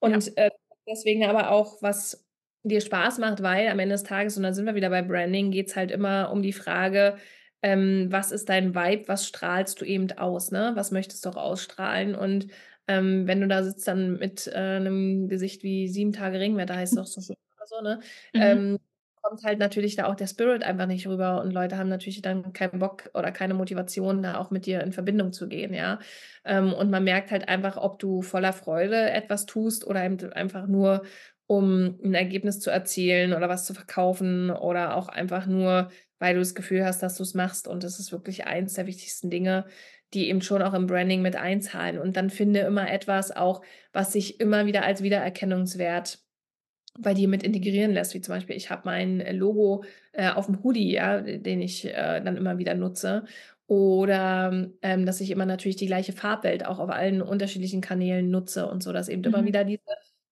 Und 0.00 0.26
ja. 0.26 0.32
äh, 0.46 0.50
deswegen 0.88 1.24
aber 1.24 1.50
auch, 1.50 1.80
was 1.82 2.26
dir 2.62 2.80
Spaß 2.80 3.18
macht, 3.18 3.42
weil 3.42 3.68
am 3.68 3.78
Ende 3.78 3.94
des 3.94 4.02
Tages, 4.02 4.36
und 4.36 4.42
dann 4.42 4.54
sind 4.54 4.66
wir 4.66 4.74
wieder 4.74 4.90
bei 4.90 5.02
Branding, 5.02 5.50
geht 5.50 5.68
es 5.68 5.76
halt 5.76 5.90
immer 5.90 6.30
um 6.30 6.42
die 6.42 6.52
Frage, 6.52 7.16
ähm, 7.62 8.08
was 8.10 8.32
ist 8.32 8.48
dein 8.48 8.74
Vibe, 8.74 9.08
was 9.08 9.26
strahlst 9.26 9.80
du 9.80 9.84
eben 9.84 10.10
aus, 10.12 10.50
ne? 10.50 10.72
Was 10.74 10.90
möchtest 10.90 11.24
du 11.24 11.30
auch 11.30 11.36
ausstrahlen? 11.36 12.14
Und 12.14 12.48
ähm, 12.88 13.26
wenn 13.26 13.40
du 13.40 13.48
da 13.48 13.62
sitzt 13.62 13.86
dann 13.86 14.18
mit 14.18 14.46
äh, 14.46 14.56
einem 14.56 15.28
Gesicht 15.28 15.62
wie 15.62 15.88
sieben 15.88 16.12
Tage 16.12 16.40
Ringwetter, 16.40 16.76
heißt 16.76 16.94
es 16.94 16.98
auch 16.98 17.06
so 17.06 17.20
schön 17.20 17.36
oder 17.56 17.66
so, 17.66 17.80
ne? 17.82 18.00
Mhm. 18.34 18.40
Ähm, 18.42 18.78
kommt 19.22 19.42
halt 19.44 19.58
natürlich 19.58 19.96
da 19.96 20.06
auch 20.06 20.14
der 20.14 20.26
Spirit 20.26 20.62
einfach 20.62 20.86
nicht 20.86 21.06
rüber 21.06 21.40
und 21.42 21.52
Leute 21.52 21.76
haben 21.78 21.88
natürlich 21.88 22.22
dann 22.22 22.52
keinen 22.52 22.78
Bock 22.78 23.10
oder 23.14 23.32
keine 23.32 23.54
Motivation, 23.54 24.22
da 24.22 24.38
auch 24.38 24.50
mit 24.50 24.66
dir 24.66 24.80
in 24.82 24.92
Verbindung 24.92 25.32
zu 25.32 25.48
gehen, 25.48 25.74
ja. 25.74 25.98
Ähm, 26.44 26.72
und 26.72 26.90
man 26.90 27.04
merkt 27.04 27.30
halt 27.30 27.48
einfach, 27.48 27.76
ob 27.76 27.98
du 27.98 28.22
voller 28.22 28.52
Freude 28.52 29.10
etwas 29.10 29.46
tust 29.46 29.86
oder 29.86 30.00
einfach 30.00 30.66
nur, 30.66 31.02
um 31.46 31.98
ein 32.04 32.14
Ergebnis 32.14 32.60
zu 32.60 32.70
erzielen 32.70 33.32
oder 33.32 33.48
was 33.48 33.64
zu 33.66 33.74
verkaufen 33.74 34.50
oder 34.50 34.96
auch 34.96 35.08
einfach 35.08 35.46
nur, 35.46 35.90
weil 36.18 36.34
du 36.34 36.40
das 36.40 36.54
Gefühl 36.54 36.84
hast, 36.84 37.02
dass 37.02 37.16
du 37.16 37.22
es 37.24 37.34
machst. 37.34 37.66
Und 37.68 37.82
das 37.84 37.98
ist 37.98 38.12
wirklich 38.12 38.46
eins 38.46 38.74
der 38.74 38.86
wichtigsten 38.86 39.30
Dinge, 39.30 39.66
die 40.14 40.28
eben 40.28 40.42
schon 40.42 40.62
auch 40.62 40.74
im 40.74 40.86
Branding 40.86 41.22
mit 41.22 41.36
einzahlen. 41.36 41.98
Und 41.98 42.16
dann 42.16 42.30
finde 42.30 42.60
immer 42.60 42.90
etwas 42.90 43.32
auch, 43.34 43.62
was 43.92 44.12
sich 44.12 44.40
immer 44.40 44.66
wieder 44.66 44.84
als 44.84 45.02
Wiedererkennungswert 45.02 46.20
bei 46.98 47.14
dir 47.14 47.28
mit 47.28 47.42
integrieren 47.42 47.92
lässt, 47.92 48.14
wie 48.14 48.20
zum 48.20 48.34
Beispiel, 48.34 48.56
ich 48.56 48.70
habe 48.70 48.82
mein 48.84 49.20
Logo 49.36 49.84
äh, 50.12 50.30
auf 50.30 50.46
dem 50.46 50.62
Hoodie, 50.62 50.92
ja, 50.92 51.20
den 51.20 51.62
ich 51.62 51.86
äh, 51.86 52.20
dann 52.20 52.36
immer 52.36 52.58
wieder 52.58 52.74
nutze. 52.74 53.24
Oder 53.66 54.68
ähm, 54.82 55.06
dass 55.06 55.20
ich 55.20 55.30
immer 55.30 55.46
natürlich 55.46 55.76
die 55.76 55.86
gleiche 55.86 56.12
Farbwelt 56.12 56.66
auch 56.66 56.80
auf 56.80 56.90
allen 56.90 57.22
unterschiedlichen 57.22 57.80
Kanälen 57.80 58.30
nutze 58.30 58.66
und 58.68 58.82
so, 58.82 58.92
dass 58.92 59.08
eben 59.08 59.22
mhm. 59.22 59.28
immer 59.28 59.44
wieder 59.44 59.64
diese 59.64 59.82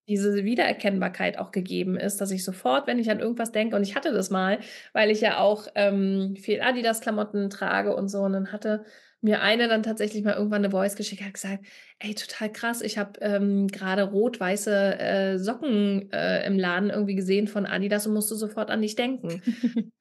diese 0.08 0.42
Wiedererkennbarkeit 0.44 1.38
auch 1.38 1.50
gegeben 1.50 1.96
ist, 1.98 2.20
dass 2.20 2.30
ich 2.30 2.42
sofort, 2.42 2.86
wenn 2.86 2.98
ich 2.98 3.10
an 3.10 3.20
irgendwas 3.20 3.52
denke, 3.52 3.76
und 3.76 3.82
ich 3.82 3.94
hatte 3.94 4.12
das 4.12 4.30
mal, 4.30 4.58
weil 4.94 5.10
ich 5.10 5.20
ja 5.20 5.38
auch 5.38 5.66
ähm, 5.74 6.34
viel 6.36 6.62
Adidas-Klamotten 6.62 7.50
trage 7.50 7.94
und 7.94 8.08
so, 8.08 8.22
und 8.22 8.32
dann 8.32 8.50
hatte 8.52 8.84
mir 9.20 9.42
eine 9.42 9.68
dann 9.68 9.82
tatsächlich 9.82 10.22
mal 10.24 10.34
irgendwann 10.34 10.64
eine 10.64 10.70
Voice 10.70 10.96
geschickt, 10.96 11.22
hat 11.22 11.34
gesagt, 11.34 11.64
ey, 11.98 12.14
total 12.14 12.52
krass, 12.52 12.82
ich 12.82 12.98
habe 12.98 13.18
ähm, 13.20 13.66
gerade 13.68 14.04
rot-weiße 14.04 14.98
äh, 14.98 15.38
Socken 15.38 16.10
äh, 16.12 16.46
im 16.46 16.58
Laden 16.58 16.90
irgendwie 16.90 17.16
gesehen 17.16 17.48
von 17.48 17.66
Adidas 17.66 18.06
und 18.06 18.14
musste 18.14 18.36
sofort 18.36 18.70
an 18.70 18.82
dich 18.82 18.94
denken. 18.94 19.42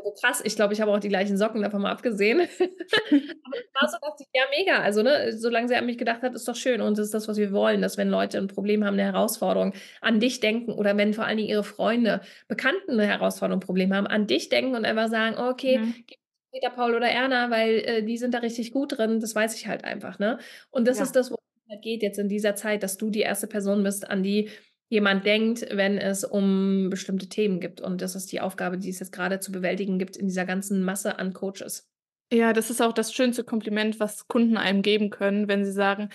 so 0.00 0.14
krass. 0.20 0.40
Ich 0.44 0.56
glaube, 0.56 0.72
ich 0.72 0.80
habe 0.80 0.90
auch 0.90 1.00
die 1.00 1.08
gleichen 1.08 1.36
Socken 1.36 1.62
davon 1.62 1.82
mal 1.82 1.90
abgesehen. 1.90 2.40
Aber 2.60 3.56
es 3.56 3.74
war 3.74 3.88
so, 3.88 3.96
dachte 4.00 4.22
ich, 4.22 4.28
ja, 4.34 4.44
mega. 4.56 4.80
Also, 4.80 5.02
ne, 5.02 5.32
solange 5.36 5.68
sie 5.68 5.74
an 5.74 5.86
mich 5.86 5.98
gedacht 5.98 6.22
hat, 6.22 6.34
ist 6.34 6.48
doch 6.48 6.56
schön. 6.56 6.80
Und 6.80 6.98
das 6.98 7.06
ist 7.06 7.14
das, 7.14 7.28
was 7.28 7.36
wir 7.36 7.52
wollen, 7.52 7.82
dass 7.82 7.98
wenn 7.98 8.08
Leute 8.08 8.38
ein 8.38 8.48
Problem 8.48 8.84
haben, 8.84 8.94
eine 8.94 9.04
Herausforderung, 9.04 9.74
an 10.00 10.20
dich 10.20 10.40
denken 10.40 10.72
oder 10.72 10.96
wenn 10.96 11.14
vor 11.14 11.24
allen 11.24 11.36
Dingen 11.36 11.50
ihre 11.50 11.64
Freunde, 11.64 12.22
Bekannten 12.48 12.92
eine 12.92 13.06
Herausforderung, 13.06 13.60
ein 13.60 13.66
Problem 13.66 13.94
haben, 13.94 14.06
an 14.06 14.26
dich 14.26 14.48
denken 14.48 14.74
und 14.74 14.84
einfach 14.84 15.08
sagen, 15.08 15.36
okay, 15.38 15.78
mhm. 15.78 15.94
Peter, 16.52 16.70
Paul 16.70 16.94
oder 16.94 17.08
Erna, 17.08 17.50
weil 17.50 17.78
äh, 17.78 18.02
die 18.02 18.18
sind 18.18 18.34
da 18.34 18.38
richtig 18.38 18.72
gut 18.72 18.98
drin, 18.98 19.20
das 19.20 19.34
weiß 19.34 19.56
ich 19.56 19.66
halt 19.66 19.84
einfach, 19.84 20.18
ne? 20.18 20.38
Und 20.70 20.86
das 20.86 20.98
ja. 20.98 21.04
ist 21.04 21.16
das, 21.16 21.30
wo 21.30 21.34
es 21.36 21.70
halt 21.70 21.82
geht 21.82 22.02
jetzt 22.02 22.18
in 22.18 22.28
dieser 22.28 22.54
Zeit, 22.54 22.82
dass 22.82 22.98
du 22.98 23.10
die 23.10 23.20
erste 23.20 23.46
Person 23.46 23.82
bist, 23.82 24.08
an 24.08 24.22
die 24.22 24.50
jemand 24.90 25.24
denkt, 25.24 25.66
wenn 25.70 25.96
es 25.96 26.22
um 26.22 26.90
bestimmte 26.90 27.26
Themen 27.26 27.60
gibt. 27.60 27.80
Und 27.80 28.02
das 28.02 28.14
ist 28.14 28.30
die 28.30 28.42
Aufgabe, 28.42 28.76
die 28.76 28.90
es 28.90 29.00
jetzt 29.00 29.12
gerade 29.12 29.40
zu 29.40 29.50
bewältigen 29.50 29.98
gibt 29.98 30.18
in 30.18 30.28
dieser 30.28 30.44
ganzen 30.44 30.84
Masse 30.84 31.18
an 31.18 31.32
Coaches. 31.32 31.88
Ja, 32.30 32.52
das 32.52 32.68
ist 32.68 32.82
auch 32.82 32.92
das 32.92 33.14
schönste 33.14 33.42
Kompliment, 33.42 34.00
was 34.00 34.28
Kunden 34.28 34.58
einem 34.58 34.82
geben 34.82 35.08
können, 35.08 35.48
wenn 35.48 35.64
sie 35.64 35.72
sagen, 35.72 36.10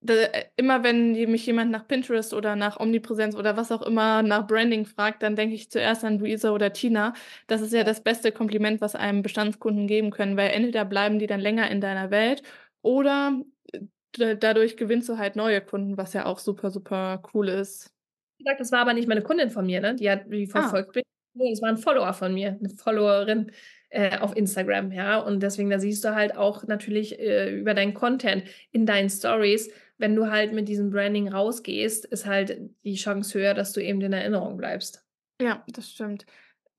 da, 0.00 0.14
äh, 0.14 0.44
immer 0.56 0.82
wenn 0.84 1.12
mich 1.30 1.46
jemand 1.46 1.70
nach 1.70 1.86
Pinterest 1.86 2.34
oder 2.34 2.56
nach 2.56 2.80
Omnipräsenz 2.80 3.34
oder 3.34 3.56
was 3.56 3.72
auch 3.72 3.82
immer 3.82 4.22
nach 4.22 4.46
Branding 4.46 4.86
fragt, 4.86 5.22
dann 5.22 5.36
denke 5.36 5.54
ich 5.54 5.70
zuerst 5.70 6.04
an 6.04 6.18
Luisa 6.18 6.50
oder 6.50 6.72
Tina. 6.72 7.14
Das 7.46 7.60
ist 7.60 7.72
ja 7.72 7.84
das 7.84 8.02
beste 8.02 8.32
Kompliment, 8.32 8.80
was 8.80 8.94
einem 8.94 9.22
Bestandskunden 9.22 9.86
geben 9.86 10.10
können, 10.10 10.36
weil 10.36 10.50
entweder 10.50 10.84
bleiben 10.84 11.18
die 11.18 11.26
dann 11.26 11.40
länger 11.40 11.70
in 11.70 11.80
deiner 11.80 12.10
Welt 12.10 12.42
oder 12.82 13.42
äh, 14.18 14.36
dadurch 14.36 14.76
gewinnst 14.76 15.08
du 15.08 15.18
halt 15.18 15.36
neue 15.36 15.60
Kunden, 15.60 15.96
was 15.96 16.12
ja 16.12 16.26
auch 16.26 16.38
super, 16.38 16.70
super 16.70 17.22
cool 17.34 17.48
ist 17.48 17.92
gesagt, 18.38 18.60
das 18.60 18.72
war 18.72 18.80
aber 18.80 18.94
nicht 18.94 19.08
meine 19.08 19.22
Kundin 19.22 19.50
von 19.50 19.66
mir, 19.66 19.80
ne? 19.80 19.94
Die 19.94 20.10
hat 20.10 20.32
die 20.32 20.48
ah. 20.52 20.60
verfolgt 20.60 20.96
ah. 20.96 21.00
Nee, 21.34 21.50
das 21.50 21.62
war 21.62 21.68
ein 21.68 21.76
Follower 21.76 22.12
von 22.14 22.34
mir, 22.34 22.56
eine 22.58 22.70
Followerin 22.70 23.52
äh, 23.90 24.18
auf 24.18 24.36
Instagram, 24.36 24.90
ja. 24.92 25.18
Und 25.18 25.42
deswegen, 25.42 25.70
da 25.70 25.78
siehst 25.78 26.04
du 26.04 26.14
halt 26.14 26.36
auch 26.36 26.66
natürlich 26.66 27.18
äh, 27.18 27.56
über 27.56 27.74
deinen 27.74 27.94
Content 27.94 28.44
in 28.72 28.86
deinen 28.86 29.10
Stories, 29.10 29.70
wenn 29.98 30.14
du 30.16 30.30
halt 30.30 30.52
mit 30.52 30.68
diesem 30.68 30.90
Branding 30.90 31.28
rausgehst, 31.28 32.04
ist 32.06 32.26
halt 32.26 32.58
die 32.84 32.94
Chance 32.94 33.38
höher, 33.38 33.54
dass 33.54 33.72
du 33.72 33.82
eben 33.82 34.00
in 34.00 34.12
Erinnerung 34.12 34.56
bleibst. 34.56 35.04
Ja, 35.40 35.64
das 35.68 35.90
stimmt. 35.90 36.24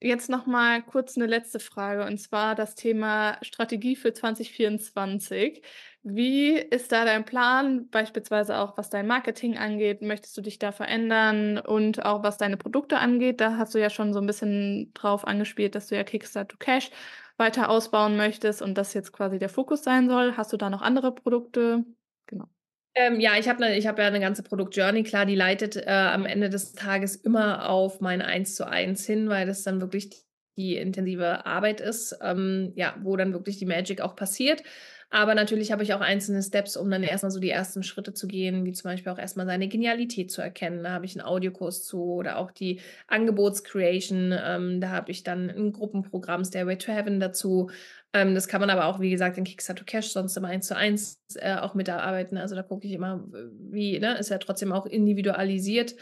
Jetzt 0.02 0.30
noch 0.30 0.46
mal 0.46 0.82
kurz 0.82 1.18
eine 1.18 1.26
letzte 1.26 1.60
Frage 1.60 2.06
und 2.06 2.18
zwar 2.20 2.56
das 2.56 2.76
Thema 2.76 3.38
Strategie 3.42 3.98
für 3.98 4.14
2024. 4.14 5.62
Wie 6.04 6.58
ist 6.58 6.94
da 6.94 7.04
dein 7.04 7.26
Plan, 7.26 7.90
beispielsweise 7.90 8.58
auch 8.60 8.78
was 8.78 8.90
dein 8.90 9.08
Marketing 9.08 9.58
angeht? 9.58 10.02
Möchtest 10.02 10.38
du 10.38 10.42
dich 10.42 10.58
da 10.58 10.72
verändern 10.72 11.58
und 11.58 12.06
auch 12.06 12.24
was 12.24 12.38
deine 12.38 12.56
Produkte 12.56 12.98
angeht? 13.00 13.42
Da 13.42 13.58
hast 13.58 13.76
du 13.76 13.80
ja 13.80 13.90
schon 13.90 14.14
so 14.14 14.22
ein 14.22 14.28
bisschen 14.28 14.94
drauf 14.94 15.28
angespielt, 15.28 15.76
dass 15.76 15.88
du 15.88 15.96
ja 15.96 16.06
Kickstart 16.06 16.50
to 16.50 16.58
Cash 16.58 16.92
weiter 17.36 17.70
ausbauen 17.70 18.16
möchtest 18.16 18.62
und 18.62 18.78
das 18.78 18.94
jetzt 18.94 19.12
quasi 19.12 19.38
der 19.38 19.50
Fokus 19.50 19.84
sein 19.84 20.08
soll. 20.08 20.38
Hast 20.38 20.54
du 20.54 20.58
da 20.58 20.70
noch 20.70 20.82
andere 20.82 21.14
Produkte? 21.14 21.84
Genau. 22.28 22.48
Ähm, 22.96 23.20
ja, 23.20 23.38
ich 23.38 23.48
habe 23.48 23.62
ne, 23.62 23.80
hab 23.82 24.00
ja 24.00 24.08
eine 24.08 24.20
ganze 24.20 24.44
Produktjourney, 24.44 25.04
klar, 25.04 25.26
die 25.26 25.36
leitet 25.36 25.76
äh, 25.78 25.90
am 25.90 26.26
Ende 26.26 26.50
des 26.50 26.74
Tages 26.74 27.16
immer 27.16 27.70
auf 27.70 28.02
mein 28.02 28.22
1 28.22 28.56
zu 28.56 28.68
1 28.68 29.06
hin, 29.06 29.30
weil 29.30 29.46
das 29.46 29.64
dann 29.64 29.80
wirklich 29.82 30.10
die 30.58 30.76
intensive 30.76 31.46
Arbeit 31.46 31.80
ist, 31.80 32.18
ähm, 32.22 32.74
ja, 32.76 32.96
wo 33.02 33.16
dann 33.16 33.32
wirklich 33.34 33.58
die 33.58 33.66
Magic 33.66 34.02
auch 34.02 34.16
passiert. 34.16 34.64
Aber 35.12 35.34
natürlich 35.34 35.72
habe 35.72 35.82
ich 35.82 35.94
auch 35.94 36.02
einzelne 36.02 36.44
Steps, 36.44 36.78
um 36.78 36.92
dann 36.92 37.02
erstmal 37.02 37.32
so 37.32 37.40
die 37.40 37.50
ersten 37.50 37.82
Schritte 37.82 38.14
zu 38.14 38.28
gehen, 38.28 38.64
wie 38.66 38.74
zum 38.74 38.92
Beispiel 38.92 39.12
auch 39.12 39.18
erstmal 39.18 39.48
seine 39.48 39.68
Genialität 39.68 40.32
zu 40.32 40.42
erkennen. 40.42 40.84
Da 40.84 40.92
habe 40.92 41.06
ich 41.06 41.16
einen 41.18 41.26
Audiokurs 41.26 41.84
zu 41.84 42.04
oder 42.04 42.38
auch 42.38 42.52
die 42.52 42.82
Angebotscreation. 43.08 44.34
Ähm, 44.40 44.82
da 44.82 44.90
habe 44.90 45.10
ich 45.12 45.24
dann 45.24 45.50
ein 45.50 45.72
Gruppenprogramm 45.72 46.44
Stairway 46.46 46.78
to 46.78 46.92
Heaven 46.92 47.20
dazu. 47.20 47.72
Ähm, 48.14 48.34
das 48.34 48.48
kann 48.48 48.62
man 48.62 48.70
aber 48.70 48.86
auch, 48.86 49.00
wie 49.00 49.12
gesagt, 49.12 49.38
in 49.38 49.44
Kickstarter 49.44 49.86
Cash 49.86 50.10
sonst 50.10 50.36
immer 50.36 50.48
eins 50.48 50.68
zu 50.68 50.76
eins 50.76 51.20
äh, 51.36 51.56
auch 51.56 51.76
mitarbeiten. 51.76 52.38
Also 52.38 52.56
da 52.56 52.64
gucke 52.64 52.88
ich 52.88 52.94
immer, 52.94 53.24
wie, 53.32 54.00
ne, 54.00 54.18
ist 54.18 54.30
ja 54.30 54.38
trotzdem 54.38 54.72
auch 54.72 54.86
individualisiert 54.86 55.96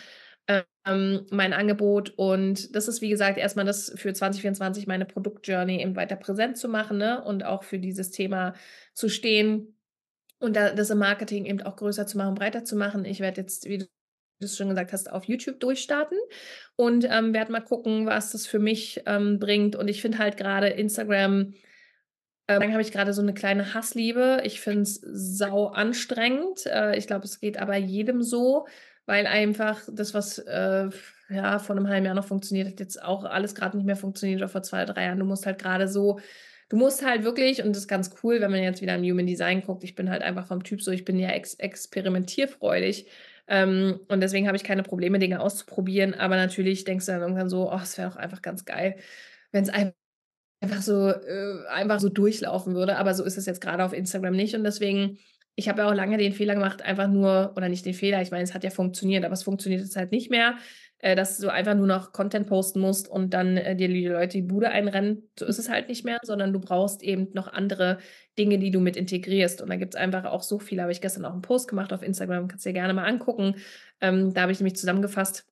ähm, 0.86 1.26
mein 1.30 1.54
Angebot. 1.54 2.12
Und 2.16 2.76
das 2.76 2.88
ist, 2.88 3.02
wie 3.02 3.10
gesagt, 3.10 3.38
erstmal 3.38 3.66
das 3.66 3.92
für 3.96 4.14
2024 4.14 4.88
meine 4.88 5.06
Produktjourney 5.06 5.82
eben 5.82 5.96
weiter 5.96 6.16
präsent 6.16 6.58
zu 6.58 6.70
machen 6.70 6.98
ne? 6.98 7.24
und 7.24 7.44
auch 7.44 7.64
für 7.64 7.80
dieses 7.80 8.12
Thema 8.12 8.54
zu 8.94 9.10
stehen 9.10 9.78
und 10.40 10.56
da, 10.56 10.72
das 10.74 10.90
im 10.90 11.00
Marketing 11.00 11.46
eben 11.46 11.62
auch 11.62 11.76
größer 11.76 12.08
zu 12.08 12.18
machen, 12.18 12.36
breiter 12.36 12.64
zu 12.64 12.76
machen. 12.76 13.06
Ich 13.06 13.20
werde 13.20 13.42
jetzt, 13.42 13.66
wie 13.66 13.80
du 13.80 13.86
es 14.40 14.56
schon 14.56 14.70
gesagt 14.70 14.94
hast, 14.94 15.12
auf 15.12 15.26
YouTube 15.26 15.60
durchstarten 15.60 16.18
und 16.76 17.06
ähm, 17.10 17.34
werde 17.34 17.52
mal 17.52 17.62
gucken, 17.62 18.06
was 18.06 18.32
das 18.32 18.46
für 18.46 18.60
mich 18.60 19.02
ähm, 19.08 19.40
bringt. 19.40 19.76
Und 19.76 19.88
ich 19.88 20.02
finde 20.02 20.20
halt 20.20 20.38
gerade 20.38 20.68
Instagram, 20.68 21.54
äh, 22.48 22.60
dann 22.60 22.72
habe 22.72 22.82
ich 22.82 22.92
gerade 22.92 23.14
so 23.14 23.22
eine 23.22 23.34
kleine 23.34 23.74
Hassliebe. 23.74 24.42
Ich 24.44 24.62
finde 24.62 24.84
es 24.84 24.96
sau 25.02 25.68
anstrengend. 25.68 26.66
Äh, 26.66 26.98
ich 26.98 27.08
glaube, 27.08 27.26
es 27.26 27.40
geht 27.40 27.58
aber 27.58 27.76
jedem 27.76 28.22
so 28.24 28.66
weil 29.08 29.26
einfach 29.26 29.82
das, 29.90 30.14
was 30.14 30.38
äh, 30.38 30.90
ja 31.30 31.60
vor 31.60 31.76
einem 31.76 31.88
halben 31.88 32.06
Jahr 32.06 32.14
noch 32.14 32.28
funktioniert 32.28 32.68
hat, 32.68 32.80
jetzt 32.80 33.02
auch 33.02 33.24
alles 33.24 33.56
gerade 33.56 33.78
nicht 33.78 33.86
mehr 33.86 33.96
funktioniert 33.96 34.42
oder 34.42 34.50
vor 34.50 34.64
zwei, 34.64 34.86
drei 34.86 35.06
Jahren. 35.06 35.20
Du 35.20 35.26
musst 35.26 35.46
halt 35.46 35.60
gerade 35.60 35.88
so, 35.88 36.20
du 36.70 36.76
musst 36.76 37.04
halt 37.06 37.24
wirklich, 37.24 37.64
und 37.64 37.70
das 37.70 37.80
ist 37.84 37.88
ganz 37.88 38.12
cool, 38.22 38.42
wenn 38.42 38.52
man 38.52 38.62
jetzt 38.62 38.82
wieder 38.82 38.96
im 38.96 39.04
Human 39.04 39.26
Design 39.26 39.64
guckt, 39.64 39.84
ich 39.86 39.96
bin 39.96 40.10
halt 40.10 40.22
einfach 40.22 40.46
vom 40.48 40.62
Typ 40.64 40.82
so, 40.82 40.92
ich 40.92 41.06
bin 41.06 41.18
ja 41.18 41.30
ex 41.30 41.54
experimentierfreudig. 41.56 43.08
Ähm, 43.48 44.02
und 44.10 44.20
deswegen 44.20 44.48
habe 44.48 44.58
ich 44.58 44.66
keine 44.66 44.84
Probleme, 44.84 45.20
Dinge 45.20 45.40
auszuprobieren. 45.40 46.14
Aber 46.14 46.36
natürlich 46.36 46.84
denkst 46.84 47.06
du 47.06 47.14
dann 47.14 47.22
irgendwann 47.22 47.50
so, 47.50 47.72
oh, 47.72 47.80
es 47.82 47.98
wäre 47.98 48.10
doch 48.10 48.18
einfach 48.18 48.42
ganz 48.42 48.66
geil, 48.66 48.98
wenn 49.52 49.64
es 49.64 49.70
einfach 49.70 49.94
einfach 50.60 50.82
so 50.82 51.10
äh, 51.10 51.66
einfach 51.70 52.00
so 52.00 52.10
durchlaufen 52.10 52.76
würde. 52.76 52.98
Aber 52.98 53.14
so 53.14 53.24
ist 53.24 53.38
es 53.38 53.46
jetzt 53.46 53.62
gerade 53.62 53.84
auf 53.84 53.94
Instagram 53.94 54.36
nicht. 54.36 54.56
Und 54.56 54.64
deswegen 54.64 55.18
ich 55.60 55.68
habe 55.68 55.82
ja 55.82 55.90
auch 55.90 55.94
lange 55.94 56.18
den 56.18 56.34
Fehler 56.34 56.54
gemacht, 56.54 56.84
einfach 56.84 57.08
nur, 57.08 57.54
oder 57.56 57.68
nicht 57.68 57.84
den 57.84 57.96
Fehler, 57.96 58.22
ich 58.22 58.30
meine, 58.30 58.44
es 58.44 58.54
hat 58.54 58.64
ja 58.64 58.70
funktioniert, 58.70 59.26
aber 59.26 59.34
es 59.34 59.42
funktioniert 59.42 59.82
jetzt 59.82 59.96
halt 59.96 60.12
nicht 60.12 60.30
mehr, 60.30 60.56
äh, 61.00 61.16
dass 61.16 61.40
du 61.40 61.52
einfach 61.52 61.74
nur 61.74 61.88
noch 61.88 62.12
Content 62.12 62.48
posten 62.48 62.80
musst 62.80 63.08
und 63.08 63.34
dann 63.34 63.58
äh, 63.58 63.76
dir 63.76 63.88
die 63.88 64.08
Leute 64.08 64.38
die 64.38 64.44
Bude 64.44 64.70
einrennen. 64.70 65.30
So 65.38 65.46
ist 65.46 65.58
es 65.58 65.68
halt 65.68 65.90
nicht 65.90 66.06
mehr, 66.06 66.20
sondern 66.22 66.54
du 66.54 66.60
brauchst 66.60 67.02
eben 67.02 67.30
noch 67.34 67.52
andere 67.52 67.98
Dinge, 68.38 68.60
die 68.60 68.70
du 68.70 68.80
mit 68.80 68.96
integrierst. 68.96 69.60
Und 69.62 69.70
da 69.70 69.78
gibt 69.78 69.96
es 69.96 70.00
einfach 70.00 70.26
auch 70.26 70.44
so 70.44 70.60
viel. 70.60 70.80
Habe 70.80 70.92
ich 70.92 71.02
gestern 71.02 71.26
auch 71.26 71.34
einen 71.34 71.42
Post 71.42 71.68
gemacht 71.68 71.92
auf 71.92 72.04
Instagram, 72.04 72.48
kannst 72.48 72.64
du 72.64 72.70
dir 72.70 72.74
gerne 72.74 72.94
mal 72.94 73.06
angucken. 73.06 73.56
Ähm, 74.00 74.36
da 74.36 74.42
habe 74.42 74.52
ich 74.52 74.60
nämlich 74.60 74.76
zusammengefasst, 74.76 75.44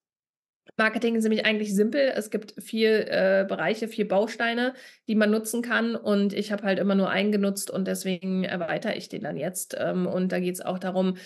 Marketing 0.78 1.16
ist 1.16 1.24
nämlich 1.24 1.46
eigentlich 1.46 1.74
simpel. 1.74 2.12
Es 2.16 2.30
gibt 2.30 2.62
vier 2.62 3.08
äh, 3.10 3.46
Bereiche, 3.48 3.88
vier 3.88 4.08
Bausteine, 4.08 4.74
die 5.08 5.16
man 5.16 5.32
nutzen 5.32 5.62
kann. 5.62 5.96
Und 5.96 6.34
ich 6.34 6.52
habe 6.52 6.64
halt 6.64 6.80
immer 6.80 6.96
nur 6.96 7.10
einen 7.10 7.32
genutzt 7.32 7.70
und 7.72 7.88
deswegen 7.88 8.44
erweitere 8.44 8.96
ich 8.96 9.08
den 9.08 9.24
dann 9.24 9.38
jetzt. 9.38 9.76
Ähm, 9.80 10.06
und 10.08 10.32
da 10.32 10.40
geht 10.40 10.56
es 10.56 10.62
auch 10.62 10.80
darum, 10.80 11.18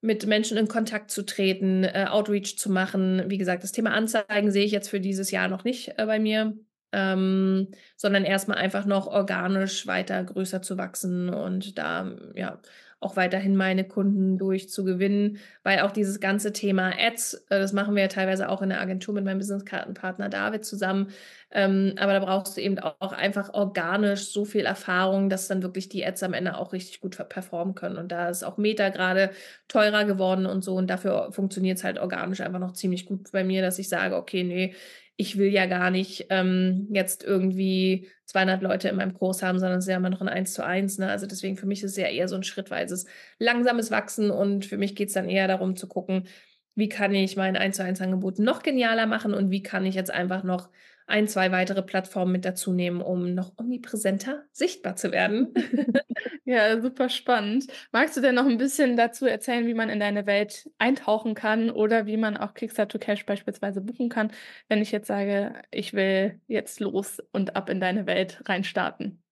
mit 0.00 0.26
Menschen 0.26 0.58
in 0.58 0.68
Kontakt 0.68 1.10
zu 1.10 1.24
treten, 1.24 1.84
äh, 1.84 2.06
Outreach 2.08 2.58
zu 2.58 2.70
machen. 2.70 3.24
Wie 3.28 3.38
gesagt, 3.38 3.62
das 3.62 3.72
Thema 3.72 3.92
Anzeigen 3.92 4.50
sehe 4.50 4.64
ich 4.64 4.72
jetzt 4.72 4.88
für 4.88 5.00
dieses 5.00 5.30
Jahr 5.30 5.48
noch 5.48 5.64
nicht 5.64 5.98
äh, 5.98 6.06
bei 6.06 6.18
mir, 6.18 6.56
ähm, 6.92 7.68
sondern 7.96 8.24
erstmal 8.24 8.58
einfach 8.58 8.84
noch 8.84 9.06
organisch 9.06 9.86
weiter 9.86 10.22
größer 10.22 10.62
zu 10.62 10.76
wachsen 10.76 11.28
und 11.30 11.78
da 11.78 12.16
ja 12.34 12.60
auch 13.04 13.16
weiterhin 13.16 13.56
meine 13.56 13.84
Kunden 13.84 14.38
durchzugewinnen, 14.38 15.38
weil 15.62 15.80
auch 15.80 15.90
dieses 15.92 16.20
ganze 16.20 16.52
Thema 16.52 16.92
Ads, 16.98 17.34
äh, 17.50 17.58
das 17.60 17.72
machen 17.72 17.94
wir 17.94 18.02
ja 18.02 18.08
teilweise 18.08 18.48
auch 18.48 18.62
in 18.62 18.70
der 18.70 18.80
Agentur 18.80 19.14
mit 19.14 19.24
meinem 19.24 19.38
Businesskartenpartner 19.38 20.28
David 20.28 20.64
zusammen, 20.64 21.08
ähm, 21.54 21.94
aber 21.98 22.12
da 22.12 22.18
brauchst 22.18 22.56
du 22.56 22.60
eben 22.60 22.78
auch 22.80 23.12
einfach 23.12 23.54
organisch 23.54 24.32
so 24.32 24.44
viel 24.44 24.66
Erfahrung, 24.66 25.30
dass 25.30 25.46
dann 25.46 25.62
wirklich 25.62 25.88
die 25.88 26.04
Ads 26.04 26.24
am 26.24 26.34
Ende 26.34 26.58
auch 26.58 26.72
richtig 26.72 27.00
gut 27.00 27.16
performen 27.28 27.76
können. 27.76 27.96
Und 27.96 28.10
da 28.10 28.28
ist 28.28 28.42
auch 28.42 28.58
Meta 28.58 28.88
gerade 28.88 29.30
teurer 29.68 30.04
geworden 30.04 30.46
und 30.46 30.64
so. 30.64 30.74
Und 30.74 30.90
dafür 30.90 31.30
funktioniert 31.30 31.78
es 31.78 31.84
halt 31.84 32.00
organisch 32.00 32.40
einfach 32.40 32.58
noch 32.58 32.72
ziemlich 32.72 33.06
gut 33.06 33.30
bei 33.30 33.44
mir, 33.44 33.62
dass 33.62 33.78
ich 33.78 33.88
sage, 33.88 34.16
okay, 34.16 34.42
nee, 34.42 34.74
ich 35.16 35.38
will 35.38 35.48
ja 35.48 35.66
gar 35.66 35.90
nicht 35.90 36.26
ähm, 36.30 36.88
jetzt 36.90 37.22
irgendwie 37.22 38.08
200 38.26 38.62
Leute 38.62 38.88
in 38.88 38.96
meinem 38.96 39.14
Kurs 39.14 39.42
haben, 39.42 39.58
sondern 39.58 39.78
es 39.78 39.84
ist 39.84 39.90
ja 39.90 39.96
immer 39.96 40.10
noch 40.10 40.20
ein 40.20 40.28
1 40.28 40.52
zu 40.54 40.64
1. 40.64 40.98
Ne? 40.98 41.08
Also 41.08 41.26
deswegen 41.26 41.56
für 41.56 41.66
mich 41.66 41.82
ist 41.82 41.92
es 41.92 41.96
ja 41.96 42.08
eher 42.08 42.26
so 42.26 42.34
ein 42.34 42.42
schrittweises, 42.42 43.06
langsames 43.38 43.90
Wachsen 43.90 44.30
und 44.30 44.64
für 44.66 44.76
mich 44.76 44.96
geht 44.96 45.08
es 45.08 45.14
dann 45.14 45.28
eher 45.28 45.46
darum 45.46 45.76
zu 45.76 45.86
gucken, 45.86 46.26
wie 46.74 46.88
kann 46.88 47.14
ich 47.14 47.36
mein 47.36 47.56
1 47.56 47.76
zu 47.76 47.84
1 47.84 48.00
Angebot 48.00 48.40
noch 48.40 48.62
genialer 48.62 49.06
machen 49.06 49.34
und 49.34 49.50
wie 49.50 49.62
kann 49.62 49.86
ich 49.86 49.94
jetzt 49.94 50.10
einfach 50.10 50.42
noch 50.42 50.68
ein, 51.06 51.28
zwei 51.28 51.52
weitere 51.52 51.82
Plattformen 51.82 52.32
mit 52.32 52.44
dazu 52.44 52.72
nehmen, 52.72 53.00
um 53.02 53.34
noch 53.34 53.52
omnipräsenter 53.56 54.44
sichtbar 54.52 54.96
zu 54.96 55.12
werden. 55.12 55.52
ja, 56.44 56.80
super 56.80 57.08
spannend. 57.08 57.66
Magst 57.92 58.16
du 58.16 58.20
denn 58.20 58.34
noch 58.34 58.46
ein 58.46 58.58
bisschen 58.58 58.96
dazu 58.96 59.26
erzählen, 59.26 59.66
wie 59.66 59.74
man 59.74 59.90
in 59.90 60.00
deine 60.00 60.26
Welt 60.26 60.70
eintauchen 60.78 61.34
kann 61.34 61.70
oder 61.70 62.06
wie 62.06 62.16
man 62.16 62.36
auch 62.36 62.54
Kickstarter 62.54 62.98
Cash 62.98 63.26
beispielsweise 63.26 63.80
buchen 63.80 64.08
kann, 64.08 64.32
wenn 64.68 64.82
ich 64.82 64.92
jetzt 64.92 65.08
sage, 65.08 65.54
ich 65.70 65.92
will 65.92 66.40
jetzt 66.46 66.80
los 66.80 67.20
und 67.32 67.56
ab 67.56 67.68
in 67.68 67.80
deine 67.80 68.06
Welt 68.06 68.40
reinstarten? 68.46 69.23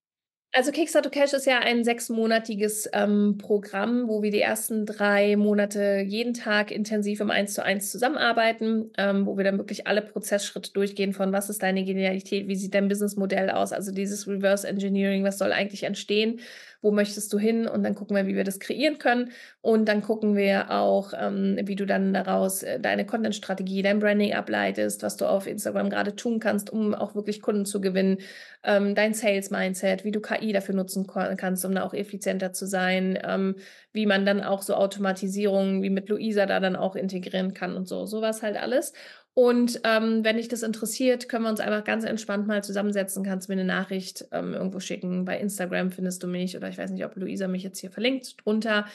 Also 0.55 0.71
Kickstarter 0.71 1.09
Cash 1.09 1.33
ist 1.33 1.47
ja 1.47 1.61
ein 1.61 1.83
sechsmonatiges 1.83 2.87
ähm, 2.93 3.39
Programm, 3.39 4.07
wo 4.09 4.23
wir 4.23 4.31
die 4.31 4.43
ersten 4.43 4.85
drei 4.85 5.35
Monate 5.37 6.05
jeden 6.07 6.35
Tag 6.35 6.71
intensiv 6.71 7.21
im 7.21 7.31
Eins 7.31 7.55
zu 7.55 7.65
eins 7.65 7.91
zusammenarbeiten, 7.91 8.91
ähm, 8.99 9.25
wo 9.25 9.39
wir 9.39 9.45
dann 9.45 9.57
wirklich 9.57 9.87
alle 9.87 10.03
Prozessschritte 10.03 10.73
durchgehen 10.75 11.15
von 11.15 11.33
was 11.33 11.49
ist 11.49 11.63
deine 11.63 11.85
Genialität, 11.85 12.49
wie 12.49 12.57
sieht 12.57 12.75
dein 12.75 12.89
Businessmodell 12.89 13.49
aus, 13.49 13.73
also 13.73 13.93
dieses 13.93 14.29
Reverse 14.29 14.69
Engineering, 14.69 15.25
was 15.25 15.39
soll 15.39 15.53
eigentlich 15.53 15.85
entstehen 15.85 16.41
wo 16.83 16.91
möchtest 16.91 17.33
du 17.33 17.39
hin? 17.39 17.67
Und 17.67 17.85
dann 17.85 17.95
gucken 17.95 18.17
wir, 18.17 18.27
wie 18.27 18.37
wir 18.37 18.45
das 18.45 18.61
kreieren 18.61 18.99
können. 18.99 19.31
Und 19.63 19.87
dann 19.89 20.03
gucken 20.03 20.37
wir 20.37 20.71
auch, 20.71 21.13
ähm, 21.19 21.59
wie 21.63 21.77
du 21.77 21.87
dann 21.87 22.13
daraus 22.13 22.63
äh, 22.63 22.81
deine 22.81 23.07
Content-Strategie, 23.07 23.83
dein 23.83 24.01
Branding 24.01 24.35
ableitest, 24.35 25.03
was 25.03 25.17
du 25.17 25.27
auf 25.27 25.47
Instagram 25.47 25.89
gerade 25.89 26.17
tun 26.17 26.41
kannst, 26.41 26.71
um 26.71 26.95
auch 26.95 27.15
wirklich 27.15 27.41
Kunden 27.41 27.65
zu 27.65 27.81
gewinnen, 27.81 28.19
ähm, 28.65 28.95
dein 28.95 29.15
Sales-Mindset, 29.15 30.05
wie 30.05 30.13
du 30.13 30.21
KI 30.21 30.53
dafür 30.53 30.75
nutzen 30.75 31.07
kannst, 31.07 31.65
um 31.65 31.75
da 31.75 31.85
auch 31.85 31.95
effizienter 31.95 32.53
zu 32.53 32.67
sein, 32.67 33.19
ähm, 33.25 33.57
wie 33.93 34.07
man 34.07 34.27
dann 34.27 34.43
auch 34.43 34.63
so 34.63 34.75
Automatisierungen 34.75 35.83
wie 35.83 35.91
mit 35.91 36.09
Luisa 36.09 36.47
da 36.47 36.61
dann 36.61 36.77
auch 36.77 36.97
integrieren 36.97 37.55
kann 37.55 37.77
und 37.77 37.89
so, 37.89 38.07
sowas 38.07 38.43
halt 38.43 38.57
alles. 38.57 38.93
Und 39.35 39.81
ähm, 39.85 40.25
wenn 40.25 40.37
dich 40.37 40.49
das 40.49 40.63
interessiert, 40.63 41.29
können 41.29 41.45
wir 41.45 41.51
uns 41.51 41.61
einfach 41.61 41.85
ganz 41.85 42.05
entspannt 42.05 42.47
mal 42.47 42.63
zusammensetzen. 42.63 43.25
Kannst 43.25 43.49
mir 43.49 43.55
eine 43.55 43.65
Nachricht 43.65 44.27
ähm, 44.31 44.53
irgendwo 44.53 44.79
schicken. 44.79 45.25
Bei 45.25 45.39
Instagram 45.39 45.91
findest 45.91 46.23
du 46.23 46.27
mich 46.27 46.57
oder 46.57 46.69
ich 46.69 46.77
weiß 46.77 46.91
nicht, 46.91 47.05
ob 47.05 47.17
Luisa 47.17 47.49
mich 47.49 47.63
jetzt 47.63 47.79
hier 47.79 47.91
verlinkt 47.91 48.45
drunter. 48.45 48.87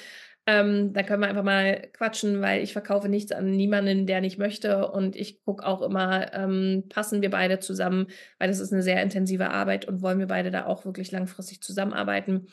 Ähm, 0.49 0.93
da 0.93 1.03
können 1.03 1.21
wir 1.23 1.27
einfach 1.27 1.43
mal 1.43 1.89
quatschen, 1.91 2.39
weil 2.41 2.63
ich 2.63 2.71
verkaufe 2.71 3.09
nichts 3.09 3.33
an 3.33 3.51
niemanden, 3.51 4.05
der 4.05 4.21
nicht 4.21 4.37
möchte. 4.37 4.89
Und 4.89 5.15
ich 5.15 5.43
gucke 5.43 5.65
auch 5.65 5.81
immer, 5.81 6.33
ähm, 6.33 6.83
passen 6.87 7.21
wir 7.21 7.31
beide 7.31 7.59
zusammen, 7.59 8.07
weil 8.37 8.47
das 8.47 8.59
ist 8.59 8.71
eine 8.71 8.83
sehr 8.83 9.01
intensive 9.01 9.49
Arbeit 9.49 9.85
und 9.85 10.01
wollen 10.01 10.19
wir 10.19 10.27
beide 10.27 10.51
da 10.51 10.65
auch 10.65 10.85
wirklich 10.85 11.11
langfristig 11.11 11.61
zusammenarbeiten. 11.61 12.47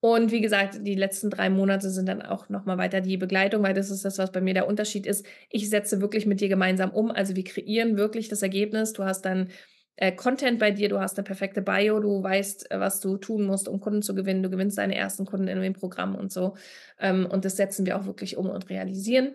Und 0.00 0.30
wie 0.30 0.40
gesagt, 0.40 0.86
die 0.86 0.94
letzten 0.94 1.28
drei 1.28 1.50
Monate 1.50 1.90
sind 1.90 2.06
dann 2.08 2.22
auch 2.22 2.48
nochmal 2.48 2.78
weiter 2.78 3.00
die 3.00 3.16
Begleitung, 3.16 3.64
weil 3.64 3.74
das 3.74 3.90
ist 3.90 4.04
das, 4.04 4.18
was 4.18 4.30
bei 4.30 4.40
mir 4.40 4.54
der 4.54 4.68
Unterschied 4.68 5.06
ist. 5.06 5.26
Ich 5.50 5.68
setze 5.68 6.00
wirklich 6.00 6.24
mit 6.24 6.40
dir 6.40 6.48
gemeinsam 6.48 6.90
um. 6.90 7.10
Also 7.10 7.34
wir 7.34 7.44
kreieren 7.44 7.96
wirklich 7.96 8.28
das 8.28 8.42
Ergebnis. 8.42 8.92
Du 8.92 9.04
hast 9.04 9.22
dann 9.22 9.48
äh, 9.96 10.12
Content 10.12 10.60
bei 10.60 10.70
dir, 10.70 10.88
du 10.88 11.00
hast 11.00 11.18
eine 11.18 11.24
perfekte 11.24 11.62
Bio, 11.62 11.98
du 11.98 12.22
weißt, 12.22 12.70
äh, 12.70 12.78
was 12.78 13.00
du 13.00 13.16
tun 13.16 13.44
musst, 13.44 13.66
um 13.66 13.80
Kunden 13.80 14.02
zu 14.02 14.14
gewinnen. 14.14 14.44
Du 14.44 14.50
gewinnst 14.50 14.78
deine 14.78 14.94
ersten 14.94 15.26
Kunden 15.26 15.48
in 15.48 15.60
dem 15.60 15.72
Programm 15.72 16.14
und 16.14 16.30
so. 16.32 16.54
Ähm, 17.00 17.26
und 17.26 17.44
das 17.44 17.56
setzen 17.56 17.84
wir 17.84 17.98
auch 17.98 18.06
wirklich 18.06 18.36
um 18.36 18.48
und 18.48 18.70
realisieren. 18.70 19.34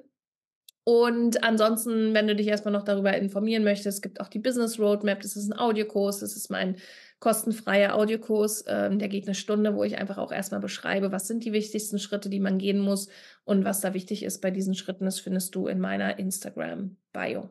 Und 0.86 1.44
ansonsten, 1.44 2.14
wenn 2.14 2.28
du 2.28 2.36
dich 2.36 2.48
erstmal 2.48 2.74
noch 2.74 2.84
darüber 2.84 3.14
informieren 3.16 3.64
möchtest, 3.64 4.02
gibt 4.02 4.20
auch 4.20 4.28
die 4.28 4.40
Business 4.40 4.80
Roadmap. 4.80 5.22
Das 5.22 5.36
ist 5.36 5.50
ein 5.50 5.58
Audiokurs, 5.58 6.20
das 6.20 6.36
ist 6.36 6.50
mein 6.50 6.76
kostenfreier 7.20 7.96
Audiokurs. 7.96 8.66
Ähm, 8.68 9.00
der 9.00 9.08
geht 9.08 9.26
eine 9.26 9.36
Stunde, 9.36 9.76
wo 9.76 9.86
ich 9.86 9.98
einfach 9.98 10.18
auch 10.18 10.34
erstmal 10.34 10.60
beschreibe, 10.60 11.14
was 11.14 11.28
sind 11.28 11.46
die 11.46 11.54
wichtigsten 11.54 12.00
Schritte, 12.00 12.30
die 12.30 12.42
man 12.42 12.58
gehen 12.58 12.80
muss 12.80 13.08
und 13.46 13.64
was 13.64 13.80
da 13.80 13.94
wichtig 13.94 14.24
ist 14.24 14.42
bei 14.42 14.52
diesen 14.52 14.76
Schritten. 14.76 15.06
Das 15.06 15.22
findest 15.22 15.56
du 15.56 15.68
in 15.68 15.80
meiner 15.80 16.20
Instagram-Bio. 16.20 17.50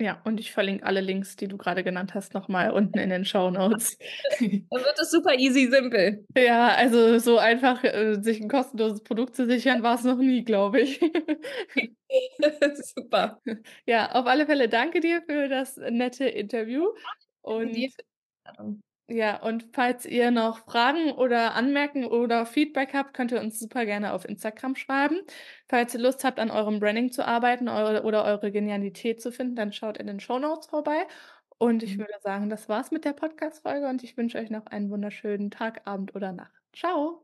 Ja, 0.00 0.20
und 0.24 0.40
ich 0.40 0.50
verlinke 0.50 0.84
alle 0.84 1.00
Links, 1.00 1.36
die 1.36 1.46
du 1.46 1.56
gerade 1.56 1.84
genannt 1.84 2.14
hast, 2.14 2.34
nochmal 2.34 2.72
unten 2.72 2.98
in 2.98 3.10
den 3.10 3.24
Show 3.24 3.50
Notes. 3.50 3.96
Dann 4.40 4.82
wird 4.82 4.98
es 5.00 5.10
super 5.10 5.34
easy, 5.34 5.68
simpel. 5.70 6.24
Ja, 6.36 6.68
also 6.68 7.18
so 7.18 7.38
einfach, 7.38 7.84
äh, 7.84 8.16
sich 8.20 8.40
ein 8.40 8.48
kostenloses 8.48 9.02
Produkt 9.04 9.36
zu 9.36 9.46
sichern, 9.46 9.84
war 9.84 9.94
es 9.94 10.02
noch 10.02 10.18
nie, 10.18 10.42
glaube 10.42 10.80
ich. 10.80 11.00
super. 12.96 13.40
Ja, 13.86 14.10
auf 14.12 14.26
alle 14.26 14.46
Fälle 14.46 14.68
danke 14.68 14.98
dir 15.00 15.22
für 15.22 15.48
das 15.48 15.76
nette 15.76 16.24
Interview. 16.24 16.88
Und 17.42 17.76
ja, 19.06 19.42
und 19.42 19.66
falls 19.72 20.06
ihr 20.06 20.30
noch 20.30 20.60
Fragen 20.60 21.12
oder 21.12 21.54
Anmerkungen 21.54 22.06
oder 22.06 22.46
Feedback 22.46 22.94
habt, 22.94 23.12
könnt 23.12 23.32
ihr 23.32 23.40
uns 23.40 23.58
super 23.58 23.84
gerne 23.84 24.14
auf 24.14 24.24
Instagram 24.24 24.76
schreiben. 24.76 25.20
Falls 25.68 25.94
ihr 25.94 26.00
Lust 26.00 26.24
habt, 26.24 26.38
an 26.38 26.50
eurem 26.50 26.80
Branding 26.80 27.12
zu 27.12 27.26
arbeiten 27.26 27.68
eure, 27.68 28.04
oder 28.04 28.24
eure 28.24 28.50
Genialität 28.50 29.20
zu 29.20 29.30
finden, 29.30 29.56
dann 29.56 29.72
schaut 29.72 29.98
in 29.98 30.06
den 30.06 30.20
Show 30.20 30.38
Notes 30.38 30.68
vorbei. 30.68 31.06
Und 31.58 31.82
ich 31.82 31.96
mhm. 31.96 32.00
würde 32.00 32.14
sagen, 32.22 32.48
das 32.48 32.68
war's 32.68 32.90
mit 32.90 33.04
der 33.04 33.12
Podcast-Folge 33.12 33.88
und 33.88 34.02
ich 34.02 34.16
wünsche 34.16 34.38
euch 34.38 34.50
noch 34.50 34.66
einen 34.66 34.90
wunderschönen 34.90 35.50
Tag, 35.50 35.82
Abend 35.86 36.14
oder 36.14 36.32
Nacht. 36.32 36.52
Ciao! 36.72 37.23